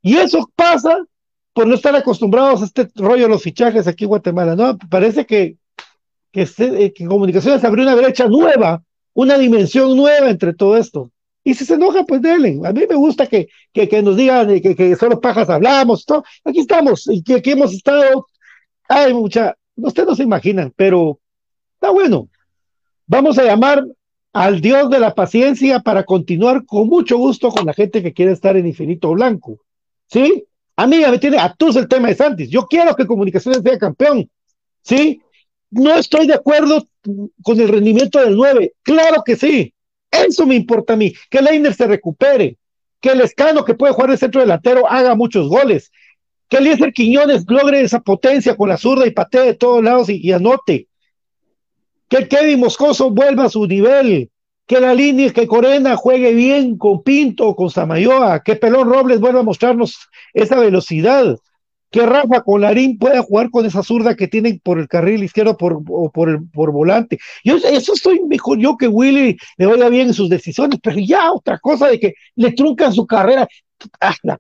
Y 0.01 0.17
eso 0.17 0.49
pasa 0.55 0.97
por 1.53 1.67
no 1.67 1.75
estar 1.75 1.95
acostumbrados 1.95 2.61
a 2.61 2.65
este 2.65 2.89
rollo 2.95 3.23
de 3.23 3.29
los 3.29 3.43
fichajes 3.43 3.87
aquí 3.87 4.05
en 4.05 4.09
Guatemala, 4.09 4.55
¿no? 4.55 4.77
Parece 4.89 5.25
que, 5.25 5.57
que, 6.31 6.45
se- 6.45 6.85
eh, 6.85 6.93
que 6.93 7.05
Comunicaciones 7.05 7.63
abrió 7.63 7.83
una 7.83 7.95
brecha 7.95 8.27
nueva, 8.27 8.81
una 9.13 9.37
dimensión 9.37 9.95
nueva 9.97 10.29
entre 10.29 10.53
todo 10.53 10.77
esto. 10.77 11.11
Y 11.43 11.53
si 11.55 11.65
se 11.65 11.73
enoja, 11.73 12.03
pues 12.03 12.21
dele. 12.21 12.59
A 12.63 12.71
mí 12.71 12.83
me 12.87 12.95
gusta 12.95 13.25
que, 13.27 13.47
que, 13.73 14.01
nos 14.01 14.15
digan 14.15 14.47
que, 14.61 14.75
que 14.75 14.95
solo 14.95 15.19
pajas 15.19 15.49
hablamos, 15.49 16.05
todo. 16.05 16.23
Aquí 16.45 16.59
estamos, 16.59 17.07
y 17.09 17.23
que 17.23 17.35
aquí 17.35 17.51
hemos 17.51 17.73
estado. 17.73 18.27
Ay, 18.87 19.13
mucha, 19.13 19.55
ustedes 19.75 20.07
no 20.09 20.15
se 20.15 20.23
imaginan, 20.23 20.71
pero 20.75 21.19
está 21.75 21.91
bueno. 21.91 22.27
Vamos 23.07 23.37
a 23.39 23.43
llamar 23.43 23.83
al 24.33 24.61
Dios 24.61 24.89
de 24.89 24.99
la 24.99 25.15
paciencia 25.15 25.79
para 25.79 26.03
continuar 26.03 26.65
con 26.65 26.87
mucho 26.87 27.17
gusto 27.17 27.49
con 27.49 27.65
la 27.65 27.73
gente 27.73 28.03
que 28.03 28.13
quiere 28.13 28.31
estar 28.31 28.55
en 28.55 28.67
Infinito 28.67 29.11
Blanco. 29.11 29.57
¿Sí? 30.09 30.45
Amiga, 30.75 31.11
me 31.11 31.19
tiene 31.19 31.37
atus 31.37 31.75
el 31.75 31.87
tema 31.87 32.07
de 32.07 32.15
Santis. 32.15 32.49
Yo 32.49 32.65
quiero 32.65 32.95
que 32.95 33.05
Comunicaciones 33.05 33.61
sea 33.61 33.77
campeón. 33.77 34.29
¿Sí? 34.81 35.21
No 35.71 35.95
estoy 35.95 36.25
de 36.25 36.33
acuerdo 36.33 36.87
con 37.43 37.59
el 37.59 37.67
rendimiento 37.67 38.19
del 38.19 38.35
9. 38.35 38.73
Claro 38.81 39.23
que 39.25 39.35
sí. 39.35 39.73
Eso 40.09 40.45
me 40.45 40.55
importa 40.55 40.93
a 40.93 40.95
mí. 40.95 41.13
Que 41.29 41.41
Leiner 41.41 41.73
se 41.73 41.85
recupere. 41.85 42.57
Que 42.99 43.09
el 43.09 43.21
escano 43.21 43.63
que 43.63 43.75
puede 43.75 43.93
jugar 43.93 44.11
de 44.11 44.17
centro 44.17 44.41
delantero 44.41 44.89
haga 44.89 45.15
muchos 45.15 45.47
goles. 45.47 45.91
Que 46.47 46.57
Eliezer 46.57 46.91
Quiñones 46.91 47.45
logre 47.47 47.81
esa 47.81 47.99
potencia 47.99 48.55
con 48.55 48.69
la 48.69 48.77
zurda 48.77 49.05
y 49.05 49.11
patee 49.11 49.45
de 49.45 49.53
todos 49.53 49.83
lados 49.83 50.09
y, 50.09 50.17
y 50.25 50.31
anote. 50.31 50.87
Que 52.07 52.27
Kevin 52.27 52.59
Moscoso 52.59 53.11
vuelva 53.11 53.45
a 53.45 53.49
su 53.49 53.67
nivel. 53.67 54.31
Que 54.69 54.79
la 54.79 54.93
línea, 54.93 55.33
que 55.33 55.47
Corena 55.47 55.95
juegue 55.95 56.31
bien 56.35 56.77
con 56.77 57.01
Pinto, 57.01 57.55
con 57.55 57.71
Samayoa. 57.71 58.43
Que 58.43 58.55
Pelón 58.55 58.87
Robles 58.87 59.19
vuelva 59.19 59.39
a 59.39 59.43
mostrarnos 59.43 59.97
esa 60.31 60.59
velocidad 60.59 61.35
que 61.89 62.05
Rafa 62.05 62.43
Colarín 62.43 62.99
pueda 62.99 63.23
jugar 63.23 63.49
con 63.49 63.65
esa 63.65 63.81
zurda 63.81 64.15
que 64.15 64.27
tienen 64.27 64.59
por 64.63 64.77
el 64.77 64.87
carril 64.87 65.23
izquierdo 65.23 65.57
por, 65.57 65.81
o 65.89 66.11
por 66.11 66.47
por 66.51 66.71
volante. 66.71 67.17
Yo 67.43 67.57
eso 67.57 67.93
estoy 67.93 68.21
mejor 68.27 68.59
yo 68.59 68.77
que 68.77 68.87
Willy 68.87 69.37
le 69.57 69.65
vaya 69.65 69.89
bien 69.89 70.09
en 70.09 70.13
sus 70.13 70.29
decisiones, 70.29 70.79
pero 70.83 70.99
ya 70.99 71.31
otra 71.31 71.57
cosa 71.57 71.87
de 71.87 71.99
que 71.99 72.13
le 72.35 72.51
truncan 72.51 72.93
su 72.93 73.07
carrera. 73.07 73.47
Ah, 73.99 74.13
la. 74.21 74.37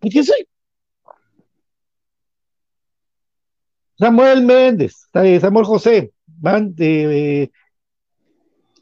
Samuel 3.97 4.43
Méndez, 4.43 5.07
Samuel 5.11 5.65
José, 5.65 6.11
van 6.27 6.75
de 6.75 7.49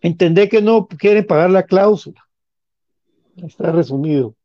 entender 0.01 0.49
que 0.49 0.61
no 0.61 0.87
quieren 0.87 1.25
pagar 1.25 1.49
la 1.49 1.63
cláusula. 1.63 2.21
Está 3.37 3.71
resumido. 3.71 4.35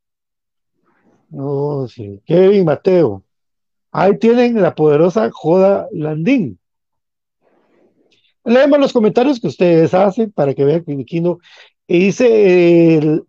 No, 1.31 1.87
sí. 1.89 2.21
Kevin 2.27 2.65
Mateo. 2.65 3.25
Ahí 3.91 4.19
tienen 4.19 4.61
la 4.61 4.75
poderosa 4.75 5.31
Joda 5.33 5.89
Landín. 5.93 6.59
Leemos 8.45 8.79
los 8.79 8.93
comentarios 8.93 9.39
que 9.39 9.47
ustedes 9.49 9.95
hacen 9.95 10.33
para 10.33 10.55
que 10.55 10.65
vean 10.65 10.85
que 10.85 10.97
Viquino 10.97 11.39
dice 11.87 12.97
el 12.97 13.25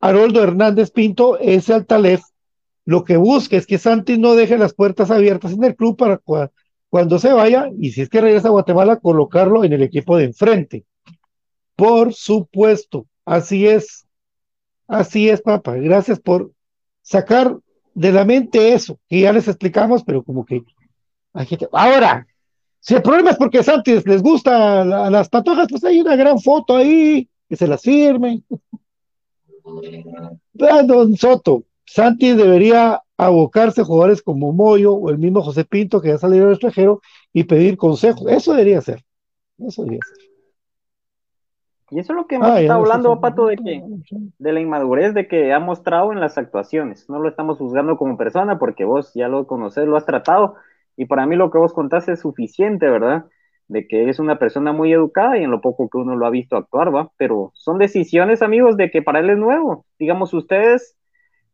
Haroldo 0.00 0.42
Hernández 0.42 0.90
Pinto, 0.90 1.38
ese 1.38 1.72
Altalef, 1.72 2.22
lo 2.84 3.04
que 3.04 3.16
busca 3.16 3.56
es 3.56 3.66
que 3.66 3.78
Santi 3.78 4.18
no 4.18 4.34
deje 4.34 4.58
las 4.58 4.74
puertas 4.74 5.10
abiertas 5.10 5.52
en 5.52 5.64
el 5.64 5.76
club 5.76 5.96
para 5.96 6.20
cuando 6.88 7.18
se 7.18 7.32
vaya, 7.32 7.70
y 7.78 7.92
si 7.92 8.02
es 8.02 8.08
que 8.08 8.20
regresa 8.20 8.48
a 8.48 8.52
Guatemala, 8.52 9.00
colocarlo 9.00 9.64
en 9.64 9.72
el 9.72 9.82
equipo 9.82 10.16
de 10.16 10.24
enfrente. 10.24 10.84
Por 11.76 12.14
supuesto, 12.14 13.06
así 13.24 13.66
es. 13.66 14.06
Así 14.86 15.28
es, 15.28 15.40
papá. 15.40 15.74
Gracias 15.74 16.20
por 16.20 16.52
sacar 17.02 17.56
de 17.94 18.12
la 18.12 18.24
mente 18.24 18.72
eso, 18.72 18.98
que 19.08 19.20
ya 19.20 19.32
les 19.32 19.48
explicamos, 19.48 20.02
pero 20.04 20.22
como 20.22 20.44
que 20.44 20.62
Ahora, 21.72 22.26
si 22.78 22.94
el 22.94 23.02
problema 23.02 23.30
es 23.30 23.36
porque 23.36 23.62
Santi 23.62 23.98
les 24.04 24.22
gusta 24.22 24.84
las 24.84 25.28
patojas, 25.28 25.66
pues 25.68 25.82
hay 25.84 26.00
una 26.00 26.16
gran 26.16 26.38
foto 26.38 26.76
ahí, 26.76 27.28
que 27.48 27.56
se 27.56 27.66
las 27.66 27.82
firmen. 27.82 28.44
Don 30.52 31.16
Soto, 31.16 31.64
Santi 31.84 32.34
debería 32.34 33.02
abocarse 33.16 33.80
a 33.80 33.84
jugadores 33.84 34.22
como 34.22 34.52
Moyo 34.52 34.92
o 34.94 35.10
el 35.10 35.18
mismo 35.18 35.42
José 35.42 35.64
Pinto 35.64 36.00
que 36.00 36.08
ya 36.08 36.18
salido 36.18 36.44
del 36.44 36.54
extranjero 36.54 37.00
y 37.32 37.44
pedir 37.44 37.76
consejos. 37.76 38.30
Eso 38.30 38.52
debería 38.52 38.80
ser. 38.80 39.02
Eso 39.58 39.82
debería 39.82 40.00
ser. 40.06 40.23
Y 41.94 42.00
eso 42.00 42.12
es 42.12 42.16
lo 42.16 42.26
que 42.26 42.34
hemos 42.34 42.58
estado 42.58 42.80
hablando, 42.80 43.20
Pato, 43.20 43.46
de 43.46 43.56
que 43.56 43.84
de 44.38 44.52
la 44.52 44.58
inmadurez 44.58 45.14
de 45.14 45.28
que 45.28 45.52
ha 45.52 45.60
mostrado 45.60 46.12
en 46.12 46.18
las 46.18 46.36
actuaciones. 46.36 47.08
No 47.08 47.20
lo 47.20 47.28
estamos 47.28 47.58
juzgando 47.58 47.96
como 47.96 48.16
persona 48.16 48.58
porque 48.58 48.84
vos 48.84 49.12
ya 49.14 49.28
lo 49.28 49.46
conoces, 49.46 49.86
lo 49.86 49.96
has 49.96 50.04
tratado. 50.04 50.56
Y 50.96 51.04
para 51.06 51.24
mí 51.24 51.36
lo 51.36 51.52
que 51.52 51.58
vos 51.58 51.72
contaste 51.72 52.10
es 52.10 52.20
suficiente, 52.20 52.90
¿verdad? 52.90 53.26
De 53.68 53.86
que 53.86 54.08
es 54.08 54.18
una 54.18 54.40
persona 54.40 54.72
muy 54.72 54.92
educada 54.92 55.38
y 55.38 55.44
en 55.44 55.52
lo 55.52 55.60
poco 55.60 55.88
que 55.88 55.98
uno 55.98 56.16
lo 56.16 56.26
ha 56.26 56.30
visto 56.30 56.56
actuar, 56.56 56.92
¿va? 56.92 57.12
Pero 57.16 57.52
son 57.54 57.78
decisiones, 57.78 58.42
amigos, 58.42 58.76
de 58.76 58.90
que 58.90 59.00
para 59.00 59.20
él 59.20 59.30
es 59.30 59.38
nuevo. 59.38 59.86
Digamos, 59.96 60.34
ustedes 60.34 60.96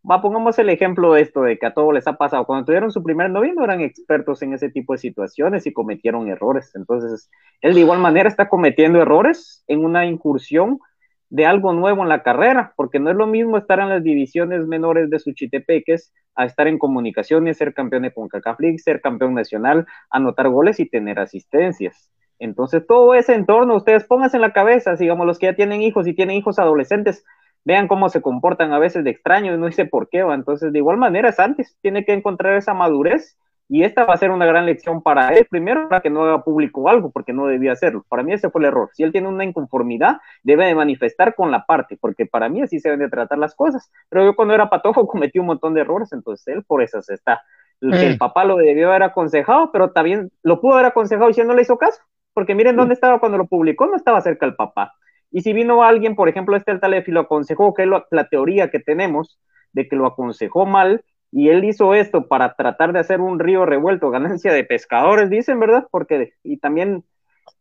Va, 0.08 0.22
pongamos 0.22 0.58
el 0.58 0.70
ejemplo 0.70 1.12
de 1.12 1.20
esto, 1.20 1.42
de 1.42 1.58
que 1.58 1.66
a 1.66 1.74
todos 1.74 1.92
les 1.92 2.06
ha 2.06 2.14
pasado. 2.14 2.46
Cuando 2.46 2.64
tuvieron 2.64 2.90
su 2.90 3.02
primer 3.02 3.30
novio 3.30 3.52
no 3.54 3.64
eran 3.64 3.82
expertos 3.82 4.40
en 4.40 4.54
ese 4.54 4.70
tipo 4.70 4.94
de 4.94 4.98
situaciones 4.98 5.66
y 5.66 5.72
cometieron 5.72 6.28
errores. 6.28 6.72
Entonces, 6.74 7.30
él 7.60 7.74
de 7.74 7.80
igual 7.80 7.98
manera 7.98 8.28
está 8.28 8.48
cometiendo 8.48 9.00
errores 9.00 9.62
en 9.66 9.84
una 9.84 10.06
incursión 10.06 10.80
de 11.28 11.46
algo 11.46 11.72
nuevo 11.74 12.02
en 12.02 12.08
la 12.08 12.22
carrera, 12.22 12.72
porque 12.76 12.98
no 12.98 13.10
es 13.10 13.16
lo 13.16 13.26
mismo 13.26 13.58
estar 13.58 13.78
en 13.78 13.90
las 13.90 14.02
divisiones 14.02 14.66
menores 14.66 15.10
de 15.10 15.18
Suchitepeques 15.18 16.12
a 16.34 16.46
estar 16.46 16.66
en 16.66 16.78
comunicaciones, 16.78 17.58
ser 17.58 17.74
campeón 17.74 18.02
de 18.02 18.12
CONCACAF 18.12 18.58
ser 18.78 19.00
campeón 19.00 19.34
nacional, 19.34 19.86
anotar 20.10 20.48
goles 20.48 20.80
y 20.80 20.88
tener 20.88 21.20
asistencias. 21.20 22.10
Entonces, 22.38 22.86
todo 22.86 23.14
ese 23.14 23.34
entorno, 23.34 23.76
ustedes 23.76 24.04
pónganse 24.04 24.38
en 24.38 24.40
la 24.40 24.52
cabeza, 24.52 24.96
digamos, 24.96 25.26
los 25.26 25.38
que 25.38 25.46
ya 25.46 25.54
tienen 25.54 25.82
hijos 25.82 26.06
y 26.06 26.14
tienen 26.14 26.36
hijos 26.36 26.58
adolescentes, 26.58 27.22
vean 27.64 27.88
cómo 27.88 28.08
se 28.08 28.22
comportan 28.22 28.72
a 28.72 28.78
veces 28.78 29.04
de 29.04 29.10
extraño 29.10 29.54
y 29.54 29.58
no 29.58 29.66
dice 29.66 29.84
por 29.86 30.08
qué, 30.08 30.22
¿va? 30.22 30.34
entonces 30.34 30.72
de 30.72 30.78
igual 30.78 30.96
manera 30.96 31.32
Santis 31.32 31.76
tiene 31.80 32.04
que 32.04 32.12
encontrar 32.12 32.56
esa 32.56 32.74
madurez 32.74 33.38
y 33.68 33.84
esta 33.84 34.04
va 34.04 34.14
a 34.14 34.16
ser 34.16 34.32
una 34.32 34.46
gran 34.46 34.66
lección 34.66 35.00
para 35.00 35.28
él, 35.28 35.46
primero 35.48 35.88
para 35.88 36.00
que 36.00 36.10
no 36.10 36.24
haga 36.24 36.42
público 36.42 36.88
algo, 36.88 37.10
porque 37.12 37.32
no 37.32 37.46
debía 37.46 37.72
hacerlo, 37.72 38.04
para 38.08 38.24
mí 38.24 38.32
ese 38.32 38.50
fue 38.50 38.62
el 38.62 38.66
error, 38.66 38.90
si 38.92 39.04
él 39.04 39.12
tiene 39.12 39.28
una 39.28 39.44
inconformidad, 39.44 40.18
debe 40.42 40.66
de 40.66 40.74
manifestar 40.74 41.36
con 41.36 41.52
la 41.52 41.64
parte, 41.66 41.96
porque 42.00 42.26
para 42.26 42.48
mí 42.48 42.62
así 42.62 42.80
se 42.80 42.88
deben 42.88 43.06
de 43.06 43.10
tratar 43.10 43.38
las 43.38 43.54
cosas, 43.54 43.90
pero 44.08 44.24
yo 44.24 44.34
cuando 44.34 44.54
era 44.54 44.68
patojo 44.68 45.06
cometí 45.06 45.38
un 45.38 45.46
montón 45.46 45.74
de 45.74 45.82
errores, 45.82 46.12
entonces 46.12 46.48
él 46.48 46.64
por 46.64 46.82
eso 46.82 47.00
se 47.02 47.14
está, 47.14 47.42
el, 47.80 47.94
el 47.94 48.18
papá 48.18 48.44
lo 48.44 48.56
debió 48.56 48.88
haber 48.88 49.04
aconsejado, 49.04 49.70
pero 49.72 49.92
también 49.92 50.30
lo 50.42 50.60
pudo 50.60 50.74
haber 50.74 50.86
aconsejado 50.86 51.30
y 51.30 51.34
si 51.34 51.42
no 51.44 51.54
le 51.54 51.62
hizo 51.62 51.78
caso, 51.78 52.00
porque 52.34 52.54
miren 52.54 52.76
dónde 52.76 52.94
estaba 52.94 53.20
cuando 53.20 53.38
lo 53.38 53.46
publicó, 53.46 53.86
no 53.86 53.96
estaba 53.96 54.20
cerca 54.20 54.46
el 54.46 54.56
papá, 54.56 54.94
y 55.30 55.42
si 55.42 55.52
vino 55.52 55.82
alguien, 55.82 56.16
por 56.16 56.28
ejemplo, 56.28 56.56
este 56.56 56.70
Altalef 56.70 57.08
y 57.08 57.12
lo 57.12 57.20
aconsejó, 57.20 57.74
que 57.74 57.84
es 57.84 57.88
la 58.10 58.28
teoría 58.28 58.70
que 58.70 58.80
tenemos 58.80 59.38
de 59.72 59.88
que 59.88 59.96
lo 59.96 60.06
aconsejó 60.06 60.66
mal, 60.66 61.04
y 61.32 61.48
él 61.48 61.64
hizo 61.64 61.94
esto 61.94 62.26
para 62.26 62.54
tratar 62.54 62.92
de 62.92 62.98
hacer 62.98 63.20
un 63.20 63.38
río 63.38 63.64
revuelto, 63.64 64.10
ganancia 64.10 64.52
de 64.52 64.64
pescadores, 64.64 65.30
dicen, 65.30 65.60
¿verdad? 65.60 65.86
Porque, 65.90 66.32
y 66.42 66.56
también 66.58 67.04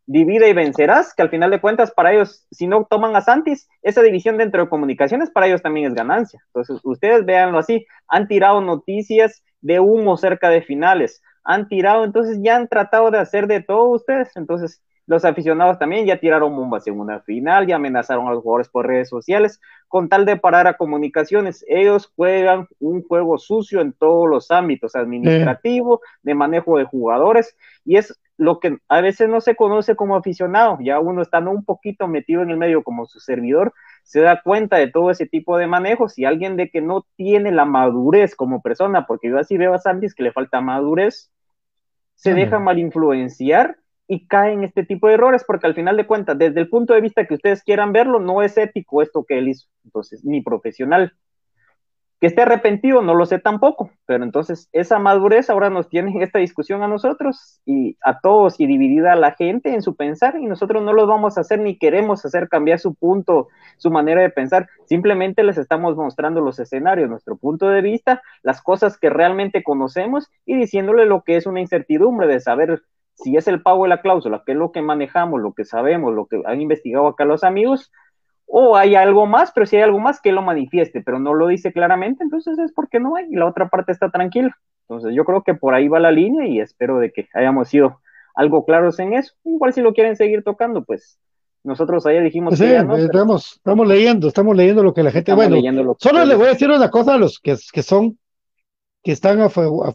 divide 0.06 0.48
y 0.48 0.52
vencerás, 0.52 1.14
que 1.14 1.22
al 1.22 1.30
final 1.30 1.52
de 1.52 1.60
cuentas 1.60 1.92
para 1.92 2.12
ellos, 2.12 2.46
si 2.50 2.66
no 2.66 2.84
toman 2.90 3.14
a 3.14 3.20
Santis, 3.20 3.68
esa 3.82 4.02
división 4.02 4.38
dentro 4.38 4.64
de 4.64 4.68
comunicaciones 4.68 5.30
para 5.30 5.46
ellos 5.46 5.62
también 5.62 5.86
es 5.86 5.94
ganancia. 5.94 6.42
Entonces, 6.46 6.80
ustedes 6.82 7.24
véanlo 7.24 7.58
así, 7.58 7.86
han 8.08 8.26
tirado 8.26 8.60
noticias 8.60 9.44
de 9.60 9.78
humo 9.78 10.16
cerca 10.16 10.48
de 10.48 10.62
finales, 10.62 11.22
han 11.44 11.68
tirado, 11.68 12.04
entonces 12.04 12.40
ya 12.42 12.56
han 12.56 12.66
tratado 12.66 13.12
de 13.12 13.18
hacer 13.18 13.46
de 13.46 13.62
todo 13.62 13.90
ustedes, 13.90 14.36
entonces 14.36 14.82
los 15.10 15.24
aficionados 15.24 15.76
también 15.76 16.06
ya 16.06 16.20
tiraron 16.20 16.54
bombas 16.54 16.86
en 16.86 17.00
una 17.00 17.18
final, 17.18 17.66
ya 17.66 17.74
amenazaron 17.74 18.28
a 18.28 18.30
los 18.30 18.44
jugadores 18.44 18.68
por 18.68 18.86
redes 18.86 19.08
sociales, 19.08 19.60
con 19.88 20.08
tal 20.08 20.24
de 20.24 20.36
parar 20.36 20.68
a 20.68 20.76
comunicaciones. 20.76 21.64
Ellos 21.66 22.12
juegan 22.14 22.68
un 22.78 23.02
juego 23.02 23.36
sucio 23.36 23.80
en 23.80 23.92
todos 23.92 24.28
los 24.28 24.52
ámbitos, 24.52 24.94
administrativo, 24.94 26.00
de 26.22 26.34
manejo 26.36 26.78
de 26.78 26.84
jugadores, 26.84 27.56
y 27.84 27.96
es 27.96 28.20
lo 28.36 28.60
que 28.60 28.78
a 28.88 29.00
veces 29.00 29.28
no 29.28 29.40
se 29.40 29.56
conoce 29.56 29.96
como 29.96 30.14
aficionado, 30.14 30.78
ya 30.80 31.00
uno 31.00 31.22
estando 31.22 31.50
un 31.50 31.64
poquito 31.64 32.06
metido 32.06 32.42
en 32.42 32.50
el 32.50 32.56
medio 32.56 32.84
como 32.84 33.04
su 33.06 33.18
servidor, 33.18 33.74
se 34.04 34.20
da 34.20 34.40
cuenta 34.40 34.76
de 34.76 34.92
todo 34.92 35.10
ese 35.10 35.26
tipo 35.26 35.58
de 35.58 35.66
manejos 35.66 36.20
y 36.20 36.24
alguien 36.24 36.56
de 36.56 36.70
que 36.70 36.82
no 36.82 37.04
tiene 37.16 37.50
la 37.50 37.64
madurez 37.64 38.36
como 38.36 38.62
persona, 38.62 39.08
porque 39.08 39.28
yo 39.28 39.40
así 39.40 39.56
veo 39.56 39.74
a 39.74 39.78
Sandis 39.78 40.14
que 40.14 40.22
le 40.22 40.30
falta 40.30 40.60
madurez, 40.60 41.32
se 42.14 42.32
deja 42.32 42.60
mal 42.60 42.78
influenciar 42.78 43.76
y 44.12 44.26
cae 44.26 44.54
en 44.54 44.64
este 44.64 44.84
tipo 44.84 45.06
de 45.06 45.14
errores, 45.14 45.44
porque 45.46 45.68
al 45.68 45.74
final 45.76 45.96
de 45.96 46.04
cuentas, 46.04 46.36
desde 46.36 46.58
el 46.58 46.68
punto 46.68 46.94
de 46.94 47.00
vista 47.00 47.26
que 47.26 47.34
ustedes 47.34 47.62
quieran 47.62 47.92
verlo, 47.92 48.18
no 48.18 48.42
es 48.42 48.58
ético 48.58 49.02
esto 49.02 49.24
que 49.24 49.38
él 49.38 49.48
hizo, 49.48 49.68
entonces, 49.84 50.24
ni 50.24 50.42
profesional. 50.42 51.12
Que 52.20 52.26
esté 52.26 52.42
arrepentido, 52.42 53.02
no 53.02 53.14
lo 53.14 53.24
sé 53.24 53.38
tampoco, 53.38 53.92
pero 54.06 54.24
entonces 54.24 54.68
esa 54.72 54.98
madurez 54.98 55.48
ahora 55.48 55.70
nos 55.70 55.88
tiene 55.88 56.10
en 56.10 56.22
esta 56.22 56.40
discusión 56.40 56.82
a 56.82 56.88
nosotros 56.88 57.60
y 57.64 57.96
a 58.04 58.18
todos 58.18 58.58
y 58.58 58.66
dividida 58.66 59.12
a 59.12 59.16
la 59.16 59.32
gente 59.32 59.74
en 59.74 59.80
su 59.80 59.94
pensar 59.94 60.36
y 60.40 60.46
nosotros 60.46 60.82
no 60.82 60.92
los 60.92 61.06
vamos 61.06 61.38
a 61.38 61.42
hacer 61.42 61.60
ni 61.60 61.78
queremos 61.78 62.24
hacer 62.24 62.48
cambiar 62.48 62.80
su 62.80 62.96
punto, 62.96 63.46
su 63.78 63.92
manera 63.92 64.22
de 64.22 64.30
pensar, 64.30 64.68
simplemente 64.86 65.44
les 65.44 65.56
estamos 65.56 65.96
mostrando 65.96 66.40
los 66.40 66.58
escenarios, 66.58 67.08
nuestro 67.08 67.36
punto 67.36 67.68
de 67.68 67.80
vista, 67.80 68.20
las 68.42 68.60
cosas 68.60 68.98
que 68.98 69.08
realmente 69.08 69.62
conocemos 69.62 70.28
y 70.44 70.56
diciéndole 70.56 71.06
lo 71.06 71.22
que 71.22 71.36
es 71.36 71.46
una 71.46 71.60
incertidumbre 71.60 72.26
de 72.26 72.40
saber 72.40 72.82
si 73.14 73.36
es 73.36 73.48
el 73.48 73.62
pago 73.62 73.84
de 73.84 73.90
la 73.90 74.00
cláusula, 74.00 74.42
que 74.44 74.52
es 74.52 74.58
lo 74.58 74.72
que 74.72 74.82
manejamos, 74.82 75.40
lo 75.40 75.52
que 75.52 75.64
sabemos, 75.64 76.14
lo 76.14 76.26
que 76.26 76.42
han 76.44 76.60
investigado 76.60 77.06
acá 77.06 77.24
los 77.24 77.44
amigos, 77.44 77.90
o 78.46 78.76
hay 78.76 78.94
algo 78.96 79.26
más, 79.26 79.52
pero 79.52 79.66
si 79.66 79.76
hay 79.76 79.82
algo 79.82 80.00
más 80.00 80.20
que 80.20 80.32
lo 80.32 80.42
manifieste, 80.42 81.02
pero 81.02 81.18
no 81.20 81.34
lo 81.34 81.46
dice 81.46 81.72
claramente, 81.72 82.24
entonces 82.24 82.58
es 82.58 82.72
porque 82.72 82.98
no 82.98 83.16
hay, 83.16 83.26
y 83.30 83.36
la 83.36 83.46
otra 83.46 83.68
parte 83.68 83.92
está 83.92 84.10
tranquila. 84.10 84.56
Entonces 84.88 85.14
yo 85.14 85.24
creo 85.24 85.42
que 85.42 85.54
por 85.54 85.72
ahí 85.74 85.86
va 85.86 86.00
la 86.00 86.10
línea 86.10 86.48
y 86.48 86.60
espero 86.60 86.98
de 86.98 87.12
que 87.12 87.28
hayamos 87.34 87.68
sido 87.68 88.00
algo 88.34 88.64
claros 88.64 88.98
en 88.98 89.14
eso. 89.14 89.34
Igual 89.44 89.72
si 89.72 89.82
lo 89.82 89.92
quieren 89.92 90.16
seguir 90.16 90.42
tocando, 90.42 90.84
pues 90.84 91.20
nosotros 91.62 92.06
ahí 92.06 92.20
dijimos 92.22 92.58
sí, 92.58 92.64
estamos, 92.64 93.56
estamos 93.56 93.86
leyendo, 93.86 94.28
estamos 94.28 94.56
leyendo 94.56 94.82
lo 94.82 94.94
que 94.94 95.02
la 95.02 95.12
gente, 95.12 95.32
bueno, 95.34 95.56
solo 95.98 96.24
le 96.24 96.34
voy 96.34 96.46
a 96.46 96.50
decir 96.50 96.70
una 96.70 96.90
cosa 96.90 97.14
a 97.14 97.18
los 97.18 97.38
que, 97.38 97.54
que 97.72 97.82
son, 97.82 98.18
que 99.02 99.12
están 99.12 99.40
a, 99.40 99.46
a, 99.46 99.94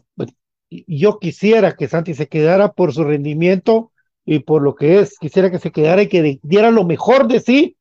yo 0.70 1.18
quisiera 1.18 1.76
que 1.76 1.88
Santi 1.88 2.14
se 2.14 2.28
quedara 2.28 2.72
por 2.72 2.92
su 2.92 3.04
rendimiento 3.04 3.92
y 4.24 4.40
por 4.40 4.62
lo 4.62 4.74
que 4.74 4.98
es, 4.98 5.18
quisiera 5.18 5.50
que 5.50 5.58
se 5.58 5.70
quedara 5.70 6.02
y 6.02 6.08
que 6.08 6.40
diera 6.42 6.70
lo 6.70 6.84
mejor 6.84 7.28
de 7.28 7.40
sí 7.40 7.76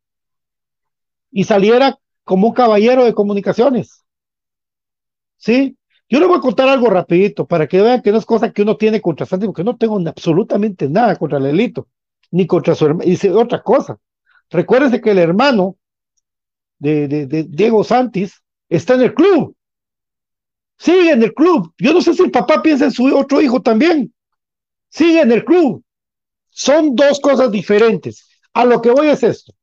y 1.31 1.43
saliera 1.43 1.97
como 2.23 2.47
un 2.47 2.53
caballero 2.53 3.03
de 3.03 3.13
comunicaciones. 3.13 4.05
¿Sí? 5.37 5.77
Yo 6.07 6.19
le 6.19 6.27
voy 6.27 6.37
a 6.37 6.41
contar 6.41 6.69
algo 6.69 6.89
rapidito 6.89 7.47
para 7.47 7.67
que 7.67 7.81
vean 7.81 8.01
que 8.01 8.11
no 8.11 8.19
es 8.19 8.25
cosa 8.25 8.51
que 8.51 8.61
uno 8.61 8.77
tiene 8.77 9.01
contra 9.01 9.25
Santis, 9.25 9.47
porque 9.47 9.63
no 9.63 9.75
tengo 9.75 9.97
absolutamente 10.07 10.87
nada 10.87 11.15
contra 11.15 11.39
Lelito, 11.39 11.87
ni 12.31 12.45
contra 12.45 12.75
su 12.75 12.85
hermano. 12.85 13.09
Y 13.09 13.27
otra 13.29 13.63
cosa, 13.63 13.97
recuérdense 14.49 15.01
que 15.01 15.11
el 15.11 15.17
hermano 15.17 15.77
de, 16.77 17.07
de, 17.07 17.43
Diego 17.49 17.83
Santis 17.83 18.43
está 18.69 18.93
en 18.93 19.01
el 19.01 19.13
club. 19.13 19.54
Sigue 20.77 21.11
en 21.11 21.23
el 21.23 21.33
club. 21.33 21.73
Yo 21.77 21.93
no 21.93 22.01
sé 22.01 22.13
si 22.13 22.23
el 22.23 22.31
papá 22.31 22.61
piensa 22.61 22.85
en 22.85 22.91
su 22.91 23.05
otro 23.15 23.41
hijo 23.41 23.61
también. 23.61 24.13
Sigue 24.89 25.21
en 25.21 25.31
el 25.31 25.43
club. 25.43 25.83
Son 26.49 26.95
dos 26.95 27.19
cosas 27.19 27.51
diferentes. 27.51 28.27
A 28.53 28.65
lo 28.65 28.81
que 28.81 28.91
voy 28.91 29.07
es 29.07 29.23
esto. 29.23 29.53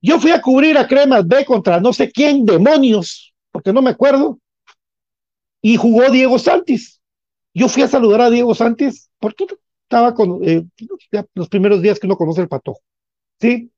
Yo 0.00 0.20
fui 0.20 0.30
a 0.30 0.40
cubrir 0.40 0.76
a 0.78 0.86
Cremas 0.86 1.26
B 1.26 1.44
contra 1.44 1.80
no 1.80 1.92
sé 1.92 2.10
quién, 2.12 2.44
demonios, 2.44 3.34
porque 3.50 3.72
no 3.72 3.82
me 3.82 3.90
acuerdo, 3.90 4.38
y 5.62 5.76
jugó 5.76 6.10
Diego 6.10 6.38
Santis. 6.38 7.00
Yo 7.54 7.68
fui 7.68 7.82
a 7.82 7.88
saludar 7.88 8.20
a 8.20 8.30
Diego 8.30 8.54
Santis 8.54 9.10
porque 9.18 9.46
estaba 9.82 10.14
con 10.14 10.40
eh, 10.44 10.64
los 11.34 11.48
primeros 11.48 11.82
días 11.82 11.98
que 11.98 12.06
uno 12.06 12.16
conoce 12.16 12.42
el 12.42 12.48
patojo. 12.48 12.80
¿Sí? 13.40 13.70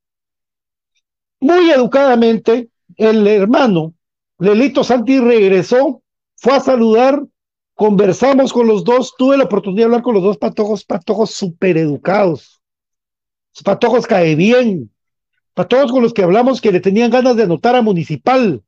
Muy 1.41 1.71
educadamente, 1.71 2.69
el 2.97 3.27
hermano 3.27 3.95
Lelito 4.39 4.85
Santis 4.85 5.21
regresó, 5.21 6.03
fue 6.37 6.55
a 6.55 6.61
saludar, 6.61 7.25
conversamos 7.75 8.53
con 8.53 8.69
los 8.69 8.85
dos, 8.85 9.15
tuve 9.19 9.37
la 9.37 9.45
oportunidad 9.45 9.83
de 9.83 9.85
hablar 9.85 10.03
con 10.03 10.15
los 10.15 10.23
dos 10.23 10.39
patojos, 10.39 10.85
patojos 10.85 11.31
súper 11.31 11.77
educados. 11.77 12.61
Patojos 13.65 14.07
cae 14.07 14.35
bien. 14.37 14.91
Patojos 15.55 15.91
con 15.91 16.03
los 16.03 16.15
que 16.15 16.23
hablamos 16.23 16.61
que 16.61 16.71
le 16.71 16.81
tenían 16.81 17.11
ganas 17.11 17.37
de 17.37 17.43
anotar 17.43 17.75
a 17.75 17.83
Municipal. 17.83 18.63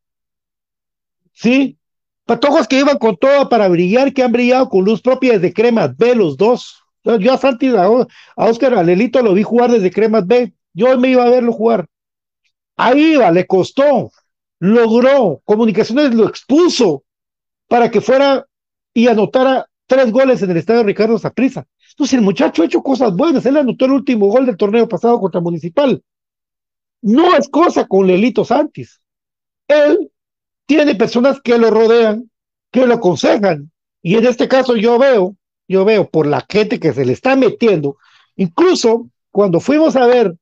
¿Sí? 1.32 1.78
Patojos 2.24 2.66
que 2.66 2.80
iban 2.80 2.98
con 2.98 3.16
todo 3.16 3.48
para 3.48 3.68
brillar, 3.68 4.12
que 4.12 4.22
han 4.22 4.32
brillado 4.32 4.68
con 4.68 4.84
luz 4.84 5.00
propia 5.00 5.34
desde 5.34 5.52
Cremas 5.52 5.96
B, 5.96 6.14
los 6.16 6.36
dos. 6.36 6.82
Yo 7.04 7.32
a 7.32 7.38
Santi, 7.38 7.68
a, 7.68 7.88
Oscar, 8.36 8.74
a 8.74 8.82
Lelito 8.82 9.22
lo 9.22 9.34
vi 9.34 9.42
jugar 9.42 9.70
desde 9.70 9.90
Cremas 9.90 10.26
B. 10.26 10.52
Yo 10.72 10.98
me 10.98 11.10
iba 11.10 11.24
a 11.24 11.30
verlo 11.30 11.52
jugar. 11.52 11.86
Ahí 12.76 13.14
iba, 13.14 13.30
le 13.30 13.46
costó, 13.46 14.10
logró, 14.60 15.40
Comunicaciones 15.44 16.14
lo 16.14 16.28
expuso 16.28 17.02
para 17.66 17.90
que 17.90 18.00
fuera 18.00 18.46
y 18.94 19.08
anotara 19.08 19.66
tres 19.86 20.12
goles 20.12 20.40
en 20.42 20.50
el 20.50 20.58
estadio 20.58 20.84
Ricardo 20.84 21.18
Zaprisa. 21.18 21.66
Entonces 21.90 22.14
el 22.14 22.24
muchacho 22.24 22.62
ha 22.62 22.66
hecho 22.66 22.82
cosas 22.82 23.14
buenas, 23.16 23.44
él 23.46 23.56
anotó 23.56 23.86
el 23.86 23.92
último 23.92 24.26
gol 24.26 24.46
del 24.46 24.56
torneo 24.56 24.88
pasado 24.88 25.18
contra 25.18 25.40
Municipal. 25.40 26.02
No 27.02 27.34
es 27.36 27.48
cosa 27.48 27.86
con 27.86 28.06
Lelito 28.06 28.44
Santis. 28.44 29.00
Él 29.66 30.10
tiene 30.66 30.94
personas 30.94 31.40
que 31.40 31.58
lo 31.58 31.70
rodean, 31.70 32.30
que 32.70 32.86
lo 32.86 32.94
aconsejan. 32.94 33.72
Y 34.02 34.16
en 34.16 34.26
este 34.26 34.46
caso 34.46 34.76
yo 34.76 34.98
veo, 34.98 35.36
yo 35.66 35.84
veo 35.84 36.08
por 36.08 36.26
la 36.26 36.44
gente 36.48 36.78
que 36.78 36.92
se 36.92 37.04
le 37.04 37.12
está 37.12 37.34
metiendo, 37.36 37.96
incluso 38.36 39.08
cuando 39.30 39.60
fuimos 39.60 39.96
a 39.96 40.06
ver 40.06 40.36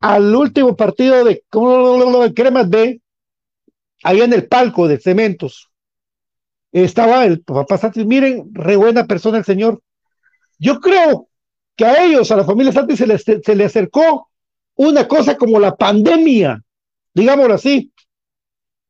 al 0.00 0.34
último 0.34 0.76
partido 0.76 1.24
de 1.24 1.42
Cremas 2.34 2.68
B, 2.68 3.00
ahí 4.02 4.20
en 4.20 4.32
el 4.32 4.46
palco 4.46 4.88
de 4.88 4.98
Cementos, 4.98 5.70
estaba 6.72 7.24
el 7.24 7.40
papá 7.42 7.78
Santis, 7.78 8.04
miren, 8.04 8.50
re 8.52 8.76
buena 8.76 9.06
persona 9.06 9.38
el 9.38 9.44
señor. 9.44 9.82
Yo 10.58 10.80
creo 10.80 11.28
que 11.76 11.84
a 11.84 12.04
ellos, 12.04 12.30
a 12.30 12.36
la 12.36 12.44
familia 12.44 12.72
Santis, 12.72 12.98
se 12.98 13.06
les, 13.06 13.22
se 13.22 13.56
le 13.56 13.64
acercó 13.64 14.28
una 14.74 15.08
cosa 15.08 15.36
como 15.36 15.58
la 15.58 15.74
pandemia, 15.76 16.62
digámoslo 17.14 17.54
así, 17.54 17.92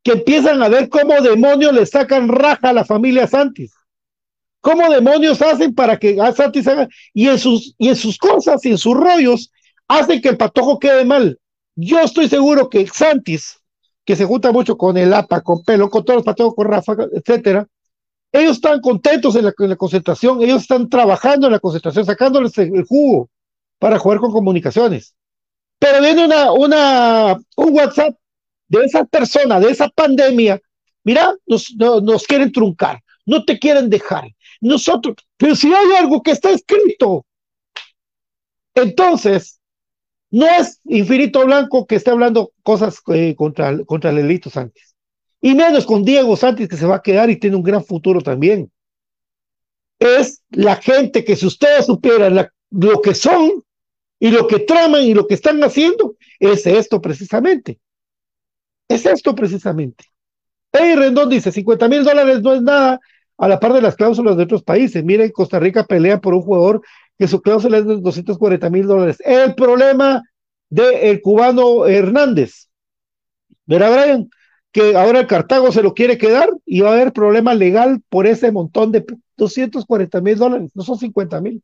que 0.02 0.12
empiezan 0.12 0.62
a 0.62 0.68
ver 0.68 0.88
cómo 0.88 1.20
demonios 1.20 1.72
le 1.72 1.86
sacan 1.86 2.28
raja 2.28 2.70
a 2.70 2.72
la 2.72 2.84
familia 2.84 3.26
Santis. 3.26 3.72
¿Cómo 4.60 4.90
demonios 4.90 5.40
hacen 5.40 5.74
para 5.74 5.98
que 5.98 6.20
a 6.20 6.32
Santis 6.32 6.66
haga? 6.66 6.88
Y 7.14 7.28
en 7.28 7.38
sus, 7.38 7.74
y 7.78 7.88
en 7.88 7.96
sus 7.96 8.18
cosas 8.18 8.64
y 8.64 8.70
en 8.70 8.78
sus 8.78 8.94
rollos 8.94 9.52
hacen 9.86 10.20
que 10.20 10.30
el 10.30 10.36
patojo 10.36 10.78
quede 10.78 11.04
mal. 11.04 11.38
Yo 11.76 12.00
estoy 12.00 12.28
seguro 12.28 12.68
que 12.68 12.86
Santis, 12.86 13.60
que 14.08 14.16
se 14.16 14.24
junta 14.24 14.52
mucho 14.52 14.78
con 14.78 14.96
el 14.96 15.12
APA, 15.12 15.42
con 15.42 15.62
Pelo, 15.62 15.90
con 15.90 16.02
todos 16.02 16.16
los 16.16 16.24
patojos, 16.24 16.54
con 16.54 16.66
Rafa, 16.66 16.96
etcétera, 17.12 17.68
ellos 18.32 18.52
están 18.52 18.80
contentos 18.80 19.36
en 19.36 19.44
la, 19.44 19.52
en 19.58 19.68
la, 19.68 19.76
concentración, 19.76 20.40
ellos 20.40 20.62
están 20.62 20.88
trabajando 20.88 21.46
en 21.46 21.52
la 21.52 21.60
concentración, 21.60 22.06
sacándoles 22.06 22.56
el 22.56 22.84
jugo 22.84 23.28
para 23.78 23.98
jugar 23.98 24.20
con 24.20 24.32
comunicaciones. 24.32 25.14
Pero 25.78 26.00
viene 26.00 26.24
una, 26.24 26.52
una, 26.52 27.36
un 27.56 27.74
WhatsApp 27.74 28.16
de 28.68 28.86
esa 28.86 29.04
persona, 29.04 29.60
de 29.60 29.72
esa 29.72 29.90
pandemia, 29.90 30.58
mira, 31.04 31.34
nos, 31.44 31.74
nos 31.76 32.24
quieren 32.24 32.50
truncar, 32.50 33.02
no 33.26 33.44
te 33.44 33.58
quieren 33.58 33.90
dejar. 33.90 34.24
Nosotros, 34.62 35.16
pero 35.36 35.54
si 35.54 35.70
hay 35.70 35.96
algo 35.98 36.22
que 36.22 36.30
está 36.30 36.50
escrito, 36.50 37.26
entonces, 38.74 39.57
no 40.30 40.46
es 40.46 40.80
Infinito 40.84 41.44
Blanco 41.44 41.86
que 41.86 41.96
esté 41.96 42.10
hablando 42.10 42.52
cosas 42.62 43.00
eh, 43.14 43.34
contra, 43.34 43.84
contra 43.84 44.12
Lelito 44.12 44.50
Sánchez. 44.50 44.94
Y 45.40 45.54
menos 45.54 45.86
con 45.86 46.04
Diego 46.04 46.36
Sánchez 46.36 46.68
que 46.68 46.76
se 46.76 46.86
va 46.86 46.96
a 46.96 47.02
quedar 47.02 47.30
y 47.30 47.36
tiene 47.36 47.56
un 47.56 47.62
gran 47.62 47.84
futuro 47.84 48.20
también. 48.20 48.70
Es 49.98 50.42
la 50.50 50.76
gente 50.76 51.24
que 51.24 51.36
si 51.36 51.46
ustedes 51.46 51.86
supieran 51.86 52.48
lo 52.70 53.00
que 53.00 53.14
son 53.14 53.64
y 54.20 54.30
lo 54.30 54.46
que 54.46 54.60
traman 54.60 55.02
y 55.02 55.14
lo 55.14 55.26
que 55.26 55.34
están 55.34 55.62
haciendo, 55.62 56.16
es 56.38 56.66
esto 56.66 57.00
precisamente. 57.00 57.78
Es 58.88 59.06
esto 59.06 59.34
precisamente. 59.34 60.04
Hey, 60.72 60.94
Rendón 60.96 61.30
dice, 61.30 61.52
50 61.52 61.88
mil 61.88 62.04
dólares 62.04 62.42
no 62.42 62.54
es 62.54 62.62
nada 62.62 63.00
a 63.38 63.48
la 63.48 63.60
par 63.60 63.72
de 63.72 63.80
las 63.80 63.96
cláusulas 63.96 64.36
de 64.36 64.42
otros 64.42 64.62
países. 64.62 65.04
Miren, 65.04 65.30
Costa 65.30 65.58
Rica 65.58 65.84
pelea 65.84 66.20
por 66.20 66.34
un 66.34 66.42
jugador 66.42 66.82
que 67.18 67.28
su 67.28 67.42
cláusula 67.42 67.78
es 67.78 67.86
de 67.86 68.00
240 68.00 68.70
mil 68.70 68.86
dólares. 68.86 69.18
El 69.24 69.54
problema 69.54 70.22
del 70.70 71.20
cubano 71.20 71.86
Hernández. 71.86 72.68
Verá, 73.66 73.90
Brian, 73.90 74.30
que 74.72 74.96
ahora 74.96 75.20
el 75.20 75.26
Cartago 75.26 75.72
se 75.72 75.82
lo 75.82 75.94
quiere 75.94 76.16
quedar 76.16 76.48
y 76.64 76.80
va 76.80 76.90
a 76.90 76.92
haber 76.94 77.12
problema 77.12 77.54
legal 77.54 78.00
por 78.08 78.26
ese 78.26 78.52
montón 78.52 78.92
de 78.92 79.04
240 79.36 80.20
mil 80.20 80.36
dólares, 80.36 80.70
no 80.74 80.82
son 80.82 80.98
50 80.98 81.40
mil. 81.40 81.62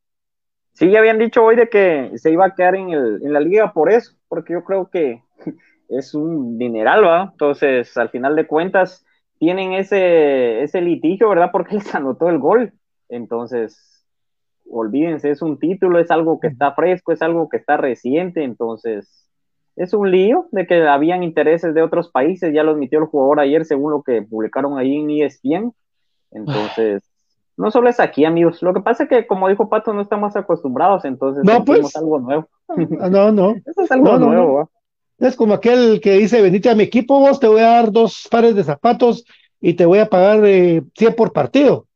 Sí, 0.72 0.90
ya 0.90 0.98
habían 0.98 1.18
dicho 1.18 1.44
hoy 1.44 1.54
de 1.54 1.68
que 1.68 2.10
se 2.16 2.32
iba 2.32 2.46
a 2.46 2.54
quedar 2.54 2.74
en, 2.74 2.90
el, 2.90 3.20
en 3.22 3.32
la 3.32 3.40
liga 3.40 3.72
por 3.72 3.92
eso, 3.92 4.14
porque 4.28 4.54
yo 4.54 4.64
creo 4.64 4.90
que 4.90 5.22
es 5.88 6.14
un 6.14 6.58
dineral, 6.58 7.04
¿va? 7.04 7.28
Entonces, 7.30 7.96
al 7.96 8.10
final 8.10 8.34
de 8.34 8.46
cuentas, 8.46 9.04
tienen 9.38 9.74
ese, 9.74 10.62
ese 10.62 10.80
litigio, 10.80 11.28
¿verdad? 11.28 11.50
Porque 11.52 11.74
les 11.76 11.94
anotó 11.94 12.28
el 12.28 12.38
gol. 12.38 12.72
Entonces, 13.08 13.93
olvídense, 14.70 15.30
es 15.30 15.42
un 15.42 15.58
título, 15.58 15.98
es 15.98 16.10
algo 16.10 16.40
que 16.40 16.48
está 16.48 16.72
fresco, 16.72 17.12
es 17.12 17.22
algo 17.22 17.48
que 17.48 17.56
está 17.56 17.76
reciente, 17.76 18.44
entonces, 18.44 19.28
es 19.76 19.92
un 19.92 20.10
lío 20.10 20.46
de 20.52 20.66
que 20.66 20.86
habían 20.86 21.22
intereses 21.22 21.74
de 21.74 21.82
otros 21.82 22.10
países, 22.10 22.52
ya 22.52 22.62
lo 22.62 22.72
admitió 22.72 23.00
el 23.00 23.06
jugador 23.06 23.40
ayer, 23.40 23.64
según 23.64 23.92
lo 23.92 24.02
que 24.02 24.22
publicaron 24.22 24.78
ahí 24.78 24.96
en 24.96 25.10
ESPN. 25.10 25.72
Entonces, 26.30 27.02
no 27.56 27.70
solo 27.70 27.88
es 27.88 27.98
aquí, 27.98 28.24
amigos. 28.24 28.62
Lo 28.62 28.72
que 28.72 28.80
pasa 28.80 29.04
es 29.04 29.08
que, 29.08 29.26
como 29.26 29.48
dijo 29.48 29.68
Pato, 29.68 29.92
no 29.92 30.00
estamos 30.00 30.36
acostumbrados, 30.36 31.04
entonces 31.04 31.44
no, 31.44 31.64
pues, 31.64 31.96
algo 31.96 32.20
nuevo. 32.20 32.48
No, 33.10 33.32
no. 33.32 33.54
Eso 33.66 33.82
es 33.82 33.90
algo 33.90 34.16
nuevo. 34.18 34.54
¿va? 34.54 34.68
Es 35.18 35.36
como 35.36 35.54
aquel 35.54 36.00
que 36.00 36.12
dice, 36.12 36.42
venite 36.42 36.70
a 36.70 36.74
mi 36.74 36.84
equipo, 36.84 37.18
vos 37.18 37.40
te 37.40 37.48
voy 37.48 37.60
a 37.60 37.70
dar 37.70 37.92
dos 37.92 38.28
pares 38.30 38.54
de 38.54 38.64
zapatos 38.64 39.24
y 39.60 39.74
te 39.74 39.86
voy 39.86 39.98
a 39.98 40.06
pagar 40.06 40.44
eh, 40.44 40.82
100 40.94 41.14
por 41.14 41.32
partido. 41.32 41.86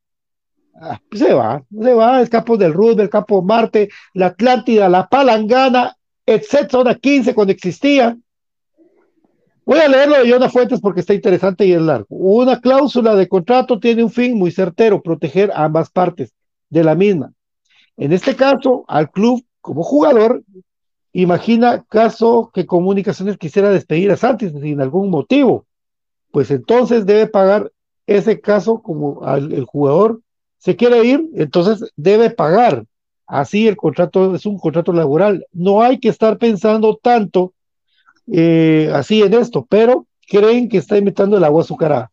Ah, 0.81 1.01
pues 1.09 1.21
se 1.23 1.35
va, 1.35 1.63
se 1.71 1.95
va, 1.95 2.21
el 2.21 2.29
campo 2.29 2.57
del 2.57 2.73
Roosevelt, 2.73 3.01
el 3.01 3.11
campo 3.11 3.43
Marte, 3.43 3.89
la 4.15 4.27
Atlántida, 4.27 4.89
la 4.89 5.09
Palangana, 5.09 5.97
etcétera, 6.25 6.69
zona 6.71 6.95
15 6.95 7.35
cuando 7.35 7.53
existía. 7.53 8.17
Voy 9.65 9.81
a 9.81 9.89
leerlo 9.89 10.23
de 10.23 10.31
Jonah 10.31 10.49
Fuentes 10.49 10.81
porque 10.81 11.01
está 11.01 11.15
interesante 11.15 11.67
y 11.67 11.73
es 11.73 11.83
largo. 11.83 12.07
Una 12.11 12.61
cláusula 12.61 13.15
de 13.15 13.29
contrato 13.29 13.79
tiene 13.81 14.05
un 14.05 14.11
fin 14.11 14.39
muy 14.39 14.51
certero, 14.51 15.03
proteger 15.03 15.51
a 15.51 15.65
ambas 15.65 15.91
partes 15.91 16.33
de 16.71 16.85
la 16.85 16.95
misma. 16.95 17.33
En 17.97 18.13
este 18.13 18.37
caso, 18.37 18.85
al 18.87 19.11
club 19.11 19.45
como 19.61 19.83
jugador 19.83 20.43
Imagina 21.13 21.85
caso 21.89 22.51
que 22.53 22.67
Comunicaciones 22.67 23.39
quisiera 23.39 23.71
despedir 23.71 24.11
a 24.13 24.17
Santis 24.17 24.53
sin 24.53 24.81
algún 24.81 25.11
motivo, 25.11 25.67
pues 26.31 26.51
entonces 26.51 27.07
debe 27.07 27.27
pagar 27.27 27.73
ese 28.07 28.41
caso 28.41 28.83
como 28.83 29.27
el 29.35 29.65
jugador 29.65 30.21
se 30.59 30.77
quiere 30.77 31.05
ir, 31.05 31.29
entonces 31.35 31.93
debe 31.97 32.31
pagar. 32.31 32.85
Así 33.27 33.69
el 33.69 33.77
contrato 33.77 34.35
es 34.35 34.47
un 34.47 34.59
contrato 34.59 34.93
laboral. 34.93 35.47
No 35.53 35.83
hay 35.83 35.99
que 35.99 36.09
estar 36.09 36.39
pensando 36.39 36.97
tanto 36.97 37.53
eh, 38.27 38.91
así 38.95 39.23
en 39.23 39.35
esto, 39.35 39.67
pero 39.69 40.07
creen 40.29 40.69
que 40.69 40.79
está 40.79 40.97
invitando 40.97 41.37
el 41.37 41.45
agua 41.45 41.63
azucarada. 41.63 42.11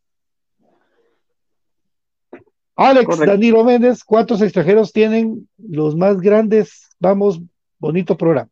Alex 2.76 3.20
Danilo 3.20 3.64
Méndez, 3.64 4.04
¿cuántos 4.04 4.42
extranjeros 4.42 4.92
tienen 4.92 5.48
los 5.58 5.96
más 5.96 6.20
grandes? 6.20 6.90
Vamos, 7.00 7.42
bonito 7.80 8.18
programa. 8.18 8.50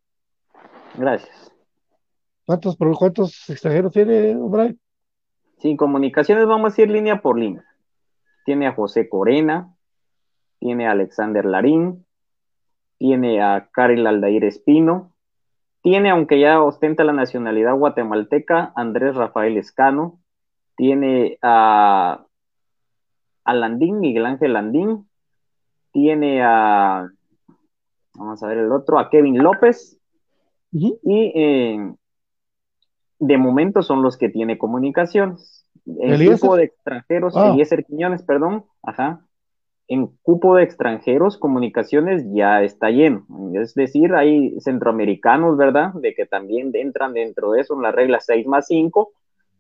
Gracias. 0.96 1.52
¿Cuántos, 2.46 2.78
cuántos 2.78 3.50
extranjeros 3.50 3.92
tiene, 3.92 4.36
Brian? 4.36 4.80
Sin 5.60 5.78
comunicaciones 5.78 6.46
vamos 6.46 6.78
a 6.78 6.82
ir 6.82 6.90
línea 6.90 7.22
por 7.22 7.38
línea. 7.38 7.66
tiene 8.46 8.68
a 8.68 8.74
José 8.74 9.08
Corena, 9.08 9.73
tiene 10.64 10.88
a 10.88 10.92
Alexander 10.92 11.44
Larín, 11.44 12.06
tiene 12.98 13.42
a 13.42 13.68
Karel 13.74 14.08
Aldair 14.08 14.46
Espino, 14.46 15.12
tiene, 15.82 16.10
aunque 16.10 16.40
ya 16.40 16.64
ostenta 16.64 17.04
la 17.04 17.12
nacionalidad 17.12 17.76
guatemalteca, 17.76 18.72
Andrés 18.78 19.14
Rafael 19.14 19.58
Escano, 19.58 20.22
tiene 20.78 21.38
a, 21.42 22.26
a 23.44 23.54
Landín, 23.54 24.00
Miguel 24.00 24.26
Ángel 24.26 24.54
Landín, 24.54 25.06
tiene 25.92 26.42
a, 26.42 27.10
vamos 28.14 28.42
a 28.42 28.48
ver 28.48 28.60
el 28.60 28.72
otro, 28.72 29.00
a 29.00 29.10
Kevin 29.10 29.44
López, 29.44 30.00
y 30.72 30.98
eh, 31.04 31.94
de 33.20 33.38
momento 33.38 33.82
son 33.82 34.02
los 34.02 34.18
que 34.18 34.30
tiene 34.30 34.58
comunicaciones. 34.58 35.68
El 35.86 36.26
grupo 36.26 36.56
de 36.56 36.64
extranjeros, 36.64 37.36
ah. 37.36 37.50
Eliezer 37.50 37.84
Quiñones, 37.84 38.24
perdón, 38.24 38.64
ajá, 38.82 39.26
en 39.88 40.08
cupo 40.22 40.56
de 40.56 40.64
extranjeros, 40.64 41.38
comunicaciones 41.38 42.26
ya 42.34 42.64
está 42.64 42.90
lleno. 42.90 43.26
Es 43.54 43.74
decir, 43.74 44.14
hay 44.16 44.60
centroamericanos, 44.60 45.58
¿verdad? 45.58 45.94
De 45.94 46.14
que 46.14 46.26
también 46.26 46.72
entran 46.74 47.14
dentro 47.14 47.52
de 47.52 47.62
eso 47.62 47.76
en 47.76 47.82
la 47.82 47.92
regla 47.92 48.20
6 48.20 48.48
más 48.48 48.68
5, 48.68 49.12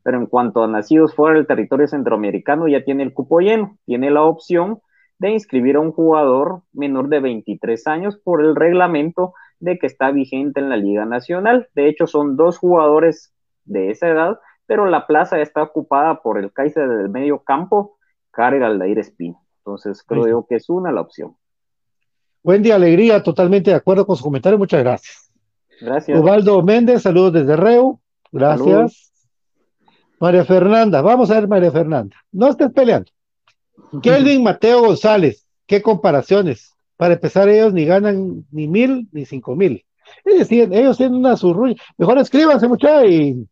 pero 0.03 0.17
en 0.17 0.27
cuanto 0.27 0.63
a 0.63 0.67
nacidos 0.67 1.15
fuera 1.15 1.35
del 1.35 1.47
territorio 1.47 1.87
centroamericano, 1.87 2.67
ya 2.67 2.83
tiene 2.83 3.03
el 3.03 3.13
cupo 3.13 3.39
lleno. 3.39 3.77
Tiene 3.85 4.11
la 4.11 4.23
opción 4.23 4.79
de 5.19 5.31
inscribir 5.31 5.75
a 5.75 5.81
un 5.81 5.91
jugador 5.91 6.61
menor 6.73 7.09
de 7.09 7.19
23 7.19 7.87
años 7.87 8.17
por 8.17 8.43
el 8.43 8.55
reglamento 8.55 9.33
de 9.59 9.77
que 9.77 9.87
está 9.87 10.11
vigente 10.11 10.59
en 10.59 10.69
la 10.69 10.77
Liga 10.77 11.05
Nacional. 11.05 11.69
De 11.75 11.87
hecho, 11.87 12.07
son 12.07 12.35
dos 12.35 12.57
jugadores 12.57 13.33
de 13.65 13.91
esa 13.91 14.09
edad, 14.09 14.39
pero 14.65 14.85
la 14.85 15.07
plaza 15.07 15.39
está 15.39 15.63
ocupada 15.63 16.21
por 16.21 16.37
el 16.37 16.51
Kaiser 16.51 16.87
del 16.87 17.09
medio 17.09 17.39
campo, 17.43 17.97
Karel 18.31 18.63
Aldair 18.63 18.99
Espino. 18.99 19.42
Entonces, 19.65 20.03
creo 20.03 20.45
que 20.47 20.55
es 20.55 20.69
una 20.69 20.91
la 20.91 20.99
opción. 20.99 21.37
Día, 22.43 22.75
alegría, 22.75 23.23
totalmente 23.23 23.71
de 23.71 23.77
acuerdo 23.77 24.05
con 24.05 24.17
su 24.17 24.23
comentario, 24.23 24.57
muchas 24.57 24.83
gracias. 24.83 25.31
Gracias. 25.79 26.19
Ubaldo 26.19 26.61
Méndez, 26.61 27.03
saludos 27.03 27.31
desde 27.31 27.55
Reu, 27.55 28.01
gracias. 28.31 29.11
María 30.19 30.43
Fernanda, 30.43 31.01
vamos 31.01 31.31
a 31.31 31.35
ver 31.35 31.47
María 31.47 31.71
Fernanda, 31.71 32.17
no 32.33 32.49
estés 32.49 32.71
peleando. 32.73 33.09
Kelvin 34.03 34.43
Mateo 34.43 34.81
González, 34.81 35.47
qué 35.65 35.81
comparaciones. 35.81 36.73
Para 36.97 37.13
empezar, 37.13 37.47
ellos 37.47 37.73
ni 37.73 37.85
ganan 37.85 38.45
ni 38.51 38.67
mil 38.67 39.07
ni 39.13 39.25
cinco 39.25 39.55
mil. 39.55 39.85
Ellos 40.25 40.49
tienen, 40.49 40.77
ellos 40.77 40.97
tienen 40.97 41.15
una 41.15 41.37
surrulla. 41.37 41.75
Mejor 41.97 42.17
escríbanse, 42.17 42.67
muchachos, 42.67 43.09
y, 43.09 43.47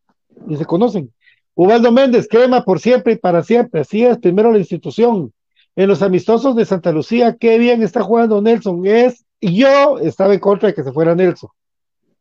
y 0.47 0.57
se 0.57 0.65
conocen. 0.65 1.13
Ubaldo 1.55 1.91
Méndez, 1.91 2.27
crema 2.29 2.63
por 2.63 2.79
siempre 2.79 3.13
y 3.13 3.17
para 3.17 3.43
siempre. 3.43 3.81
Así 3.81 4.03
es, 4.03 4.17
primero 4.17 4.51
la 4.51 4.59
institución, 4.59 5.33
en 5.75 5.87
los 5.87 6.01
amistosos 6.01 6.55
de 6.55 6.65
Santa 6.65 6.91
Lucía, 6.91 7.35
qué 7.39 7.57
bien 7.57 7.81
está 7.81 8.01
jugando 8.03 8.41
Nelson. 8.41 8.85
Es, 8.85 9.25
yo 9.39 9.99
estaba 9.99 10.33
en 10.33 10.39
contra 10.39 10.69
de 10.69 10.75
que 10.75 10.83
se 10.83 10.91
fuera 10.91 11.15
Nelson. 11.15 11.49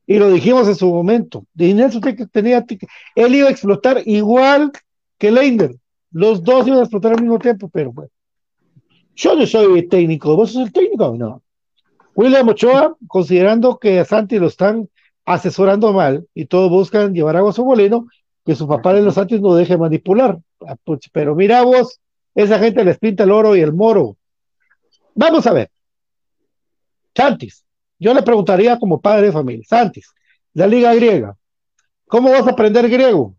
Y 0.06 0.18
lo 0.18 0.30
dijimos 0.30 0.66
en 0.68 0.74
su 0.74 0.92
momento. 0.92 1.44
Y 1.56 1.74
Nelson 1.74 2.02
tenía, 2.32 2.64
él 3.14 3.34
iba 3.34 3.48
a 3.48 3.50
explotar 3.50 4.02
igual 4.06 4.72
que 5.18 5.30
Leiner. 5.30 5.76
Los 6.10 6.42
dos 6.42 6.66
iban 6.66 6.80
a 6.80 6.82
explotar 6.82 7.12
al 7.12 7.20
mismo 7.20 7.38
tiempo, 7.38 7.68
pero 7.68 7.92
bueno. 7.92 8.10
Yo 9.14 9.36
no 9.36 9.46
soy 9.46 9.86
técnico, 9.86 10.34
¿vos 10.34 10.52
sos 10.52 10.66
el 10.66 10.72
técnico? 10.72 11.14
No. 11.16 11.42
William 12.14 12.48
Ochoa, 12.48 12.96
considerando 13.06 13.78
que 13.78 14.00
a 14.00 14.04
Santi 14.04 14.38
lo 14.38 14.46
están 14.46 14.88
asesorando 15.24 15.92
mal 15.92 16.26
y 16.34 16.46
todos 16.46 16.70
buscan 16.70 17.14
llevar 17.14 17.36
agua 17.36 17.50
a 17.50 17.52
su 17.52 17.64
molino, 17.64 18.06
que 18.44 18.56
su 18.56 18.66
papá 18.66 18.94
de 18.94 19.02
los 19.02 19.14
Santos 19.14 19.40
no 19.40 19.54
deje 19.54 19.76
manipular. 19.76 20.38
Ah, 20.66 20.76
pues, 20.82 21.00
pero 21.12 21.34
mira 21.34 21.62
vos, 21.62 22.00
esa 22.34 22.58
gente 22.58 22.84
les 22.84 22.98
pinta 22.98 23.24
el 23.24 23.30
oro 23.30 23.56
y 23.56 23.60
el 23.60 23.72
moro. 23.72 24.16
Vamos 25.14 25.46
a 25.46 25.52
ver. 25.52 25.70
Santis, 27.14 27.64
yo 27.98 28.14
le 28.14 28.22
preguntaría 28.22 28.78
como 28.78 29.00
padre 29.00 29.26
de 29.26 29.32
familia, 29.32 29.64
Santis, 29.68 30.12
la 30.54 30.66
liga 30.66 30.94
griega, 30.94 31.36
¿cómo 32.06 32.30
vas 32.30 32.46
a 32.46 32.52
aprender 32.52 32.88
griego? 32.88 33.36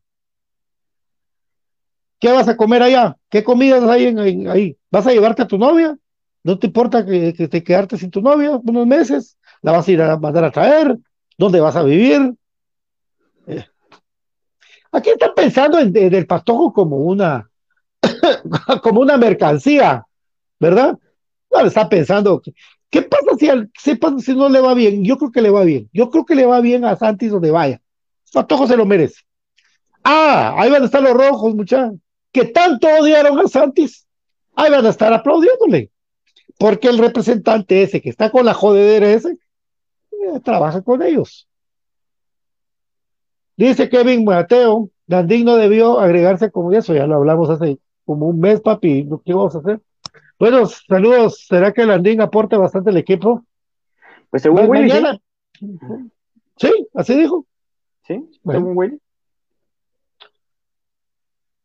¿Qué 2.20 2.32
vas 2.32 2.48
a 2.48 2.56
comer 2.56 2.84
allá? 2.84 3.18
¿Qué 3.30 3.44
comidas 3.44 3.84
hay 3.84 4.06
en, 4.06 4.48
ahí? 4.48 4.78
¿Vas 4.92 5.08
a 5.08 5.12
llevarte 5.12 5.42
a 5.42 5.48
tu 5.48 5.58
novia? 5.58 5.98
¿No 6.44 6.60
te 6.60 6.68
importa 6.68 7.04
que, 7.04 7.34
te 7.34 7.64
quedarte 7.64 7.98
sin 7.98 8.12
tu 8.12 8.22
novia 8.22 8.60
unos 8.64 8.86
meses? 8.86 9.38
¿La 9.64 9.72
vas 9.72 9.88
a 9.88 9.92
ir 9.92 10.02
a 10.02 10.18
mandar 10.18 10.44
a 10.44 10.52
traer? 10.52 10.98
¿Dónde 11.38 11.60
vas 11.60 11.76
a 11.76 11.84
vivir? 11.84 12.36
Eh. 13.48 13.66
Aquí 14.92 15.10
están 15.10 15.32
pensando 15.36 15.80
en, 15.80 15.96
en, 15.98 16.14
el 16.14 16.28
patojo 16.28 16.72
como 16.72 16.98
una, 16.98 17.51
como 18.84 19.02
una 19.02 19.18
mercancía, 19.18 20.06
¿verdad? 20.60 20.98
No, 21.52 21.60
está 21.66 21.90
pensando, 21.90 22.42
¿qué 22.90 23.02
pasa 23.02 23.36
si, 23.38 23.50
al, 23.50 23.72
si 24.20 24.36
no 24.36 24.50
le 24.50 24.62
va 24.62 24.74
bien? 24.74 25.04
Yo 25.04 25.18
creo 25.18 25.32
que 25.32 25.42
le 25.42 25.50
va 25.50 25.64
bien. 25.64 25.90
Yo 25.94 26.10
creo 26.10 26.26
que 26.26 26.36
le 26.36 26.46
va 26.46 26.62
bien 26.62 26.86
a 26.86 26.96
Santis 26.96 27.32
donde 27.32 27.52
vaya. 27.52 27.82
Patojo 28.32 28.68
se 28.68 28.78
lo 28.78 28.86
merece. 28.86 29.22
Ah, 30.04 30.56
ahí 30.58 30.72
van 30.72 30.84
a 30.84 30.86
estar 30.86 31.02
los 31.02 31.14
rojos, 31.14 31.54
muchachos, 31.54 32.00
que 32.32 32.46
tanto 32.46 32.88
odiaron 32.88 33.40
a 33.40 33.48
Santis. 33.48 34.08
Ahí 34.56 34.72
van 34.72 34.86
a 34.86 34.90
estar 34.90 35.14
aplaudiéndole. 35.14 35.92
Porque 36.58 36.88
el 36.88 36.98
representante 36.98 37.84
ese 37.84 38.02
que 38.02 38.10
está 38.10 38.30
con 38.30 38.46
la 38.46 38.54
jodedera 38.54 39.12
ese, 39.12 39.32
eh, 39.32 40.40
trabaja 40.44 40.82
con 40.82 41.02
ellos. 41.02 41.48
Dice 43.58 43.90
Kevin 43.90 44.24
Mateo, 44.24 44.90
Landín 45.08 45.46
no 45.46 45.56
debió 45.58 46.00
agregarse 46.00 46.52
como 46.52 46.72
eso, 46.72 46.94
ya 46.94 47.06
lo 47.06 47.16
hablamos 47.16 47.50
hace 47.50 47.80
como 48.06 48.28
un 48.28 48.40
mes, 48.40 48.62
papi, 48.62 49.08
¿qué 49.26 49.34
vamos 49.34 49.56
a 49.56 49.60
hacer? 49.60 49.82
Bueno, 50.40 50.66
saludos, 50.66 51.46
¿será 51.48 51.72
que 51.72 51.86
Landín 51.86 52.20
aporta 52.22 52.58
bastante 52.58 52.90
el 52.90 52.98
equipo? 52.98 53.46
Pues 54.30 54.42
según 54.42 54.68
Willy. 54.70 54.92
Sí. 56.58 56.88
así 56.94 57.18
dijo. 57.18 57.46
Sí, 58.08 58.24
según 58.44 58.76
Willy. 58.76 59.00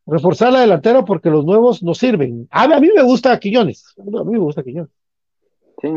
Reforzar 0.07 0.53
la 0.53 0.61
delantera 0.61 1.05
porque 1.05 1.31
los 1.31 1.45
nuevos 1.45 1.83
no 1.83 1.95
sirven. 1.95 2.47
A, 2.51 2.65
a 2.65 2.81
mí 2.81 2.91
me 2.95 3.03
gusta 3.03 3.39
Quiñones. 3.39 3.95
A 3.99 4.25
mí 4.25 4.33
me 4.33 4.39
gusta 4.39 4.63
Quiñones. 4.63 4.91
Sí. 5.81 5.89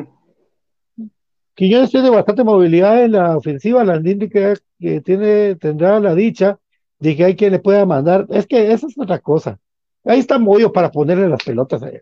Quiñones 1.54 1.92
tiene 1.92 2.10
bastante 2.10 2.44
movilidad 2.44 3.04
en 3.04 3.12
la 3.12 3.38
ofensiva. 3.38 3.84
Landín 3.84 4.20
que, 4.30 4.56
que 4.80 5.02
tiene, 5.02 5.56
tendrá 5.56 6.00
la 6.00 6.16
dicha 6.16 6.58
de 7.00 7.16
que 7.16 7.26
hay 7.26 7.36
quien 7.36 7.52
le 7.52 7.60
pueda 7.60 7.86
mandar. 7.86 8.26
Es 8.30 8.48
que 8.48 8.72
esa 8.72 8.88
es 8.88 8.98
otra 8.98 9.20
cosa. 9.20 9.60
Ahí 10.06 10.20
está 10.20 10.39
Moyo 10.39 10.72
para 10.72 10.91
ponerle 10.91 11.28
las 11.28 11.43
pelotas 11.43 11.84
allá. 11.84 12.02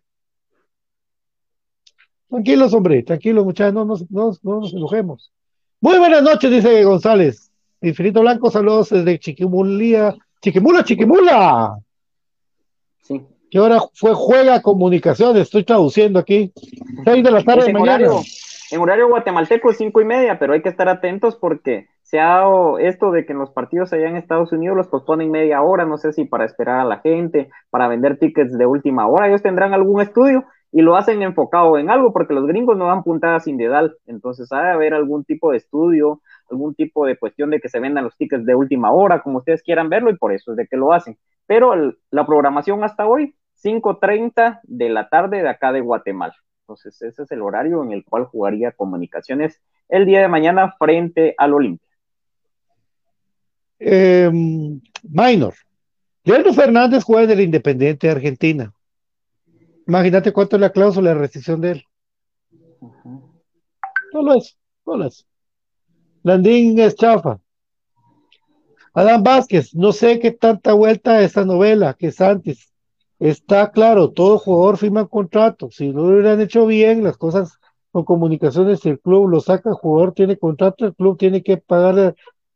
Tranquilos, 2.30 2.74
hombre, 2.74 3.04
tranquilos, 3.04 3.46
muchachos, 3.46 3.74
no 3.74 3.86
nos, 3.86 4.12
no, 4.12 4.34
nos 4.44 4.74
enojemos. 4.74 5.32
Muy 5.80 5.98
buenas 5.98 6.24
noches, 6.24 6.52
dice 6.52 6.84
González. 6.84 7.52
Infinito 7.82 8.22
Blanco, 8.22 8.52
saludos 8.52 8.90
desde 8.90 9.20
Chiquimulía. 9.20 10.16
Chiquimula, 10.42 10.84
Chiquimula. 10.84 11.78
Sí. 13.04 13.22
¿Qué 13.50 13.60
hora 13.60 13.80
fue 13.94 14.14
Juega 14.14 14.62
Comunicación? 14.62 15.38
Estoy 15.38 15.64
traduciendo 15.64 16.20
aquí. 16.20 16.52
Seis 17.06 17.24
de 17.24 17.32
la 17.32 17.44
tarde 17.44 17.68
de 17.68 17.74
mañana. 17.74 18.08
En 18.72 18.82
horario 18.82 19.08
guatemalteco 19.08 19.70
es 19.70 19.78
cinco 19.78 20.02
y 20.02 20.06
media, 20.06 20.40
pero 20.40 20.54
hay 20.54 20.62
que 20.62 20.70
estar 20.70 20.90
atentos 20.90 21.36
porque 21.36 21.88
se 22.02 22.20
ha 22.20 22.28
dado 22.28 22.80
esto 22.80 23.12
de 23.12 23.26
que 23.26 23.34
en 23.34 23.40
los 23.40 23.52
partidos 23.52 23.92
allá 23.94 24.08
en 24.08 24.16
Estados 24.16 24.52
Unidos 24.52 24.78
los 24.78 24.88
posponen 24.88 25.32
media 25.32 25.62
hora, 25.62 25.86
no 25.86 25.98
sé 25.98 26.14
si 26.14 26.26
para 26.26 26.46
esperar 26.46 26.80
a 26.80 26.86
la 26.86 27.00
gente, 27.00 27.50
para 27.70 27.88
vender 27.88 28.18
tickets 28.18 28.58
de 28.58 28.66
última 28.66 29.08
hora, 29.08 29.28
ellos 29.28 29.42
tendrán 29.42 29.74
algún 29.74 30.02
estudio 30.02 30.46
y 30.72 30.82
lo 30.82 30.96
hacen 30.96 31.22
enfocado 31.22 31.78
en 31.78 31.90
algo, 31.90 32.12
porque 32.14 32.34
los 32.34 32.46
gringos 32.46 32.78
no 32.78 32.88
dan 32.88 33.04
puntadas 33.04 33.46
sin 33.46 33.58
dedal, 33.58 33.96
entonces 34.06 34.52
ha 34.52 34.62
de 34.62 34.72
haber 34.72 34.94
algún 34.94 35.24
tipo 35.24 35.52
de 35.52 35.58
estudio, 35.58 36.22
algún 36.50 36.76
tipo 36.76 37.06
de 37.06 37.18
cuestión 37.18 37.50
de 37.50 37.60
que 37.60 37.70
se 37.70 37.80
vendan 37.80 38.04
los 38.04 38.18
tickets 38.18 38.46
de 38.46 38.56
última 38.56 38.92
hora, 38.92 39.22
como 39.22 39.40
ustedes 39.40 39.64
quieran 39.64 39.90
verlo, 39.90 40.10
y 40.10 40.18
por 40.18 40.34
eso 40.34 40.52
es 40.52 40.58
de 40.58 40.68
que 40.68 40.78
lo 40.78 40.94
hacen. 40.94 41.18
Pero 41.46 41.74
la 42.12 42.26
programación 42.26 42.84
hasta 42.84 43.08
hoy, 43.08 43.36
5.30 43.64 44.60
de 44.64 44.90
la 44.90 45.10
tarde 45.10 45.42
de 45.42 45.50
acá 45.50 45.72
de 45.72 45.82
Guatemala. 45.82 46.36
Entonces, 46.68 47.02
ese 47.02 47.24
es 47.24 47.32
el 47.32 47.42
horario 47.42 47.82
en 47.82 47.94
el 47.94 48.04
cual 48.04 48.26
jugaría 48.26 48.74
comunicaciones 48.74 49.62
el 49.88 50.06
día 50.06 50.20
de 50.20 50.28
mañana 50.28 50.76
frente 50.78 51.34
al 51.38 51.54
Olimpia 51.54 51.88
eh, 53.80 54.30
minor. 55.04 55.54
Leandro 56.24 56.54
Fernández 56.54 57.04
juega 57.04 57.24
en 57.24 57.32
el 57.32 57.46
Independiente 57.46 58.08
de 58.08 58.14
Argentina. 58.14 58.74
Imagínate 59.88 60.34
cuánto 60.34 60.58
es 60.58 60.62
la 60.62 60.72
cláusula 60.72 61.10
de 61.10 61.16
restricción 61.16 61.62
de 61.62 61.72
él. 61.72 61.84
No 64.14 64.22
lo 64.22 64.34
es, 64.34 64.58
no 64.86 64.98
lo 64.98 65.06
es. 65.06 65.26
Landín 66.24 66.78
es 66.80 66.96
chafa. 66.96 67.40
Adán 68.94 69.24
Vázquez, 69.24 69.74
no 69.76 69.94
sé 69.94 70.20
qué 70.20 70.32
tanta 70.32 70.74
vuelta 70.74 71.22
esta 71.22 71.46
novela 71.46 71.94
que 71.94 72.08
es 72.08 72.20
antes. 72.20 72.74
Está 73.20 73.72
claro, 73.72 74.12
todo 74.12 74.38
jugador 74.38 74.78
firma 74.78 75.02
un 75.02 75.08
contrato. 75.08 75.70
Si 75.72 75.92
no 75.92 76.04
lo 76.04 76.14
hubieran 76.14 76.40
hecho 76.42 76.66
bien, 76.68 77.04
las 77.04 77.18
cosas 77.18 77.58
con 77.92 78.06
comunicaciones, 78.06 78.86
el 78.86 79.00
club 79.00 79.28
lo 79.28 79.40
saca, 79.40 79.70
el 79.70 79.76
jugador 79.76 80.14
tiene 80.14 80.38
contrato, 80.38 80.86
el 80.86 80.96
club 80.96 81.18
tiene 81.18 81.42
que 81.42 81.58
pagarle 81.58 82.14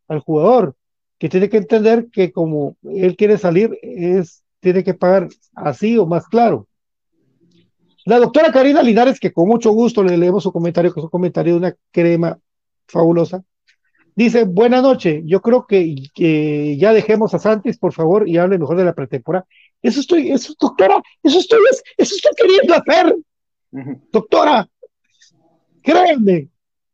al 0.07 0.19
jugador 0.19 0.75
que 1.17 1.29
tiene 1.29 1.49
que 1.49 1.57
entender 1.57 2.09
que 2.11 2.31
como 2.31 2.77
él 2.83 3.15
quiere 3.15 3.37
salir, 3.37 3.77
es, 3.83 4.43
tiene 4.59 4.83
que 4.83 4.95
pagar 4.95 5.29
así 5.55 5.97
o 5.97 6.07
más 6.07 6.27
claro. 6.27 6.67
La 8.05 8.17
doctora 8.17 8.51
Karina 8.51 8.81
Linares, 8.81 9.19
que 9.19 9.31
con 9.31 9.47
mucho 9.47 9.71
gusto 9.71 10.03
le 10.03 10.17
leemos 10.17 10.41
su 10.41 10.51
comentario, 10.51 10.91
que 10.91 10.99
es 10.99 11.03
un 11.03 11.11
comentario 11.11 11.53
de 11.53 11.59
una 11.59 11.75
crema 11.91 12.39
fabulosa, 12.87 13.43
dice, 14.15 14.45
buena 14.45 14.81
noche, 14.81 15.21
yo 15.25 15.41
creo 15.41 15.67
que, 15.67 15.95
que 16.15 16.75
ya 16.77 16.91
dejemos 16.91 17.35
a 17.35 17.39
Santis, 17.39 17.77
por 17.77 17.93
favor, 17.93 18.27
y 18.27 18.37
hable 18.37 18.57
mejor 18.57 18.77
de 18.77 18.85
la 18.85 18.95
pretemporada. 18.95 19.45
Eso 19.81 19.99
estoy, 19.99 20.31
eso, 20.31 20.53
doctora, 20.59 21.01
eso 21.23 21.39
estoy, 21.39 21.59
eso 21.97 22.15
estoy 22.15 22.31
queriendo 22.37 22.75
hacer. 22.75 23.15
Doctora, 24.11 24.69
créanme, 25.81 26.49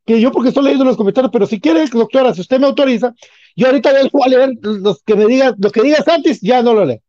que 0.06 0.22
yo 0.22 0.32
porque 0.32 0.50
estoy 0.50 0.64
leyendo 0.64 0.86
los 0.86 0.96
comentarios, 0.96 1.32
pero 1.32 1.46
si 1.46 1.60
quiere, 1.60 1.86
doctora, 1.88 2.34
si 2.34 2.42
usted 2.42 2.60
me 2.60 2.68
autoriza, 2.68 3.14
yo 3.56 3.68
ahorita 3.68 3.92
voy 4.12 4.22
a 4.24 4.28
leer 4.30 4.58
los 4.62 5.04
que 5.04 5.16
me 5.16 5.26
diga, 5.26 5.54
lo 5.58 5.70
que 5.70 5.82
diga 5.82 5.98
Santis, 5.98 6.40
ya 6.42 6.62
no 6.62 6.74
lo 6.74 6.86
leo. 6.86 7.02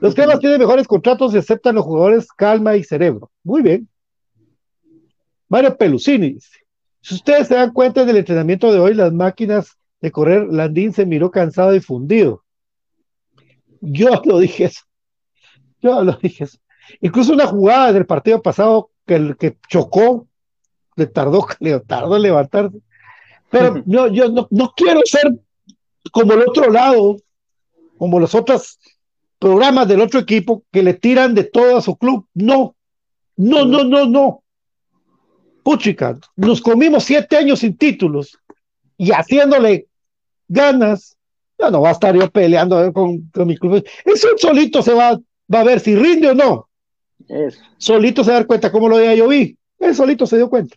Los 0.00 0.14
cremas 0.14 0.40
tienen 0.40 0.58
mejores 0.58 0.86
contratos 0.86 1.34
y 1.34 1.38
aceptan 1.38 1.76
los 1.76 1.84
jugadores 1.84 2.26
calma 2.32 2.76
y 2.76 2.84
cerebro. 2.84 3.30
Muy 3.44 3.62
bien. 3.62 3.88
Mario 5.48 5.76
Pelusini 5.76 6.34
dice, 6.34 6.58
si 7.00 7.14
ustedes 7.14 7.48
se 7.48 7.54
dan 7.54 7.72
cuenta 7.72 8.04
del 8.04 8.16
entrenamiento 8.16 8.72
de 8.72 8.80
hoy, 8.80 8.94
las 8.94 9.12
máquinas 9.12 9.78
de 10.00 10.10
correr, 10.10 10.48
Landín 10.50 10.92
se 10.92 11.06
miró 11.06 11.30
cansado 11.30 11.74
y 11.74 11.80
fundido. 11.80 12.42
Yo 13.80 14.20
lo 14.24 14.40
dije 14.40 14.64
eso. 14.64 14.82
Yo 15.86 16.02
lo 16.02 16.12
dije 16.20 16.44
eso. 16.44 16.58
Incluso 17.00 17.32
una 17.32 17.46
jugada 17.46 17.92
del 17.92 18.06
partido 18.06 18.42
pasado 18.42 18.90
que 19.06 19.14
el 19.14 19.36
que 19.36 19.56
chocó, 19.68 20.26
le 20.96 21.06
tardó, 21.06 21.46
le 21.60 21.78
tardó 21.80 22.16
en 22.16 22.22
levantarse. 22.22 22.78
Pero 23.50 23.82
yo, 23.86 24.08
yo 24.08 24.28
no, 24.28 24.48
no 24.50 24.72
quiero 24.76 25.00
ser 25.04 25.32
como 26.10 26.32
el 26.32 26.42
otro 26.42 26.70
lado, 26.70 27.16
como 27.96 28.18
los 28.18 28.34
otros 28.34 28.78
programas 29.38 29.86
del 29.86 30.00
otro 30.00 30.20
equipo 30.20 30.64
que 30.72 30.82
le 30.82 30.94
tiran 30.94 31.34
de 31.34 31.44
todo 31.44 31.76
a 31.76 31.82
su 31.82 31.96
club. 31.96 32.26
No, 32.34 32.74
no, 33.36 33.64
no, 33.64 33.84
no, 33.84 34.06
no. 34.06 34.42
Puchica, 35.62 36.18
nos 36.36 36.60
comimos 36.60 37.04
siete 37.04 37.36
años 37.36 37.60
sin 37.60 37.76
títulos 37.76 38.38
y 38.96 39.10
haciéndole 39.10 39.88
ganas, 40.48 41.16
ya 41.58 41.70
no 41.70 41.80
va 41.80 41.90
a 41.90 41.92
estar 41.92 42.14
yo 42.14 42.30
peleando 42.30 42.92
con, 42.92 43.28
con 43.32 43.46
mi 43.46 43.56
club. 43.56 43.84
Eso 44.04 44.28
solito 44.36 44.82
se 44.82 44.94
va, 44.94 45.18
va 45.52 45.60
a 45.60 45.64
ver 45.64 45.80
si 45.80 45.94
rinde 45.94 46.30
o 46.30 46.34
no. 46.34 46.68
Eso. 47.28 47.60
Solito 47.78 48.22
se 48.22 48.30
va 48.30 48.36
a 48.36 48.40
dar 48.40 48.46
cuenta 48.46 48.70
cómo 48.70 48.88
lo 48.88 49.00
ya 49.00 49.14
yo 49.14 49.28
vi. 49.28 49.58
Él 49.78 49.94
solito 49.94 50.26
se 50.26 50.36
dio 50.36 50.48
cuenta. 50.48 50.76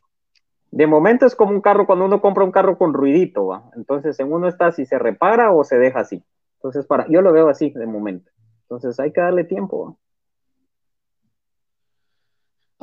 De 0.71 0.85
momento 0.85 1.25
es 1.25 1.35
como 1.35 1.51
un 1.51 1.61
carro 1.61 1.85
cuando 1.85 2.05
uno 2.05 2.21
compra 2.21 2.43
un 2.43 2.51
carro 2.51 2.77
con 2.77 2.93
ruidito, 2.93 3.47
¿va? 3.47 3.69
Entonces 3.75 4.19
en 4.19 4.31
uno 4.31 4.47
está 4.47 4.71
si 4.71 4.85
se 4.85 4.99
repara 4.99 5.51
o 5.51 5.63
se 5.63 5.77
deja 5.77 6.01
así. 6.01 6.23
Entonces 6.57 6.85
para, 6.85 7.07
yo 7.09 7.21
lo 7.21 7.31
veo 7.31 7.49
así 7.49 7.71
de 7.71 7.87
momento. 7.87 8.29
Entonces 8.63 8.99
hay 8.99 9.11
que 9.11 9.21
darle 9.21 9.45
tiempo. 9.45 9.85
¿va? 9.85 9.95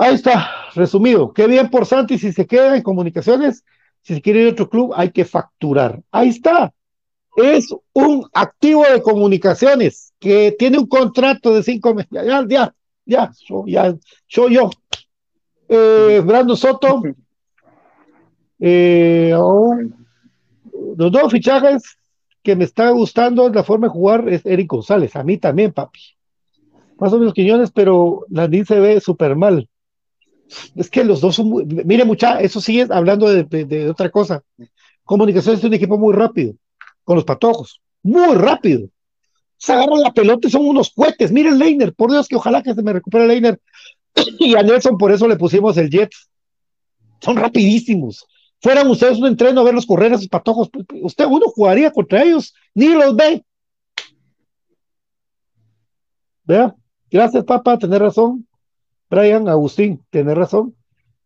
Ahí 0.06 0.14
está, 0.14 0.48
resumido. 0.74 1.32
Qué 1.32 1.46
bien 1.46 1.70
por 1.70 1.86
Santi 1.86 2.18
si 2.18 2.32
se 2.32 2.46
queda 2.46 2.76
en 2.76 2.82
comunicaciones. 2.82 3.64
Si 4.02 4.14
se 4.14 4.22
quiere 4.22 4.42
ir 4.42 4.48
a 4.48 4.52
otro 4.52 4.68
club, 4.68 4.92
hay 4.94 5.10
que 5.10 5.24
facturar. 5.24 6.00
Ahí 6.10 6.28
está. 6.28 6.72
Es 7.36 7.68
un 7.92 8.28
activo 8.32 8.84
de 8.84 9.02
comunicaciones 9.02 10.05
que 10.18 10.54
tiene 10.58 10.78
un 10.78 10.86
contrato 10.86 11.54
de 11.54 11.62
cinco 11.62 11.94
meses. 11.94 12.10
Ya, 12.10 12.44
ya, 12.48 12.74
ya, 13.04 13.32
yo, 13.48 13.64
ya, 13.66 13.94
yo, 14.28 14.48
yo. 14.48 14.70
Eh, 15.68 16.22
Brando 16.24 16.56
Soto. 16.56 17.02
Eh, 18.58 19.34
oh, 19.36 19.76
los 20.96 21.12
dos 21.12 21.30
fichajes 21.30 21.98
que 22.42 22.56
me 22.56 22.64
está 22.64 22.90
gustando 22.90 23.48
la 23.48 23.64
forma 23.64 23.88
de 23.88 23.92
jugar 23.92 24.28
es 24.28 24.44
Eric 24.46 24.68
González. 24.68 25.16
A 25.16 25.24
mí 25.24 25.38
también, 25.38 25.72
papi. 25.72 26.00
Más 26.98 27.12
o 27.12 27.18
menos 27.18 27.34
Quiñones, 27.34 27.70
pero 27.72 28.24
Landín 28.30 28.64
se 28.64 28.80
ve 28.80 29.00
súper 29.00 29.36
mal. 29.36 29.68
Es 30.76 30.88
que 30.88 31.04
los 31.04 31.20
dos 31.20 31.34
son 31.34 31.50
muy, 31.50 31.64
mire 31.64 32.04
mucha, 32.04 32.40
eso 32.40 32.60
sigue 32.60 32.86
hablando 32.88 33.28
de, 33.28 33.44
de, 33.44 33.64
de, 33.64 33.90
otra 33.90 34.10
cosa. 34.10 34.42
Comunicaciones 35.04 35.58
es 35.58 35.64
un 35.64 35.74
equipo 35.74 35.98
muy 35.98 36.14
rápido, 36.14 36.54
con 37.04 37.16
los 37.16 37.24
patojos, 37.24 37.82
muy 38.02 38.34
rápido. 38.34 38.88
Se 39.56 39.72
agarran 39.72 40.00
la 40.00 40.12
pelota 40.12 40.48
y 40.48 40.50
son 40.50 40.66
unos 40.66 40.90
cohetes. 40.90 41.32
Mire 41.32 41.50
el 41.50 41.58
Leiner, 41.58 41.94
por 41.94 42.10
Dios 42.10 42.28
que 42.28 42.36
ojalá 42.36 42.62
que 42.62 42.74
se 42.74 42.82
me 42.82 42.92
recupere 42.92 43.26
Leiner. 43.26 43.60
y 44.38 44.54
a 44.54 44.62
Nelson 44.62 44.98
por 44.98 45.12
eso 45.12 45.26
le 45.28 45.36
pusimos 45.36 45.76
el 45.76 45.90
Jet. 45.90 46.10
Son 47.20 47.36
rapidísimos. 47.36 48.26
Fueran 48.60 48.88
ustedes 48.88 49.18
un 49.18 49.26
entreno 49.26 49.60
a 49.60 49.64
verlos 49.64 49.86
correr 49.86 50.12
a 50.12 50.16
esos 50.16 50.28
patojos. 50.28 50.70
Usted 51.02 51.26
uno 51.26 51.46
jugaría 51.46 51.90
contra 51.90 52.22
ellos, 52.22 52.54
ni 52.74 52.88
los 52.88 53.14
ve. 53.14 53.44
Vea, 56.44 56.74
gracias 57.10 57.44
papá, 57.44 57.78
tener 57.78 58.00
razón. 58.00 58.46
Brian, 59.10 59.48
Agustín, 59.48 60.04
tiene 60.10 60.34
razón. 60.34 60.74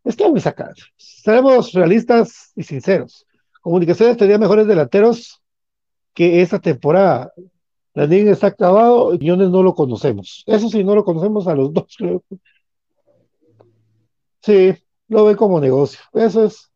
Es 0.04 0.16
que 0.16 0.28
muy 0.28 0.40
sacar. 0.40 0.74
Seremos 0.96 1.72
realistas 1.72 2.52
y 2.56 2.62
sinceros. 2.62 3.26
Comunicaciones 3.60 4.16
tenía 4.16 4.38
mejores 4.38 4.66
delanteros 4.66 5.42
que 6.14 6.40
esta 6.40 6.58
temporada. 6.58 7.32
La 7.94 8.04
está 8.04 8.48
acabado, 8.48 9.18
Quiñones 9.18 9.50
no 9.50 9.62
lo 9.62 9.74
conocemos. 9.74 10.44
Eso 10.46 10.68
sí, 10.68 10.84
no 10.84 10.94
lo 10.94 11.04
conocemos 11.04 11.46
a 11.48 11.54
los 11.54 11.72
dos, 11.74 11.94
creo. 11.96 12.22
Sí, 14.42 14.74
lo 15.08 15.24
ve 15.24 15.36
como 15.36 15.60
negocio. 15.60 16.00
Eso 16.12 16.44
es. 16.44 16.70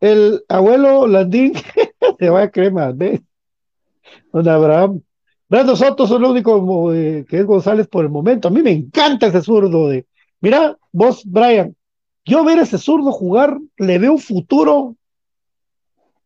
El 0.00 0.44
abuelo 0.48 1.06
Landín 1.06 1.54
se 2.18 2.30
va 2.30 2.42
a 2.42 2.50
crema, 2.50 2.92
¿ves? 2.92 3.20
Don 4.32 4.48
Abraham. 4.48 5.02
Brando 5.48 5.76
Soto 5.76 6.04
es 6.04 6.10
el 6.10 6.24
único 6.24 6.92
eh, 6.92 7.24
que 7.28 7.38
es 7.38 7.46
González 7.46 7.86
por 7.88 8.04
el 8.04 8.10
momento. 8.10 8.48
A 8.48 8.50
mí 8.50 8.62
me 8.62 8.72
encanta 8.72 9.28
ese 9.28 9.42
zurdo 9.42 9.88
de, 9.88 10.06
Mira, 10.40 10.76
vos, 10.92 11.22
Brian, 11.24 11.74
yo 12.24 12.44
ver 12.44 12.58
a 12.58 12.62
ese 12.62 12.78
zurdo 12.78 13.12
jugar, 13.12 13.58
le 13.78 13.98
veo 13.98 14.12
un 14.12 14.18
futuro, 14.18 14.96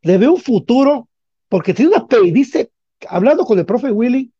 le 0.02 0.18
veo 0.18 0.32
un 0.32 0.40
futuro, 0.40 1.08
porque 1.48 1.74
tiene 1.74 1.92
una 1.96 2.06
dice, 2.32 2.70
hablando 3.09 3.44
con 3.44 3.59
el 3.59 3.66
profe 3.66 3.90
Willy, 3.90 4.32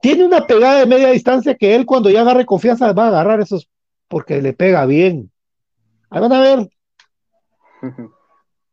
tiene 0.00 0.24
una 0.24 0.46
pegada 0.46 0.80
de 0.80 0.86
media 0.86 1.10
distancia 1.10 1.54
que 1.54 1.74
él 1.74 1.86
cuando 1.86 2.10
ya 2.10 2.20
agarre 2.20 2.44
confianza 2.44 2.92
va 2.92 3.04
a 3.04 3.08
agarrar 3.08 3.40
esos, 3.40 3.68
porque 4.08 4.40
le 4.42 4.52
pega 4.52 4.84
bien. 4.86 5.30
Ahí 6.10 6.20
van 6.20 6.32
a 6.32 6.40
ver. 6.40 6.70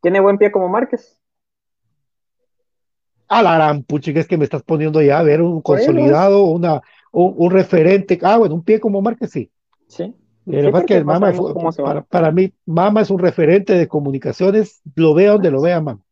¿Tiene 0.02 0.20
buen 0.20 0.38
pie 0.38 0.52
como 0.52 0.68
Márquez? 0.68 1.18
A 3.28 3.42
la 3.42 3.54
gran 3.54 3.82
puchica, 3.82 4.20
es 4.20 4.28
que 4.28 4.36
me 4.36 4.44
estás 4.44 4.62
poniendo 4.62 5.00
ya 5.00 5.18
a 5.18 5.22
ver 5.22 5.40
un 5.40 5.62
consolidado, 5.62 6.44
una, 6.44 6.82
un, 7.10 7.34
un 7.36 7.50
referente. 7.50 8.18
Ah, 8.22 8.36
bueno, 8.36 8.54
un 8.54 8.62
pie 8.62 8.78
como 8.78 9.00
Márquez, 9.00 9.30
sí. 9.30 9.50
Sí. 9.88 10.14
Sí, 10.46 10.52
que 10.86 11.02
Mama 11.02 11.32
fue, 11.32 11.54
para, 11.82 12.02
para, 12.02 12.30
mí, 12.30 12.52
Mama 12.66 13.00
es 13.00 13.08
un 13.08 13.18
referente 13.18 13.72
de 13.72 13.88
comunicaciones, 13.88 14.82
lo 14.94 15.14
vea 15.14 15.32
donde 15.32 15.50
lo 15.50 15.62
vea, 15.62 15.80
Mama. 15.80 16.03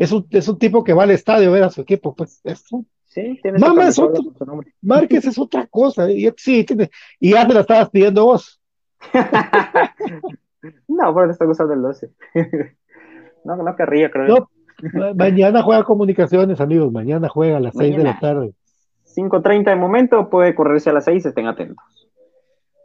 Es 0.00 0.12
un, 0.12 0.26
es 0.30 0.48
un 0.48 0.58
tipo 0.58 0.82
que 0.82 0.94
va 0.94 1.02
al 1.02 1.10
estadio 1.10 1.50
a 1.50 1.52
ver 1.52 1.62
a 1.62 1.68
su 1.68 1.82
equipo, 1.82 2.14
pues 2.14 2.40
es 2.42 2.64
un, 2.72 2.88
sí, 3.04 3.38
Mama 3.58 3.86
es 3.86 3.98
otro, 3.98 4.32
Márquez 4.80 5.26
es 5.26 5.38
otra 5.38 5.66
cosa, 5.66 6.10
y, 6.10 6.26
sí, 6.38 6.64
tiene, 6.64 6.90
y 7.18 7.32
ya 7.32 7.46
te 7.46 7.52
la 7.52 7.60
estabas 7.60 7.90
pidiendo 7.90 8.24
vos. 8.24 8.62
no, 10.88 11.14
pero 11.14 11.26
te 11.26 11.32
está 11.32 11.44
gustando 11.44 11.74
el 11.74 11.82
12. 11.82 12.10
no, 13.44 13.56
no 13.56 13.76
querría, 13.76 14.10
creo. 14.10 14.48
No, 14.94 15.14
mañana 15.14 15.62
juega 15.62 15.84
comunicaciones, 15.84 16.62
amigos, 16.62 16.90
mañana 16.90 17.28
juega 17.28 17.58
a 17.58 17.60
las 17.60 17.74
mañana. 17.74 17.96
6 17.96 18.02
de 18.02 18.10
la 18.10 18.18
tarde. 18.18 18.54
5.30 19.04 19.64
de 19.64 19.76
momento, 19.76 20.30
puede 20.30 20.54
correrse 20.54 20.88
a 20.88 20.94
las 20.94 21.04
6, 21.04 21.26
estén 21.26 21.46
atentos. 21.46 21.84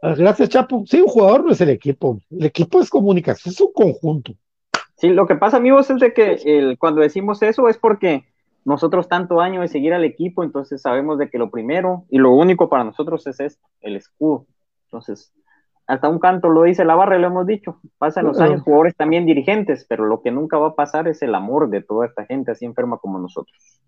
Gracias, 0.02 0.50
Chapo. 0.50 0.84
Sí, 0.84 1.00
un 1.00 1.08
jugador 1.08 1.46
no 1.46 1.52
es 1.52 1.60
el 1.62 1.70
equipo. 1.70 2.20
El 2.30 2.44
equipo 2.44 2.78
es 2.82 2.90
comunicación, 2.90 3.54
es 3.54 3.60
un 3.62 3.72
conjunto. 3.72 4.34
Sí, 4.96 5.10
lo 5.10 5.26
que 5.26 5.36
pasa, 5.36 5.58
amigos, 5.58 5.90
es 5.90 6.00
de 6.00 6.12
que 6.12 6.40
el, 6.44 6.78
cuando 6.78 7.02
decimos 7.02 7.42
eso 7.42 7.68
es 7.68 7.76
porque 7.76 8.24
nosotros 8.64 9.08
tanto 9.08 9.40
año 9.40 9.60
de 9.60 9.68
seguir 9.68 9.92
al 9.94 10.04
equipo, 10.04 10.42
entonces 10.42 10.82
sabemos 10.82 11.18
de 11.18 11.30
que 11.30 11.38
lo 11.38 11.50
primero 11.50 12.04
y 12.10 12.18
lo 12.18 12.32
único 12.32 12.68
para 12.68 12.82
nosotros 12.82 13.26
es 13.26 13.38
esto, 13.38 13.66
el 13.80 13.96
escudo. 13.96 14.46
Entonces, 14.86 15.32
hasta 15.86 16.08
un 16.08 16.18
canto 16.18 16.48
lo 16.48 16.64
dice 16.64 16.84
la 16.84 16.96
barra, 16.96 17.18
lo 17.18 17.28
hemos 17.28 17.46
dicho. 17.46 17.78
Pasan 17.98 18.24
los 18.24 18.40
años, 18.40 18.62
jugadores 18.62 18.96
también 18.96 19.24
dirigentes, 19.24 19.86
pero 19.88 20.04
lo 20.04 20.20
que 20.20 20.32
nunca 20.32 20.58
va 20.58 20.68
a 20.68 20.74
pasar 20.74 21.06
es 21.06 21.22
el 21.22 21.34
amor 21.34 21.70
de 21.70 21.82
toda 21.82 22.06
esta 22.06 22.24
gente 22.24 22.50
así 22.50 22.64
enferma 22.64 22.98
como 22.98 23.18
nosotros. 23.18 23.80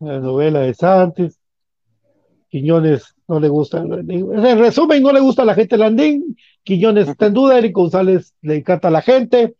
La 0.00 0.18
novela 0.18 0.60
de 0.60 0.74
Santos, 0.74 1.39
Quiñones 2.50 3.14
no 3.28 3.38
le 3.38 3.48
gusta. 3.48 3.78
En 3.78 4.58
resumen, 4.58 5.02
no 5.02 5.12
le 5.12 5.20
gusta 5.20 5.42
a 5.42 5.44
la 5.44 5.54
gente 5.54 5.78
Landín. 5.78 6.36
Quiñones 6.64 7.08
está 7.08 7.26
en 7.26 7.34
duda. 7.34 7.56
Eric 7.56 7.72
González 7.72 8.34
le 8.42 8.56
encanta 8.56 8.88
a 8.88 8.90
la 8.90 9.02
gente. 9.02 9.54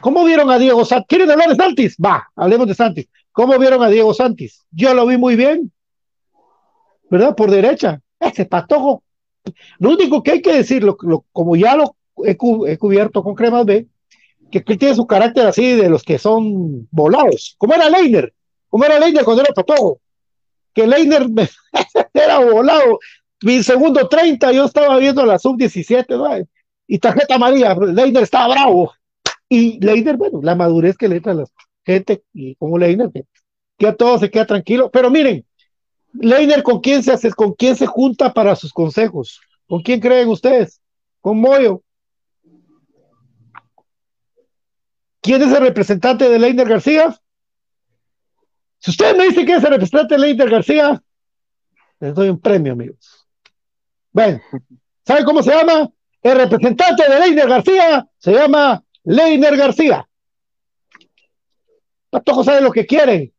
¿Cómo 0.00 0.24
vieron 0.24 0.50
a 0.50 0.58
Diego 0.58 0.84
Santis? 0.84 1.06
¿Quieren 1.08 1.30
hablar 1.30 1.48
de 1.48 1.54
Santis? 1.54 1.96
Va, 2.04 2.28
hablemos 2.34 2.66
de 2.66 2.74
Santis. 2.74 3.08
¿Cómo 3.30 3.56
vieron 3.56 3.82
a 3.84 3.88
Diego 3.88 4.12
Santis? 4.12 4.66
Yo 4.72 4.92
lo 4.94 5.06
vi 5.06 5.16
muy 5.16 5.36
bien. 5.36 5.72
¿Verdad? 7.08 7.36
Por 7.36 7.52
derecha. 7.52 8.00
Ese 8.18 8.44
patojo. 8.46 9.04
Lo 9.78 9.90
único 9.90 10.22
que 10.24 10.32
hay 10.32 10.42
que 10.42 10.54
decir, 10.54 10.84
como 11.32 11.54
ya 11.54 11.76
lo 11.76 11.94
he, 12.24 12.36
cu 12.36 12.66
he, 12.66 12.76
cubierto 12.76 13.22
con 13.22 13.36
Cremas 13.36 13.64
B, 13.64 13.86
que 14.50 14.64
él 14.66 14.78
tiene 14.78 14.94
su 14.96 15.06
carácter 15.06 15.46
así 15.46 15.76
de 15.76 15.88
los 15.88 16.02
que 16.02 16.18
son 16.18 16.88
volados. 16.90 17.54
Como 17.58 17.74
era 17.74 17.88
Leiner. 17.88 18.34
Como 18.68 18.84
era 18.84 18.98
Leiner 18.98 19.24
cuando 19.24 19.42
era 19.42 19.54
patojo 19.54 20.00
que 20.74 20.86
Leiner 20.86 21.26
era 22.14 22.38
volado. 22.38 22.98
mi 23.42 23.62
segundo 23.62 24.08
30, 24.08 24.52
yo 24.52 24.64
estaba 24.64 24.98
viendo 24.98 25.24
la 25.24 25.38
sub-17, 25.38 26.06
¿no? 26.16 26.46
y 26.88 26.98
tarjeta 26.98 27.34
amarilla, 27.34 27.74
Leiner 27.74 28.22
estaba 28.22 28.54
bravo. 28.54 28.92
Y 29.48 29.78
Leiner, 29.84 30.16
bueno, 30.16 30.40
la 30.42 30.54
madurez 30.54 30.96
que 30.96 31.08
le 31.08 31.16
entra 31.16 31.32
a 31.32 31.36
la 31.36 31.44
gente, 31.84 32.24
y 32.32 32.54
como 32.56 32.78
Leiner, 32.78 33.10
que, 33.12 33.24
que 33.76 33.86
a 33.86 33.94
todo 33.94 34.18
se 34.18 34.30
queda 34.30 34.46
tranquilo. 34.46 34.90
Pero 34.90 35.10
miren, 35.10 35.44
Leiner, 36.14 36.62
¿con 36.62 36.80
quién 36.80 37.02
se 37.02 37.12
hace, 37.12 37.30
con 37.30 37.52
quién 37.52 37.76
se 37.76 37.86
junta 37.86 38.32
para 38.32 38.56
sus 38.56 38.72
consejos? 38.72 39.40
¿Con 39.66 39.82
quién 39.82 40.00
creen 40.00 40.28
ustedes? 40.28 40.80
Con 41.20 41.38
Moyo. 41.40 41.82
¿Quién 45.20 45.42
es 45.42 45.52
el 45.52 45.60
representante 45.60 46.28
de 46.28 46.38
Leiner 46.38 46.68
García? 46.68 47.14
Si 48.78 48.90
ustedes 48.90 49.16
me 49.16 49.24
dicen 49.24 49.44
que 49.44 49.54
es 49.54 49.64
el 49.64 49.70
representante 49.70 50.14
de 50.14 50.20
Leiner 50.20 50.50
García, 50.50 51.02
les 52.00 52.14
doy 52.14 52.28
un 52.28 52.40
premio, 52.40 52.72
amigos. 52.72 53.26
Bueno, 54.12 54.40
¿saben 55.04 55.24
cómo 55.24 55.42
se 55.42 55.50
llama? 55.50 55.90
El 56.22 56.36
representante 56.36 57.08
de 57.08 57.20
Leiner 57.20 57.48
García 57.48 58.06
se 58.18 58.32
llama 58.32 58.82
Leiner 59.04 59.56
García. 59.56 60.08
Patojo 62.10 62.44
sabe 62.44 62.60
lo 62.60 62.70
que 62.70 62.86
quieren. 62.86 63.32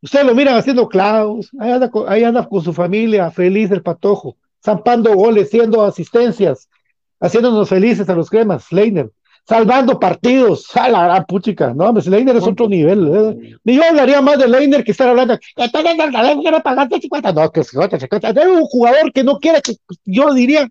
Ustedes 0.00 0.26
lo 0.26 0.34
miran 0.34 0.56
haciendo 0.56 0.88
clavos, 0.88 1.50
ahí 1.58 1.70
anda, 1.70 1.90
con, 1.90 2.10
ahí 2.10 2.22
anda 2.22 2.46
con 2.48 2.62
su 2.62 2.72
familia, 2.72 3.30
feliz 3.30 3.70
el 3.70 3.82
patojo, 3.82 4.36
zampando 4.64 5.14
goles, 5.14 5.50
siendo 5.50 5.84
asistencias, 5.84 6.68
haciéndonos 7.18 7.68
felices 7.68 8.08
a 8.08 8.14
los 8.14 8.30
cremas, 8.30 8.70
Leiner 8.72 9.10
salvando 9.46 9.98
partidos. 9.98 10.68
A 10.76 10.88
la 10.88 11.04
gran 11.04 11.24
puchica. 11.24 11.72
No, 11.72 11.92
pues 11.92 12.06
Leiner 12.06 12.36
es 12.36 12.46
otro 12.46 12.68
nivel. 12.68 13.10
¿eh? 13.14 13.56
Yo 13.64 13.82
hablaría 13.84 14.20
más 14.20 14.38
de 14.38 14.48
Leiner 14.48 14.84
que 14.84 14.92
estar 14.92 15.08
hablando. 15.08 15.38
No, 15.56 15.70
que 17.50 17.60
es 17.60 17.72
un 17.72 18.66
jugador 18.66 19.12
que 19.12 19.24
no 19.24 19.38
quiere 19.38 19.62
que 19.62 19.76
yo 20.04 20.32
diría, 20.34 20.68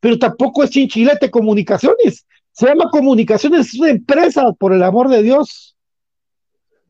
pero 0.00 0.18
tampoco 0.18 0.64
es 0.64 0.70
chinchilete 0.70 1.30
comunicaciones. 1.30 2.26
Se 2.52 2.66
llama 2.66 2.90
comunicaciones, 2.90 3.68
es 3.68 3.80
una 3.80 3.90
empresa, 3.90 4.52
por 4.52 4.72
el 4.72 4.82
amor 4.82 5.08
de 5.08 5.22
Dios. 5.22 5.76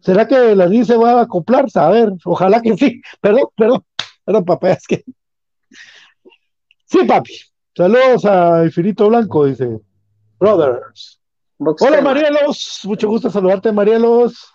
¿Será 0.00 0.28
que 0.28 0.54
la 0.54 0.68
dice 0.68 0.96
va 0.96 1.12
a 1.18 1.22
acoplarse? 1.22 1.80
A 1.80 1.88
ver, 1.88 2.12
ojalá 2.24 2.62
que 2.62 2.76
sí. 2.76 3.00
Perdón, 3.20 3.48
perdón, 3.56 3.84
perdón, 4.24 4.44
papá, 4.44 4.70
es 4.70 4.86
que. 4.86 5.04
Sí, 6.84 6.98
papi. 7.04 7.32
Saludos 7.76 8.24
a 8.24 8.64
Infinito 8.64 9.08
Blanco, 9.08 9.44
dice. 9.46 9.80
Brothers. 10.38 11.15
Hola 11.58 12.00
Marielos, 12.02 12.80
mucho 12.84 13.08
gusto 13.08 13.30
saludarte 13.30 13.72
Marielos. 13.72 14.52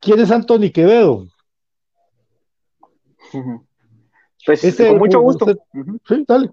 ¿Quién 0.00 0.20
es 0.20 0.30
Anthony 0.30 0.70
Quevedo? 0.72 1.26
Pues 4.46 4.64
Ese- 4.64 4.88
con 4.88 4.98
mucho 4.98 5.20
gusto. 5.20 5.44
usted- 5.44 5.58
Sí, 6.06 6.24
dale. 6.26 6.50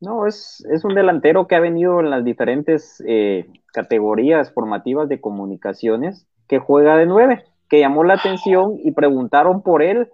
No, 0.00 0.26
es, 0.26 0.64
es 0.72 0.84
un 0.84 0.94
delantero 0.94 1.46
que 1.46 1.54
ha 1.54 1.60
venido 1.60 2.00
en 2.00 2.10
las 2.10 2.24
diferentes 2.24 3.00
eh, 3.06 3.46
categorías 3.72 4.50
formativas 4.52 5.08
de 5.08 5.20
comunicaciones, 5.20 6.26
que 6.48 6.58
juega 6.58 6.96
de 6.96 7.06
nueve, 7.06 7.44
que 7.68 7.78
llamó 7.78 8.02
la 8.02 8.14
atención 8.14 8.76
y 8.82 8.90
preguntaron 8.92 9.62
por 9.62 9.82
él, 9.84 10.10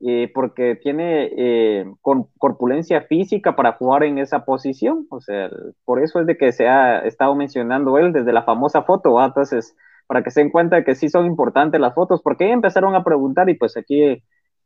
eh, 0.00 0.30
porque 0.32 0.76
tiene 0.76 1.30
eh, 1.36 1.84
corpulencia 2.38 3.02
física 3.02 3.56
para 3.56 3.72
jugar 3.72 4.04
en 4.04 4.18
esa 4.18 4.44
posición. 4.44 5.06
O 5.10 5.20
sea, 5.20 5.50
por 5.84 6.02
eso 6.02 6.20
es 6.20 6.26
de 6.26 6.36
que 6.36 6.52
se 6.52 6.68
ha 6.68 7.00
estado 7.00 7.34
mencionando 7.34 7.98
él 7.98 8.12
desde 8.12 8.32
la 8.32 8.44
famosa 8.44 8.82
foto. 8.82 9.22
Entonces, 9.24 9.76
para 10.06 10.22
que 10.22 10.30
se 10.30 10.40
den 10.40 10.50
cuenta 10.50 10.84
que 10.84 10.94
sí 10.94 11.08
son 11.08 11.26
importantes 11.26 11.80
las 11.80 11.94
fotos, 11.94 12.22
porque 12.22 12.50
empezaron 12.50 12.94
a 12.94 13.04
preguntar 13.04 13.48
y 13.50 13.54
pues 13.54 13.76
aquí 13.76 14.22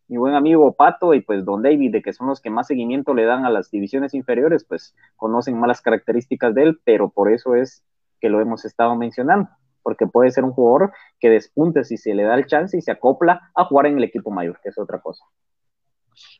mi 0.09 0.19
buen 0.19 0.35
amigo 0.35 0.75
Pato 0.75 1.15
y 1.15 1.23
pues 1.23 1.45
Don 1.45 1.63
David, 1.63 1.93
de 1.93 2.03
que 2.03 2.13
son 2.13 2.29
los 2.29 2.41
que 2.41 2.51
más 2.51 2.67
seguimiento 2.67 3.15
le 3.15 3.25
dan 3.25 3.45
a 3.45 3.51
las 3.51 3.71
divisiones 3.71 4.15
inferiores, 4.15 4.65
pues 4.65 4.95
conocen 5.17 5.59
más 5.59 5.69
las 5.69 5.81
características 5.81 6.55
de 6.55 6.65
él, 6.65 6.81
pero 6.85 7.11
por 7.11 7.33
eso 7.33 7.55
es 7.55 7.83
que 8.21 8.29
lo 8.29 8.41
hemos 8.41 8.65
estado 8.65 8.95
mencionando, 8.95 9.49
porque 9.83 10.07
puede 10.07 10.31
ser 10.31 10.45
un 10.45 10.53
jugador 10.53 10.93
que 11.19 11.31
despunte 11.31 11.85
si 11.85 11.97
se 11.97 12.15
le 12.15 12.23
da 12.23 12.35
el 12.35 12.47
chance 12.47 12.77
y 12.77 12.83
se 12.83 12.93
acopla 12.93 13.51
a 13.55 13.65
jugar 13.65 13.87
en 13.87 13.99
el 13.99 14.05
equipo 14.05 14.31
mayor, 14.31 14.59
que 14.63 14.71
es 14.71 14.79
otra 14.79 15.01
cosa. 15.01 15.25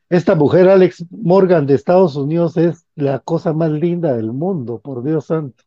Esta 0.09 0.35
mujer, 0.35 0.69
Alex 0.69 1.07
Morgan 1.11 1.67
de 1.67 1.75
Estados 1.75 2.17
Unidos, 2.17 2.57
es 2.57 2.87
la 2.95 3.19
cosa 3.21 3.53
más 3.53 3.71
linda 3.71 4.15
del 4.15 4.33
mundo, 4.33 4.79
por 4.79 5.03
Dios 5.03 5.27
santo. 5.27 5.65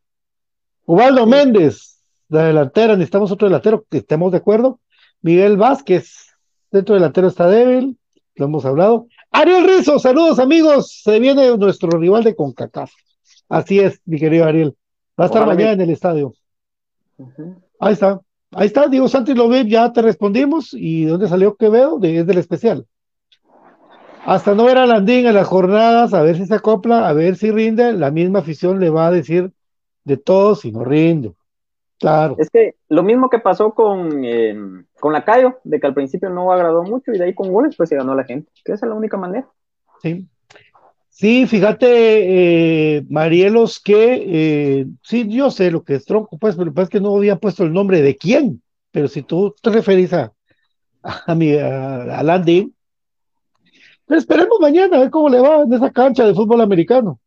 Ubaldo 0.86 1.26
Méndez, 1.26 2.00
la 2.30 2.46
delantera, 2.46 2.94
necesitamos 2.94 3.32
otro 3.32 3.48
delantero, 3.48 3.86
que 3.90 3.98
estemos 3.98 4.32
de 4.32 4.38
acuerdo. 4.38 4.80
Miguel 5.22 5.58
Vázquez, 5.58 6.28
dentro 6.72 6.94
delantero 6.94 7.28
está 7.28 7.48
débil, 7.48 7.98
lo 8.36 8.46
hemos 8.46 8.66
hablado. 8.66 9.08
Ariel 9.32 9.66
Rizzo, 9.66 9.98
saludos 9.98 10.38
amigos, 10.40 11.02
se 11.04 11.20
viene 11.20 11.58
nuestro 11.58 11.90
rival 11.98 12.24
de 12.24 12.36
CONCACAF. 12.36 12.92
Así 13.50 13.80
es, 13.80 14.00
mi 14.06 14.20
querido 14.20 14.46
Ariel. 14.46 14.76
Va 15.20 15.26
a 15.26 15.28
estar 15.28 15.46
mañana 15.46 15.72
en 15.72 15.82
el 15.82 15.90
estadio. 15.90 16.34
Ahí 17.80 17.94
está, 17.94 18.20
ahí 18.52 18.68
está, 18.68 18.88
Diego 18.88 19.08
Santos 19.08 19.36
lo 19.36 19.50
ve, 19.50 19.68
ya 19.68 19.92
te 19.92 20.02
respondimos. 20.02 20.74
¿Y 20.74 21.06
de 21.06 21.12
dónde 21.12 21.28
salió 21.28 21.56
Quevedo? 21.56 22.00
De, 22.00 22.20
es 22.20 22.28
del 22.28 22.38
especial. 22.38 22.86
Hasta 24.26 24.56
no 24.56 24.66
ver 24.66 24.78
a 24.78 24.88
Landín 24.88 25.28
en 25.28 25.36
las 25.36 25.48
jornadas, 25.48 26.14
a 26.14 26.24
ver 26.24 26.36
si 26.36 26.46
se 26.46 26.56
acopla, 26.56 27.08
a 27.08 27.14
ver 27.14 27.36
si 27.36 27.52
rinde, 27.52 27.94
la 27.94 28.10
misma 28.10 28.40
afición 28.40 28.80
le 28.80 28.90
va 28.90 29.08
a 29.08 29.12
decir 29.12 29.52
de 30.04 30.18
todo 30.18 30.56
si 30.56 30.72
no 30.72 30.84
rinde. 30.84 31.34
Claro, 32.00 32.36
Es 32.40 32.50
que 32.50 32.76
lo 32.90 33.04
mismo 33.04 33.30
que 33.30 33.40
pasó 33.40 33.74
con, 33.74 34.26
eh, 34.26 34.56
con 35.00 35.14
Lacayo, 35.14 35.60
de 35.64 35.80
que 35.80 35.88
al 35.88 35.94
principio 35.94 36.30
no 36.30 36.52
agradó 36.52 36.84
mucho 36.84 37.14
y 37.14 37.18
de 37.18 37.26
ahí 37.26 37.34
con 37.34 37.54
goles 37.54 37.76
pues 37.78 37.88
se 37.90 37.96
ganó 37.96 38.16
la 38.16 38.26
gente, 38.26 38.52
que 38.66 38.74
esa 38.74 38.86
es 38.86 38.90
la 38.90 38.96
única 38.96 39.18
manera. 39.18 39.48
sí. 40.02 40.28
Sí, 41.18 41.48
fíjate, 41.48 42.98
eh, 42.98 43.06
Marielos, 43.10 43.80
que 43.80 44.80
eh, 44.82 44.86
sí, 45.02 45.26
yo 45.30 45.50
sé 45.50 45.72
lo 45.72 45.82
que 45.82 45.96
es 45.96 46.04
tronco, 46.04 46.38
pues, 46.38 46.58
pero 46.58 46.74
es 46.76 46.90
que 46.90 47.00
no 47.00 47.16
había 47.16 47.38
puesto 47.38 47.64
el 47.64 47.72
nombre 47.72 48.02
de 48.02 48.18
quién, 48.18 48.62
pero 48.92 49.08
si 49.08 49.22
tú 49.22 49.56
te 49.62 49.70
referís 49.70 50.12
a, 50.12 50.34
a, 51.04 51.34
mi, 51.34 51.54
a, 51.54 52.22
Landín, 52.22 52.76
pero 54.06 54.20
esperemos 54.20 54.60
mañana 54.60 54.98
a 54.98 55.00
ver 55.00 55.10
cómo 55.10 55.30
le 55.30 55.40
va 55.40 55.62
en 55.62 55.72
esa 55.72 55.90
cancha 55.90 56.26
de 56.26 56.34
fútbol 56.34 56.60
americano. 56.60 57.22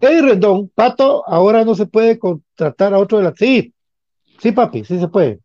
Eddie 0.00 0.22
Rendón, 0.22 0.68
Pato, 0.72 1.26
ahora 1.26 1.64
no 1.64 1.74
se 1.74 1.86
puede 1.86 2.20
contratar 2.20 2.94
a 2.94 3.00
otro 3.00 3.18
de 3.18 3.24
la... 3.24 3.34
Sí, 3.34 3.74
sí, 4.38 4.52
papi, 4.52 4.84
sí 4.84 4.96
se 5.00 5.08
puede. 5.08 5.40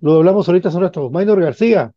Lo 0.00 0.14
hablamos 0.14 0.48
ahorita 0.48 0.70
hace 0.70 0.78
un. 0.78 1.12
Maynor 1.12 1.40
García. 1.40 1.92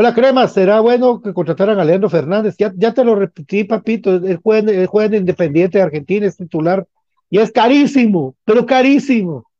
Hola, 0.00 0.14
Crema, 0.14 0.46
será 0.46 0.78
bueno 0.78 1.20
que 1.20 1.34
contrataran 1.34 1.80
a 1.80 1.84
Leandro 1.84 2.08
Fernández. 2.08 2.54
Ya, 2.56 2.72
ya 2.76 2.94
te 2.94 3.02
lo 3.04 3.16
repetí, 3.16 3.64
papito. 3.64 4.20
Juega 4.44 5.04
en 5.06 5.14
Independiente 5.14 5.78
de 5.78 5.82
Argentina, 5.82 6.24
es 6.24 6.36
titular. 6.36 6.86
Y 7.28 7.40
es 7.40 7.50
carísimo, 7.50 8.36
pero 8.44 8.64
carísimo. 8.64 9.50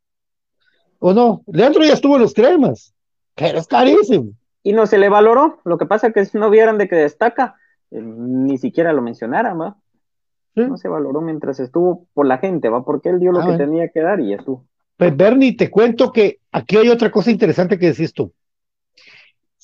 ¿O 1.00 1.12
no? 1.12 1.42
Leandro 1.48 1.82
ya 1.82 1.94
estuvo 1.94 2.14
en 2.14 2.22
los 2.22 2.34
cremas, 2.34 2.94
pero 3.34 3.58
es 3.58 3.66
carísimo. 3.66 4.30
Y 4.62 4.74
no 4.74 4.86
se 4.86 4.98
le 4.98 5.08
valoró, 5.08 5.58
lo 5.64 5.76
que 5.76 5.86
pasa 5.86 6.12
que 6.12 6.24
si 6.24 6.38
no 6.38 6.50
vieran 6.50 6.78
de 6.78 6.86
que 6.86 6.94
destaca, 6.94 7.56
eh, 7.90 8.00
ni 8.00 8.58
siquiera 8.58 8.92
lo 8.92 9.02
mencionaran, 9.02 9.60
¿va? 9.60 9.76
Sí. 10.54 10.60
No 10.60 10.76
se 10.76 10.86
valoró 10.86 11.20
mientras 11.20 11.58
estuvo 11.58 12.06
por 12.14 12.26
la 12.26 12.38
gente, 12.38 12.68
¿va? 12.68 12.84
Porque 12.84 13.08
él 13.08 13.18
dio 13.18 13.32
lo 13.32 13.40
Ah, 13.40 13.42
que 13.42 13.48
bueno. 13.56 13.64
tenía 13.64 13.88
que 13.88 14.02
dar 14.02 14.20
y 14.20 14.28
ya 14.28 14.36
estuvo. 14.36 14.66
Pues 14.96 15.16
Bernie, 15.16 15.56
te 15.56 15.68
cuento 15.68 16.12
que 16.12 16.38
aquí 16.52 16.76
hay 16.76 16.90
otra 16.90 17.10
cosa 17.10 17.32
interesante 17.32 17.76
que 17.76 17.86
decís 17.86 18.12
tú. 18.12 18.32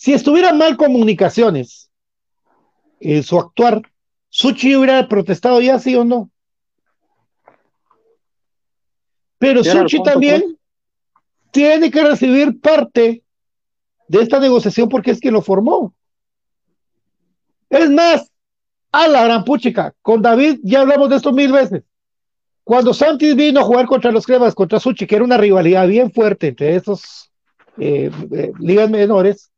Si 0.05 0.13
estuviera 0.13 0.53
mal 0.53 0.77
comunicaciones 0.77 1.91
en 3.01 3.23
su 3.23 3.39
actuar, 3.39 3.81
Suchi 4.29 4.77
hubiera 4.77 5.09
protestado 5.09 5.63
ya, 5.63 5.79
sí 5.79 5.97
o 5.97 6.05
no. 6.05 6.31
Pero 9.39 9.65
Suchi 9.65 10.03
también 10.03 10.59
tiene 11.53 11.91
que 11.91 12.03
recibir 12.03 12.61
parte 12.61 13.23
de 14.07 14.21
esta 14.21 14.39
negociación 14.41 14.91
porque 14.91 15.11
es 15.11 15.21
quien 15.21 15.33
lo 15.33 15.41
formó. 15.41 15.95
Es 17.71 17.89
más, 17.89 18.31
a 18.93 19.09
la 19.09 19.25
gran 19.25 19.43
puchica, 19.43 19.95
con 20.03 20.21
David 20.21 20.59
ya 20.65 20.83
hablamos 20.83 21.09
de 21.09 21.17
esto 21.17 21.33
mil 21.33 21.51
veces. 21.51 21.83
Cuando 22.63 22.93
Santis 22.93 23.35
vino 23.35 23.61
a 23.61 23.65
jugar 23.65 23.87
contra 23.87 24.13
los 24.13 24.27
Cremas, 24.27 24.55
contra 24.55 24.81
Suchi, 24.81 25.07
que 25.07 25.15
era 25.15 25.25
una 25.25 25.39
rivalidad 25.39 25.89
bien 25.89 26.13
fuerte 26.13 26.49
entre 26.49 26.77
estos 26.77 27.33
eh, 27.79 28.11
eh, 28.33 28.53
ligas 28.59 28.91
menores, 28.91 29.51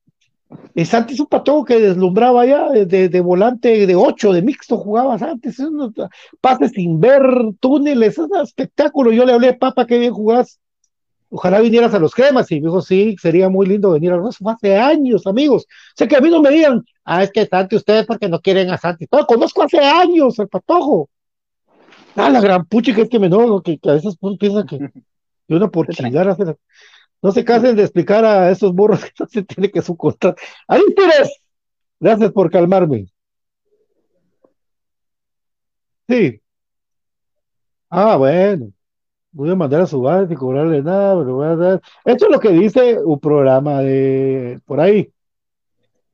y 0.75 0.85
Santis 0.85 1.19
un 1.21 1.27
patojo 1.27 1.65
que 1.65 1.81
deslumbraba 1.81 2.45
ya 2.47 2.69
de, 2.71 2.87
de- 2.87 3.09
de 3.09 3.21
volante 3.21 3.87
de 3.87 3.95
8, 3.97 4.33
de 4.33 4.43
mixto 4.43 4.77
jugaba 4.77 5.19
Santis, 5.19 5.59
unos 5.59 5.93
pases 6.41 6.73
sin 6.73 7.01
ver, 7.01 7.23
túneles, 7.61 8.13
es 8.13 8.19
un 8.19 8.37
espectáculo. 8.41 9.11
Yo 9.13 9.25
le 9.25 9.33
hablé, 9.33 9.55
papá, 9.55 9.87
qué 9.87 9.99
bien 9.99 10.13
jugás. 10.13 10.61
Ojalá 11.29 11.61
vinieras 11.61 11.93
a 11.95 11.99
los 11.99 12.15
cremas. 12.15 12.51
Y 12.53 12.61
me 12.61 12.69
dijo, 12.69 12.81
sí, 12.83 13.17
sería 13.21 13.49
muy 13.49 13.67
lindo 13.67 13.91
venir 13.91 14.13
a 14.13 14.17
los 14.17 14.37
hace 14.47 14.77
años, 14.77 15.27
amigos. 15.27 15.65
O 15.65 15.93
sea 15.97 16.07
que 16.07 16.17
a 16.17 16.21
mí 16.21 16.31
no 16.31 16.41
me 16.41 16.51
digan, 16.51 16.85
ah, 17.05 17.25
es 17.25 17.33
que 17.33 17.47
Santi, 17.47 17.75
ustedes 17.77 18.07
porque 18.07 18.29
no 18.29 18.41
quieren 18.41 18.71
a 18.71 18.79
Santi. 18.79 19.07
No, 19.11 19.27
conozco 19.27 19.63
hace 19.65 19.79
años 19.79 20.39
al 20.39 20.49
patojo. 20.49 21.09
Ah, 22.15 22.31
la 22.31 22.41
gran 22.41 22.65
puchi 22.67 22.95
que 22.95 23.03
es 23.03 23.09
que 23.09 23.19
me 23.19 23.29
no, 23.29 23.61
que, 23.63 23.79
que 23.79 23.91
a 23.91 23.95
veces 23.95 24.17
uno 24.21 24.37
piensa 24.39 24.65
que, 24.65 24.79
que 24.79 25.55
uno 25.55 25.71
por 25.71 25.89
chingar 25.89 26.29
hace 26.29 26.45
la- 26.45 26.57
No 27.23 27.33
se 27.33 27.45
cansen 27.45 27.77
de 27.77 27.83
explicar 27.83 28.25
a 28.25 28.51
esos 28.51 28.73
burros 28.75 29.05
que 29.05 29.13
no 29.19 29.27
se 29.27 29.43
tiene 29.43 29.71
que 29.71 29.83
su. 29.83 29.97
Ahí 30.69 30.83
tienes. 30.95 31.41
Gracias 32.01 32.33
por 32.33 32.51
calmarme. 32.51 33.07
Sí. 36.09 36.41
Ah, 37.91 38.17
bueno. 38.17 38.73
Voy 39.33 39.51
a 39.51 39.55
mandar 39.55 39.83
a 39.83 39.87
su 39.87 40.01
base 40.01 40.29
sin 40.29 40.37
cobrarle 40.39 40.83
nada, 40.83 41.19
pero 41.19 41.35
voy 41.37 41.47
a 41.47 41.57
dar. 41.57 41.83
Esto 42.05 42.27
es 42.27 42.33
lo 42.33 42.41
que 42.41 42.51
dice 42.51 42.99
un 43.03 43.21
programa 43.21 43.81
de 43.81 44.61
por 44.65 44.81
ahí. 44.81 45.13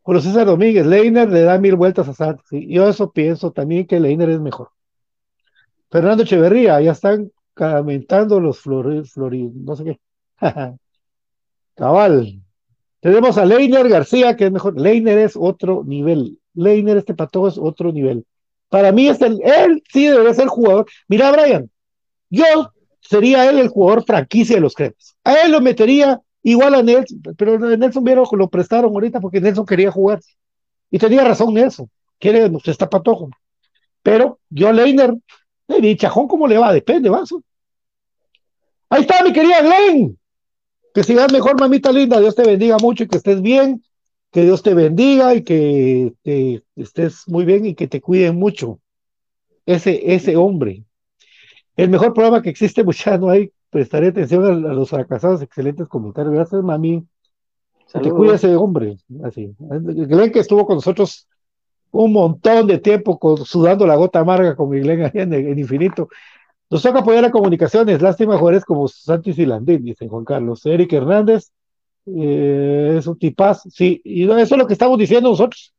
Julio 0.03 0.21
César 0.21 0.47
Domínguez, 0.47 0.87
Leiner 0.87 1.31
le 1.31 1.43
da 1.43 1.59
mil 1.59 1.77
vueltas 1.77 2.09
a 2.09 2.15
Santos. 2.15 2.47
Sí, 2.49 2.67
yo 2.69 2.89
eso 2.89 3.13
pienso 3.13 3.53
también 3.53 3.87
que 3.87 4.01
Leiner 4.01 4.31
es 4.31 4.41
mejor. 4.41 4.71
Fernando 5.91 6.25
Echeverría, 6.25 6.81
ya 6.81 6.93
están 6.93 7.31
camentando 7.55 8.41
los 8.41 8.61
flores, 8.61 9.13
flori, 9.13 9.51
no 9.55 9.77
sé 9.77 9.85
qué. 9.85 10.01
Cabal. 11.83 12.41
Tenemos 13.01 13.37
a 13.39 13.45
Leiner 13.45 13.89
García, 13.89 14.37
que 14.37 14.45
es 14.45 14.53
mejor. 14.53 14.81
Leiner 14.81 15.19
es 15.19 15.33
otro 15.35 15.83
nivel. 15.85 16.39
Leiner, 16.55 16.97
este 16.97 17.13
pato 17.13 17.49
es 17.49 17.59
otro 17.59 17.91
nivel. 17.91 18.25
Para 18.69 18.93
mí 18.93 19.09
es 19.09 19.21
el, 19.21 19.43
él 19.43 19.83
sí 19.93 20.07
debe 20.07 20.33
ser 20.33 20.47
jugador. 20.47 20.87
Mira, 21.09 21.33
Brian, 21.33 21.69
yo 22.31 22.73
sería 23.01 23.51
él 23.51 23.59
el 23.59 23.67
jugador 23.67 24.05
franquicia 24.05 24.55
de 24.55 24.61
los 24.61 24.77
cremas. 24.77 25.17
A 25.25 25.43
él 25.43 25.51
lo 25.51 25.61
metería 25.61 26.21
igual 26.45 26.77
a 26.77 26.85
Nelson, 26.85 27.21
pero 27.37 27.59
Nelson 27.59 28.05
Viero 28.05 28.23
lo 28.31 28.49
prestaron 28.49 28.93
ahorita 28.93 29.19
porque 29.19 29.41
Nelson 29.41 29.67
quería 29.67 29.91
jugar. 29.91 30.21
Y 30.89 31.01
tenía 31.01 31.25
razón 31.25 31.53
Nelson, 31.53 31.91
quiere, 32.21 32.49
pues, 32.49 32.69
está 32.69 32.89
patojo. 32.89 33.29
Pero 34.05 34.39
yo 34.51 34.71
Leiner, 34.73 35.17
eh, 35.67 35.97
Chajón, 35.97 36.29
¿cómo 36.29 36.47
le 36.47 36.59
va? 36.59 36.73
Depende, 36.73 37.11
va. 37.11 37.25
Ahí 38.89 39.01
está 39.01 39.25
mi 39.25 39.33
querida 39.33 39.63
Glenn. 39.63 40.17
Que 40.95 41.03
sigas 41.03 41.33
mejor, 41.33 41.59
mamita 41.59 41.91
linda. 41.91 42.21
Dios 42.21 42.35
te 42.35 42.45
bendiga 42.45 42.77
mucho 42.79 43.05
y 43.05 43.09
que 43.09 43.17
estés 43.17 43.41
bien. 43.41 43.83
Que 44.31 44.43
Dios 44.43 44.63
te 44.63 44.75
bendiga 44.75 45.35
y 45.35 45.43
que 45.43 46.15
te, 46.23 46.63
estés 46.77 47.25
muy 47.29 47.45
bien 47.45 47.67
y 47.67 47.75
que 47.75 47.89
te 47.89 48.01
cuiden 48.01 48.37
mucho. 48.37 48.79
Ese, 49.67 50.15
ese 50.15 50.37
hombre. 50.37 50.85
El 51.77 51.91
mejor 51.91 52.13
programa 52.13 52.43
que 52.43 52.51
existe, 52.51 52.85
muchachos, 52.85 53.21
no 53.21 53.31
hay. 53.31 53.53
Prestaré 53.71 54.09
atención 54.09 54.45
a, 54.45 54.75
los 54.75 54.91
fracasados. 54.91 55.41
Excelentes 55.41 55.89
comentarios. 55.89 56.35
Gracias, 56.35 56.63
mami. 56.63 57.07
Que 57.93 58.01
te 58.01 58.11
cuide 58.11 58.35
ese 58.35 58.55
hombre. 58.57 58.97
Así. 59.25 59.55
Glenn 59.59 60.33
que 60.33 60.41
estuvo 60.41 60.67
con 60.67 60.77
nosotros 60.77 61.27
un 61.91 62.13
montón 62.13 62.67
de 62.67 62.79
tiempo 62.79 63.19
sudando 63.45 63.87
la 63.87 63.97
gota 63.97 64.21
amarga 64.21 64.57
con 64.57 64.71
Glenn 64.71 65.05
ahí 65.05 65.11
en, 65.15 65.33
en 65.33 65.59
infinito. 65.59 66.09
Nos 66.73 66.81
toca 66.81 67.01
apoyar 67.01 67.23
a 67.27 67.31
comunicaciones, 67.31 68.01
lástima 68.01 68.39
jugadores 68.39 68.65
como 68.65 68.89
Santos 68.89 69.39
y 69.39 69.45
Landín, 69.45 69.85
dice 69.85 70.09
Juan 70.09 70.25
Carlos. 70.25 70.65
Eric 70.65 70.91
Hernández 70.95 71.53
eh, 72.07 72.95
es 72.97 73.07
un 73.07 73.19
tipazo, 73.19 73.69
sí, 73.69 74.01
y 74.03 74.25
eso 74.25 74.41
es 74.41 74.57
lo 74.57 74.67
que 74.67 74.73
estamos 74.73 74.99
diciendo 74.99 75.29
nosotros. 75.29 75.75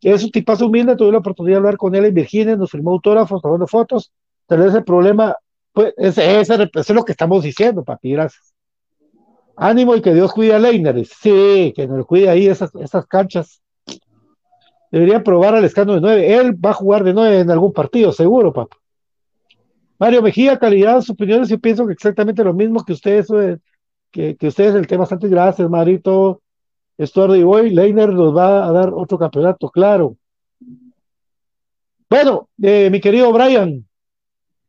Es 0.00 0.22
un 0.22 0.30
tipazo 0.30 0.66
humilde, 0.66 0.94
tuve 0.94 1.10
la 1.10 1.18
oportunidad 1.18 1.54
de 1.54 1.58
hablar 1.58 1.76
con 1.76 1.92
él 1.96 2.04
en 2.04 2.14
Virginia, 2.14 2.54
nos 2.54 2.70
firmó 2.70 2.92
autógrafos, 2.92 3.42
tomando 3.42 3.66
fotos. 3.66 4.12
Tal 4.46 4.60
vez 4.60 4.72
el 4.74 4.84
problema, 4.84 5.34
pues, 5.72 5.92
ese, 5.96 6.40
es 6.40 6.90
lo 6.90 7.04
que 7.04 7.10
estamos 7.10 7.42
diciendo, 7.42 7.82
papi, 7.82 8.12
gracias. 8.12 8.54
Ánimo 9.56 9.96
y 9.96 10.02
que 10.02 10.14
Dios 10.14 10.32
cuide 10.32 10.54
a 10.54 10.60
Leiner. 10.60 11.04
Sí, 11.04 11.72
que 11.74 11.88
nos 11.88 12.06
cuide 12.06 12.28
ahí 12.28 12.46
esas, 12.46 12.72
esas 12.76 13.06
canchas. 13.06 13.60
Debería 14.92 15.24
probar 15.24 15.56
al 15.56 15.64
escándalo 15.64 15.96
de 15.96 16.06
nueve. 16.06 16.36
Él 16.36 16.64
va 16.64 16.70
a 16.70 16.74
jugar 16.74 17.02
de 17.02 17.12
nueve 17.12 17.40
en 17.40 17.50
algún 17.50 17.72
partido, 17.72 18.12
seguro, 18.12 18.52
papá. 18.52 18.77
Mario 19.98 20.22
Mejía, 20.22 20.58
calidad, 20.58 21.00
sus 21.00 21.10
opiniones, 21.10 21.48
yo 21.48 21.58
pienso 21.58 21.86
que 21.86 21.92
exactamente 21.92 22.44
lo 22.44 22.54
mismo 22.54 22.84
que 22.84 22.92
ustedes, 22.92 23.28
eh, 23.30 23.58
que, 24.12 24.36
ustedes, 24.46 24.74
el 24.74 24.86
tema 24.86 25.00
bastante 25.00 25.28
gracias, 25.28 25.68
Marito, 25.68 26.40
Estuardo 26.96 27.34
y 27.34 27.42
Boy, 27.42 27.70
Leiner 27.70 28.12
nos 28.12 28.36
va 28.36 28.66
a 28.66 28.72
dar 28.72 28.92
otro 28.94 29.18
campeonato, 29.18 29.68
claro. 29.70 30.16
Bueno, 32.08 32.48
eh, 32.62 32.88
mi 32.90 33.00
querido 33.00 33.32
Brian, 33.32 33.84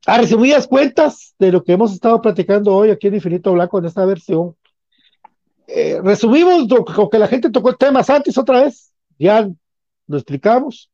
a 0.07 0.17
resumidas 0.17 0.67
cuentas 0.67 1.35
de 1.37 1.51
lo 1.51 1.63
que 1.63 1.73
hemos 1.73 1.93
estado 1.93 2.19
platicando 2.21 2.75
hoy 2.75 2.89
aquí 2.89 3.07
en 3.07 3.15
Infinito 3.15 3.53
Blanco 3.53 3.77
en 3.77 3.85
esta 3.85 4.05
versión, 4.05 4.55
eh, 5.67 6.01
resumimos 6.03 6.67
con 6.95 7.09
que 7.09 7.19
la 7.19 7.27
gente 7.27 7.51
tocó 7.51 7.69
el 7.69 7.77
tema 7.77 8.01
antes 8.07 8.35
otra 8.35 8.63
vez, 8.63 8.91
ya 9.19 9.47
lo 10.07 10.17
explicamos, 10.17 10.89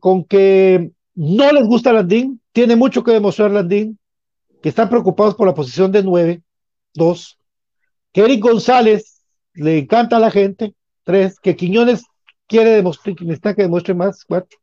con 0.00 0.24
que 0.24 0.90
no 1.18 1.50
les 1.50 1.66
gusta 1.66 1.92
Landín, 1.92 2.40
tiene 2.52 2.76
mucho 2.76 3.02
que 3.02 3.10
demostrar 3.10 3.50
Landín, 3.50 3.98
que 4.62 4.68
están 4.68 4.88
preocupados 4.88 5.34
por 5.34 5.48
la 5.48 5.54
posición 5.54 5.90
de 5.90 6.04
nueve, 6.04 6.42
dos, 6.94 7.40
que 8.12 8.20
Eric 8.20 8.40
González 8.40 9.24
le 9.54 9.78
encanta 9.78 10.18
a 10.18 10.20
la 10.20 10.30
gente, 10.30 10.74
tres, 11.02 11.40
que 11.40 11.56
Quiñones 11.56 12.04
quiere 12.46 12.70
demostrar, 12.70 13.16
que 13.16 13.24
necesita 13.24 13.56
que 13.56 13.62
demuestre 13.62 13.94
más, 13.94 14.24
cuatro. 14.24 14.56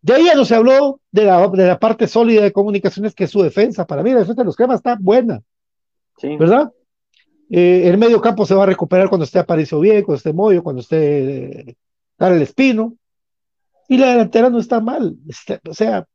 De 0.00 0.14
ahí 0.14 0.26
ya 0.26 0.36
no 0.36 0.44
se 0.44 0.54
habló 0.54 1.00
de 1.10 1.24
la, 1.24 1.48
de 1.48 1.66
la 1.66 1.80
parte 1.80 2.06
sólida 2.06 2.42
de 2.42 2.52
comunicaciones, 2.52 3.12
que 3.12 3.24
es 3.24 3.30
su 3.32 3.42
defensa. 3.42 3.84
Para 3.84 4.04
mí, 4.04 4.12
la 4.12 4.20
defensa 4.20 4.42
de 4.42 4.46
los 4.46 4.54
cremas 4.54 4.76
está 4.76 4.96
buena. 4.98 5.42
Sí. 6.18 6.36
¿Verdad? 6.36 6.70
Eh, 7.50 7.88
el 7.88 7.98
medio 7.98 8.20
campo 8.20 8.46
se 8.46 8.54
va 8.54 8.62
a 8.62 8.66
recuperar 8.66 9.08
cuando 9.08 9.24
esté 9.24 9.40
Aparicio 9.40 9.80
bien, 9.80 10.04
cuando 10.04 10.18
esté 10.18 10.32
Moyo, 10.32 10.62
cuando 10.62 10.82
esté 10.82 11.70
eh, 11.70 11.76
el 12.20 12.42
Espino 12.42 12.94
y 13.90 13.98
la 13.98 14.12
delantera 14.12 14.48
no 14.50 14.58
está 14.58 14.80
mal. 14.80 15.16
Este, 15.28 15.60
o 15.68 15.74
sea, 15.74 16.06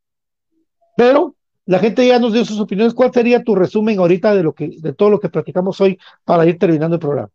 pero 0.96 1.36
la 1.66 1.78
gente 1.78 2.06
ya 2.06 2.18
nos 2.18 2.32
dio 2.32 2.42
sus 2.42 2.58
opiniones. 2.58 2.94
¿Cuál 2.94 3.12
sería 3.12 3.44
tu 3.44 3.54
resumen 3.54 3.98
ahorita 3.98 4.34
de 4.34 4.42
lo 4.42 4.54
que, 4.54 4.70
de 4.80 4.94
todo 4.94 5.10
lo 5.10 5.20
que 5.20 5.28
platicamos 5.28 5.78
hoy 5.82 5.98
para 6.24 6.46
ir 6.46 6.58
terminando 6.58 6.96
el 6.96 7.00
programa? 7.00 7.28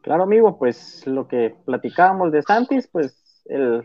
Claro, 0.00 0.22
amigo, 0.22 0.58
pues 0.60 1.04
lo 1.08 1.26
que 1.26 1.56
platicábamos 1.64 2.30
de 2.30 2.42
Santis, 2.42 2.86
pues 2.86 3.42
el, 3.46 3.82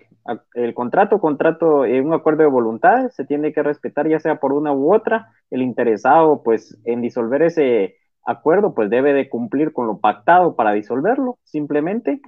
el 0.54 0.76
contrato, 0.76 1.20
contrato, 1.20 1.80
un 1.80 2.14
acuerdo 2.14 2.44
de 2.44 2.50
voluntad, 2.50 3.10
se 3.10 3.26
tiene 3.26 3.52
que 3.52 3.64
respetar 3.64 4.08
ya 4.08 4.20
sea 4.20 4.40
por 4.40 4.54
una 4.54 4.72
u 4.72 4.94
otra. 4.94 5.32
El 5.50 5.64
interesado, 5.64 6.44
pues, 6.44 6.78
en 6.86 7.02
disolver 7.02 7.42
ese 7.42 7.96
acuerdo, 8.24 8.76
pues 8.76 8.92
debe 8.92 9.14
de 9.14 9.28
cumplir 9.28 9.74
con 9.74 9.88
lo 9.88 9.98
pactado 9.98 10.56
para 10.56 10.74
disolverlo, 10.74 11.40
simplemente. 11.46 12.22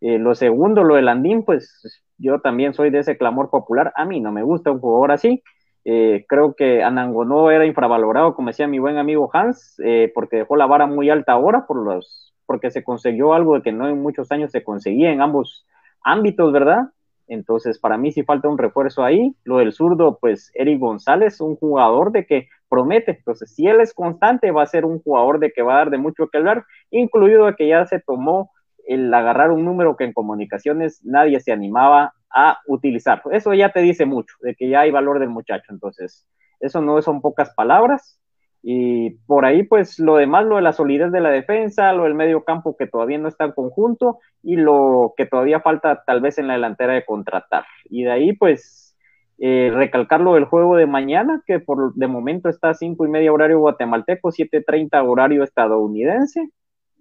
Eh, 0.00 0.18
lo 0.18 0.36
segundo, 0.36 0.84
lo 0.84 0.94
de 0.94 1.02
Landín, 1.02 1.42
pues 1.42 2.04
yo 2.20 2.40
también 2.40 2.74
soy 2.74 2.90
de 2.90 3.00
ese 3.00 3.16
clamor 3.16 3.50
popular. 3.50 3.92
A 3.96 4.04
mí 4.04 4.20
no 4.20 4.30
me 4.32 4.42
gusta 4.42 4.70
un 4.70 4.80
jugador 4.80 5.12
así. 5.12 5.42
Eh, 5.84 6.26
creo 6.28 6.54
que 6.54 6.82
Anangonó 6.82 7.50
era 7.50 7.64
infravalorado, 7.64 8.34
como 8.34 8.48
decía 8.48 8.68
mi 8.68 8.78
buen 8.78 8.98
amigo 8.98 9.30
Hans, 9.32 9.80
eh, 9.82 10.12
porque 10.14 10.36
dejó 10.36 10.56
la 10.56 10.66
vara 10.66 10.86
muy 10.86 11.08
alta 11.08 11.32
ahora 11.32 11.66
por 11.66 11.82
los, 11.82 12.34
porque 12.44 12.70
se 12.70 12.84
consiguió 12.84 13.32
algo 13.32 13.60
que 13.62 13.72
no 13.72 13.88
en 13.88 14.02
muchos 14.02 14.30
años 14.30 14.50
se 14.50 14.62
conseguía 14.62 15.10
en 15.10 15.22
ambos 15.22 15.66
ámbitos, 16.02 16.52
¿verdad? 16.52 16.90
Entonces, 17.28 17.78
para 17.78 17.96
mí 17.96 18.12
sí 18.12 18.24
falta 18.24 18.48
un 18.48 18.58
refuerzo 18.58 19.04
ahí. 19.04 19.34
Lo 19.44 19.58
del 19.58 19.72
zurdo, 19.72 20.18
pues 20.20 20.50
Eric 20.54 20.80
González, 20.80 21.40
un 21.40 21.56
jugador 21.56 22.10
de 22.10 22.26
que 22.26 22.48
promete. 22.68 23.12
Entonces, 23.12 23.54
si 23.54 23.68
él 23.68 23.80
es 23.80 23.94
constante, 23.94 24.50
va 24.50 24.64
a 24.64 24.66
ser 24.66 24.84
un 24.84 25.00
jugador 25.00 25.38
de 25.38 25.52
que 25.52 25.62
va 25.62 25.74
a 25.74 25.78
dar 25.78 25.90
de 25.90 25.98
mucho 25.98 26.26
que 26.28 26.38
hablar, 26.38 26.64
incluido 26.90 27.46
de 27.46 27.54
que 27.54 27.68
ya 27.68 27.86
se 27.86 28.00
tomó 28.00 28.50
el 28.86 29.12
agarrar 29.12 29.50
un 29.50 29.64
número 29.64 29.96
que 29.96 30.04
en 30.04 30.12
comunicaciones 30.12 31.04
nadie 31.04 31.40
se 31.40 31.52
animaba 31.52 32.14
a 32.30 32.58
utilizar. 32.66 33.22
Eso 33.32 33.54
ya 33.54 33.70
te 33.70 33.80
dice 33.80 34.06
mucho, 34.06 34.34
de 34.40 34.54
que 34.54 34.68
ya 34.68 34.80
hay 34.80 34.90
valor 34.90 35.18
del 35.18 35.30
muchacho. 35.30 35.72
Entonces, 35.72 36.26
eso 36.60 36.80
no 36.80 37.00
son 37.02 37.20
pocas 37.20 37.52
palabras. 37.54 38.18
Y 38.62 39.10
por 39.26 39.46
ahí, 39.46 39.62
pues 39.62 39.98
lo 39.98 40.16
demás, 40.16 40.44
lo 40.44 40.56
de 40.56 40.62
la 40.62 40.72
solidez 40.72 41.10
de 41.12 41.20
la 41.20 41.30
defensa, 41.30 41.92
lo 41.92 42.04
del 42.04 42.14
medio 42.14 42.44
campo 42.44 42.76
que 42.76 42.86
todavía 42.86 43.18
no 43.18 43.28
está 43.28 43.44
en 43.46 43.52
conjunto 43.52 44.18
y 44.42 44.56
lo 44.56 45.14
que 45.16 45.24
todavía 45.24 45.60
falta 45.60 46.02
tal 46.04 46.20
vez 46.20 46.38
en 46.38 46.46
la 46.46 46.54
delantera 46.54 46.92
de 46.92 47.04
contratar. 47.04 47.64
Y 47.86 48.04
de 48.04 48.10
ahí, 48.10 48.32
pues, 48.34 48.96
eh, 49.38 49.70
recalcar 49.72 50.20
lo 50.20 50.34
del 50.34 50.44
juego 50.44 50.76
de 50.76 50.86
mañana, 50.86 51.42
que 51.46 51.58
por 51.60 51.94
de 51.94 52.06
momento 52.06 52.50
está 52.50 52.70
a 52.70 52.74
cinco 52.74 53.06
y 53.06 53.08
media 53.08 53.32
horario 53.32 53.60
guatemalteco, 53.60 54.30
7.30 54.30 55.02
horario 55.08 55.42
estadounidense 55.42 56.50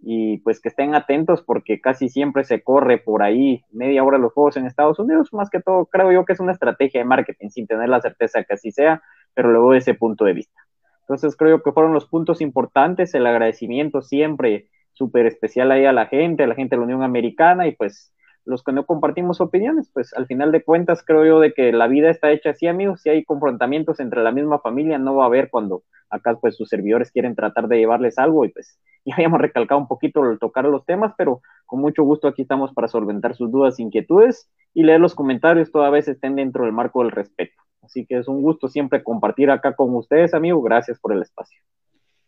y 0.01 0.37
pues 0.39 0.61
que 0.61 0.69
estén 0.69 0.95
atentos 0.95 1.41
porque 1.41 1.81
casi 1.81 2.09
siempre 2.09 2.43
se 2.43 2.61
corre 2.63 2.97
por 2.97 3.21
ahí 3.21 3.63
media 3.71 4.03
hora 4.03 4.17
los 4.17 4.33
juegos 4.33 4.57
en 4.57 4.65
Estados 4.65 4.99
Unidos, 4.99 5.33
más 5.33 5.49
que 5.49 5.61
todo 5.61 5.85
creo 5.85 6.11
yo 6.11 6.25
que 6.25 6.33
es 6.33 6.39
una 6.39 6.53
estrategia 6.53 7.01
de 7.01 7.05
marketing 7.05 7.49
sin 7.49 7.67
tener 7.67 7.89
la 7.89 8.01
certeza 8.01 8.43
que 8.43 8.53
así 8.53 8.71
sea, 8.71 9.01
pero 9.33 9.51
luego 9.51 9.71
de 9.71 9.79
ese 9.79 9.93
punto 9.93 10.25
de 10.25 10.33
vista. 10.33 10.61
Entonces 11.01 11.35
creo 11.35 11.63
que 11.63 11.71
fueron 11.71 11.93
los 11.93 12.07
puntos 12.07 12.39
importantes, 12.39 13.13
el 13.13 13.25
agradecimiento 13.25 14.01
siempre 14.01 14.69
súper 14.93 15.25
especial 15.25 15.71
ahí 15.71 15.85
a 15.85 15.93
la 15.93 16.05
gente, 16.05 16.43
a 16.43 16.47
la 16.47 16.55
gente 16.55 16.75
de 16.75 16.79
la 16.79 16.85
Unión 16.85 17.03
Americana 17.03 17.67
y 17.67 17.75
pues 17.75 18.13
los 18.49 18.63
que 18.63 18.71
no 18.71 18.85
compartimos 18.85 19.41
opiniones, 19.41 19.91
pues 19.93 20.11
al 20.15 20.25
final 20.25 20.51
de 20.51 20.63
cuentas 20.63 21.03
creo 21.05 21.23
yo 21.23 21.39
de 21.39 21.53
que 21.53 21.71
la 21.71 21.87
vida 21.87 22.09
está 22.09 22.31
hecha 22.31 22.49
así, 22.49 22.65
amigos, 22.65 23.01
si 23.01 23.09
hay 23.09 23.23
confrontamientos 23.23 23.99
entre 23.99 24.23
la 24.23 24.31
misma 24.31 24.59
familia, 24.59 24.97
no 24.97 25.15
va 25.15 25.25
a 25.25 25.27
haber 25.27 25.51
cuando 25.51 25.83
acá 26.09 26.35
pues 26.41 26.55
sus 26.55 26.67
servidores 26.67 27.11
quieren 27.11 27.35
tratar 27.35 27.67
de 27.67 27.77
llevarles 27.77 28.17
algo 28.17 28.45
y 28.45 28.49
pues 28.49 28.79
ya 29.05 29.13
habíamos 29.13 29.39
recalcado 29.39 29.79
un 29.79 29.87
poquito 29.87 30.23
al 30.23 30.39
tocar 30.39 30.65
los 30.65 30.83
temas, 30.83 31.13
pero 31.15 31.41
con 31.67 31.79
mucho 31.79 32.03
gusto 32.03 32.27
aquí 32.27 32.41
estamos 32.41 32.73
para 32.73 32.87
solventar 32.87 33.35
sus 33.35 33.51
dudas, 33.51 33.79
inquietudes 33.79 34.49
y 34.73 34.81
leer 34.81 34.99
los 34.99 35.13
comentarios, 35.13 35.71
toda 35.71 35.91
vez 35.91 36.07
estén 36.07 36.35
dentro 36.35 36.65
del 36.65 36.73
marco 36.73 37.03
del 37.03 37.11
respeto. 37.11 37.53
Así 37.83 38.05
que 38.05 38.17
es 38.17 38.27
un 38.27 38.41
gusto 38.41 38.67
siempre 38.67 39.03
compartir 39.03 39.51
acá 39.51 39.75
con 39.75 39.95
ustedes, 39.95 40.33
amigos. 40.33 40.63
Gracias 40.63 40.99
por 40.99 41.13
el 41.13 41.21
espacio. 41.21 41.59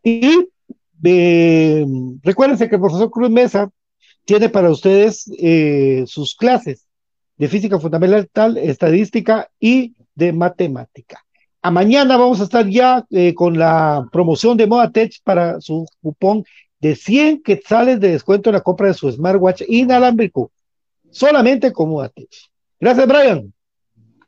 Y 0.03 0.48
eh, 1.05 1.86
recuérdense 2.22 2.68
que 2.68 2.76
el 2.76 2.80
profesor 2.80 3.11
Cruz 3.11 3.30
Mesa 3.30 3.70
tiene 4.24 4.48
para 4.48 4.70
ustedes 4.70 5.30
eh, 5.38 6.05
sus 6.07 6.34
clases 6.34 6.86
de 7.36 7.48
física 7.48 7.78
fundamental, 7.78 8.57
estadística 8.57 9.50
y 9.59 9.94
de 10.14 10.32
matemática. 10.32 11.24
A 11.61 11.70
mañana 11.70 12.16
vamos 12.16 12.40
a 12.40 12.44
estar 12.44 12.68
ya 12.68 13.05
eh, 13.11 13.34
con 13.34 13.59
la 13.59 14.07
promoción 14.12 14.57
de 14.57 14.66
Modatech 14.66 15.22
para 15.22 15.61
su 15.61 15.86
cupón 16.00 16.44
de 16.80 16.96
100 16.96 17.42
quetzales 17.42 18.00
de 18.00 18.11
descuento 18.11 18.50
en 18.50 18.55
la 18.55 18.61
compra 18.61 18.88
de 18.88 18.94
su 18.94 19.11
smartwatch 19.11 19.62
inalámbrico, 19.68 20.50
solamente 21.11 21.72
con 21.72 21.90
Modatech. 21.90 22.30
Gracias, 22.80 23.07
Brian. 23.07 23.53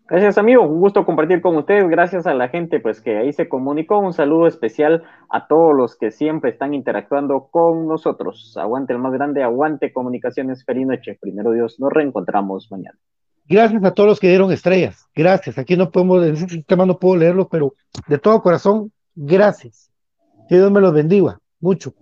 Gracias, 0.06 0.36
amigo. 0.36 0.62
Un 0.62 0.80
gusto 0.80 1.06
compartir 1.06 1.40
con 1.40 1.56
ustedes. 1.56 1.88
Gracias 1.88 2.26
a 2.26 2.34
la 2.34 2.48
gente 2.48 2.78
pues 2.78 3.00
que 3.00 3.16
ahí 3.16 3.32
se 3.32 3.48
comunicó. 3.48 3.98
Un 3.98 4.12
saludo 4.12 4.46
especial 4.46 5.02
a 5.30 5.46
todos 5.46 5.74
los 5.74 5.96
que 5.96 6.10
siempre 6.10 6.50
están 6.50 6.74
interactuando 6.74 7.48
con 7.50 7.88
nosotros. 7.88 8.54
Aguante 8.58 8.92
el 8.92 8.98
más 8.98 9.12
grande, 9.14 9.42
aguante 9.42 9.94
comunicaciones. 9.94 10.62
Feliz 10.64 10.86
noche. 10.86 11.16
Primero 11.18 11.52
Dios, 11.52 11.80
nos 11.80 11.90
reencontramos 11.90 12.70
mañana. 12.70 12.98
Gracias 13.48 13.82
a 13.82 13.92
todos 13.92 14.10
los 14.10 14.20
que 14.20 14.28
dieron 14.28 14.52
estrellas. 14.52 15.06
Gracias. 15.14 15.56
Aquí 15.56 15.74
no 15.74 15.90
podemos, 15.90 16.22
en 16.26 16.34
este 16.34 16.48
sistema 16.48 16.84
no 16.84 16.98
puedo 16.98 17.16
leerlo, 17.16 17.48
pero 17.48 17.74
de 18.06 18.18
todo 18.18 18.42
corazón, 18.42 18.92
gracias. 19.14 19.90
Que 20.50 20.56
Dios 20.56 20.70
me 20.70 20.82
los 20.82 20.92
bendiga 20.92 21.38
mucho. 21.60 21.94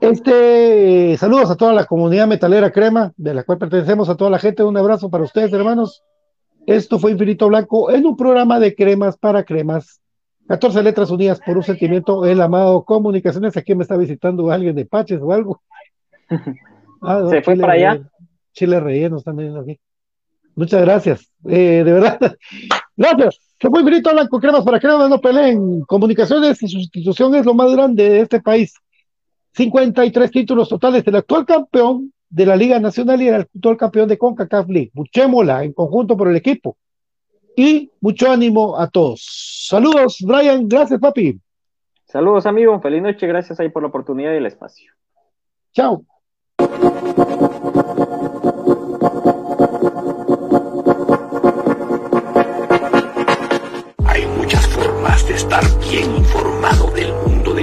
Este, 0.00 1.16
saludos 1.16 1.50
a 1.50 1.56
toda 1.56 1.72
la 1.72 1.86
comunidad 1.86 2.28
metalera 2.28 2.70
crema, 2.70 3.12
de 3.16 3.34
la 3.34 3.42
cual 3.42 3.58
pertenecemos, 3.58 4.08
a 4.08 4.16
toda 4.16 4.30
la 4.30 4.38
gente. 4.38 4.62
Un 4.62 4.76
abrazo 4.76 5.10
para 5.10 5.24
ustedes, 5.24 5.52
hermanos. 5.52 6.04
Esto 6.66 6.98
fue 6.98 7.12
Infinito 7.12 7.46
Blanco 7.46 7.90
en 7.90 8.04
un 8.04 8.16
programa 8.16 8.58
de 8.58 8.74
cremas 8.74 9.16
para 9.16 9.44
cremas. 9.44 10.00
14 10.48 10.82
letras 10.82 11.10
unidas 11.10 11.40
por 11.44 11.56
un 11.56 11.62
sentimiento, 11.62 12.26
el 12.26 12.40
amado 12.40 12.84
Comunicaciones. 12.84 13.56
Aquí 13.56 13.74
me 13.74 13.82
está 13.82 13.96
visitando 13.96 14.50
alguien 14.50 14.74
de 14.74 14.84
Paches 14.84 15.20
o 15.22 15.32
algo. 15.32 15.62
Ah, 17.02 17.22
¿Se 17.28 17.42
fue 17.42 17.56
para 17.56 17.74
allá? 17.74 18.10
Chile 18.54 18.80
rellenos 18.80 19.22
también 19.22 19.54
aquí. 19.54 19.78
Muchas 20.56 20.80
gracias. 20.80 21.30
Eh, 21.46 21.82
de 21.84 21.92
verdad. 21.92 22.18
Gracias. 22.96 23.38
Se 23.60 23.68
fue 23.68 23.80
Infinito 23.80 24.10
Blanco, 24.10 24.40
cremas 24.40 24.64
para 24.64 24.80
cremas, 24.80 25.10
no 25.10 25.20
peleen. 25.20 25.82
Comunicaciones 25.82 26.60
y 26.62 26.68
sustitución 26.68 27.34
es 27.34 27.44
lo 27.44 27.52
más 27.52 27.70
grande 27.70 28.08
de 28.08 28.20
este 28.22 28.40
país. 28.40 28.74
53 29.52 30.30
títulos 30.30 30.70
totales 30.70 31.04
del 31.04 31.16
actual 31.16 31.44
campeón 31.44 32.10
de 32.36 32.44
la 32.44 32.54
Liga 32.54 32.78
Nacional 32.78 33.22
y 33.22 33.28
el 33.28 33.34
actual 33.36 33.78
campeón 33.78 34.08
de 34.08 34.18
CONCACAF 34.18 34.68
League. 34.68 34.90
Muchémosla 34.92 35.64
en 35.64 35.72
conjunto 35.72 36.18
por 36.18 36.28
el 36.28 36.36
equipo. 36.36 36.76
Y 37.56 37.90
mucho 37.98 38.30
ánimo 38.30 38.78
a 38.78 38.90
todos. 38.90 39.64
Saludos, 39.66 40.18
Brian. 40.20 40.68
Gracias, 40.68 41.00
papi. 41.00 41.40
Saludos, 42.04 42.44
amigo. 42.44 42.78
Feliz 42.82 43.00
noche. 43.00 43.26
Gracias 43.26 43.58
ahí 43.58 43.70
por 43.70 43.82
la 43.82 43.88
oportunidad 43.88 44.34
y 44.34 44.36
el 44.36 44.44
espacio. 44.44 44.92
Chao. 45.72 46.04
Hay 54.04 54.26
muchas 54.36 54.66
formas 54.68 55.26
de 55.26 55.34
estar 55.36 55.64
bien 55.88 56.16
informado 56.16 56.90
del 56.90 57.14
mundo 57.26 57.54
de 57.54 57.62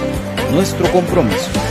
nuestro 0.51 0.85
compromiso. 0.91 1.70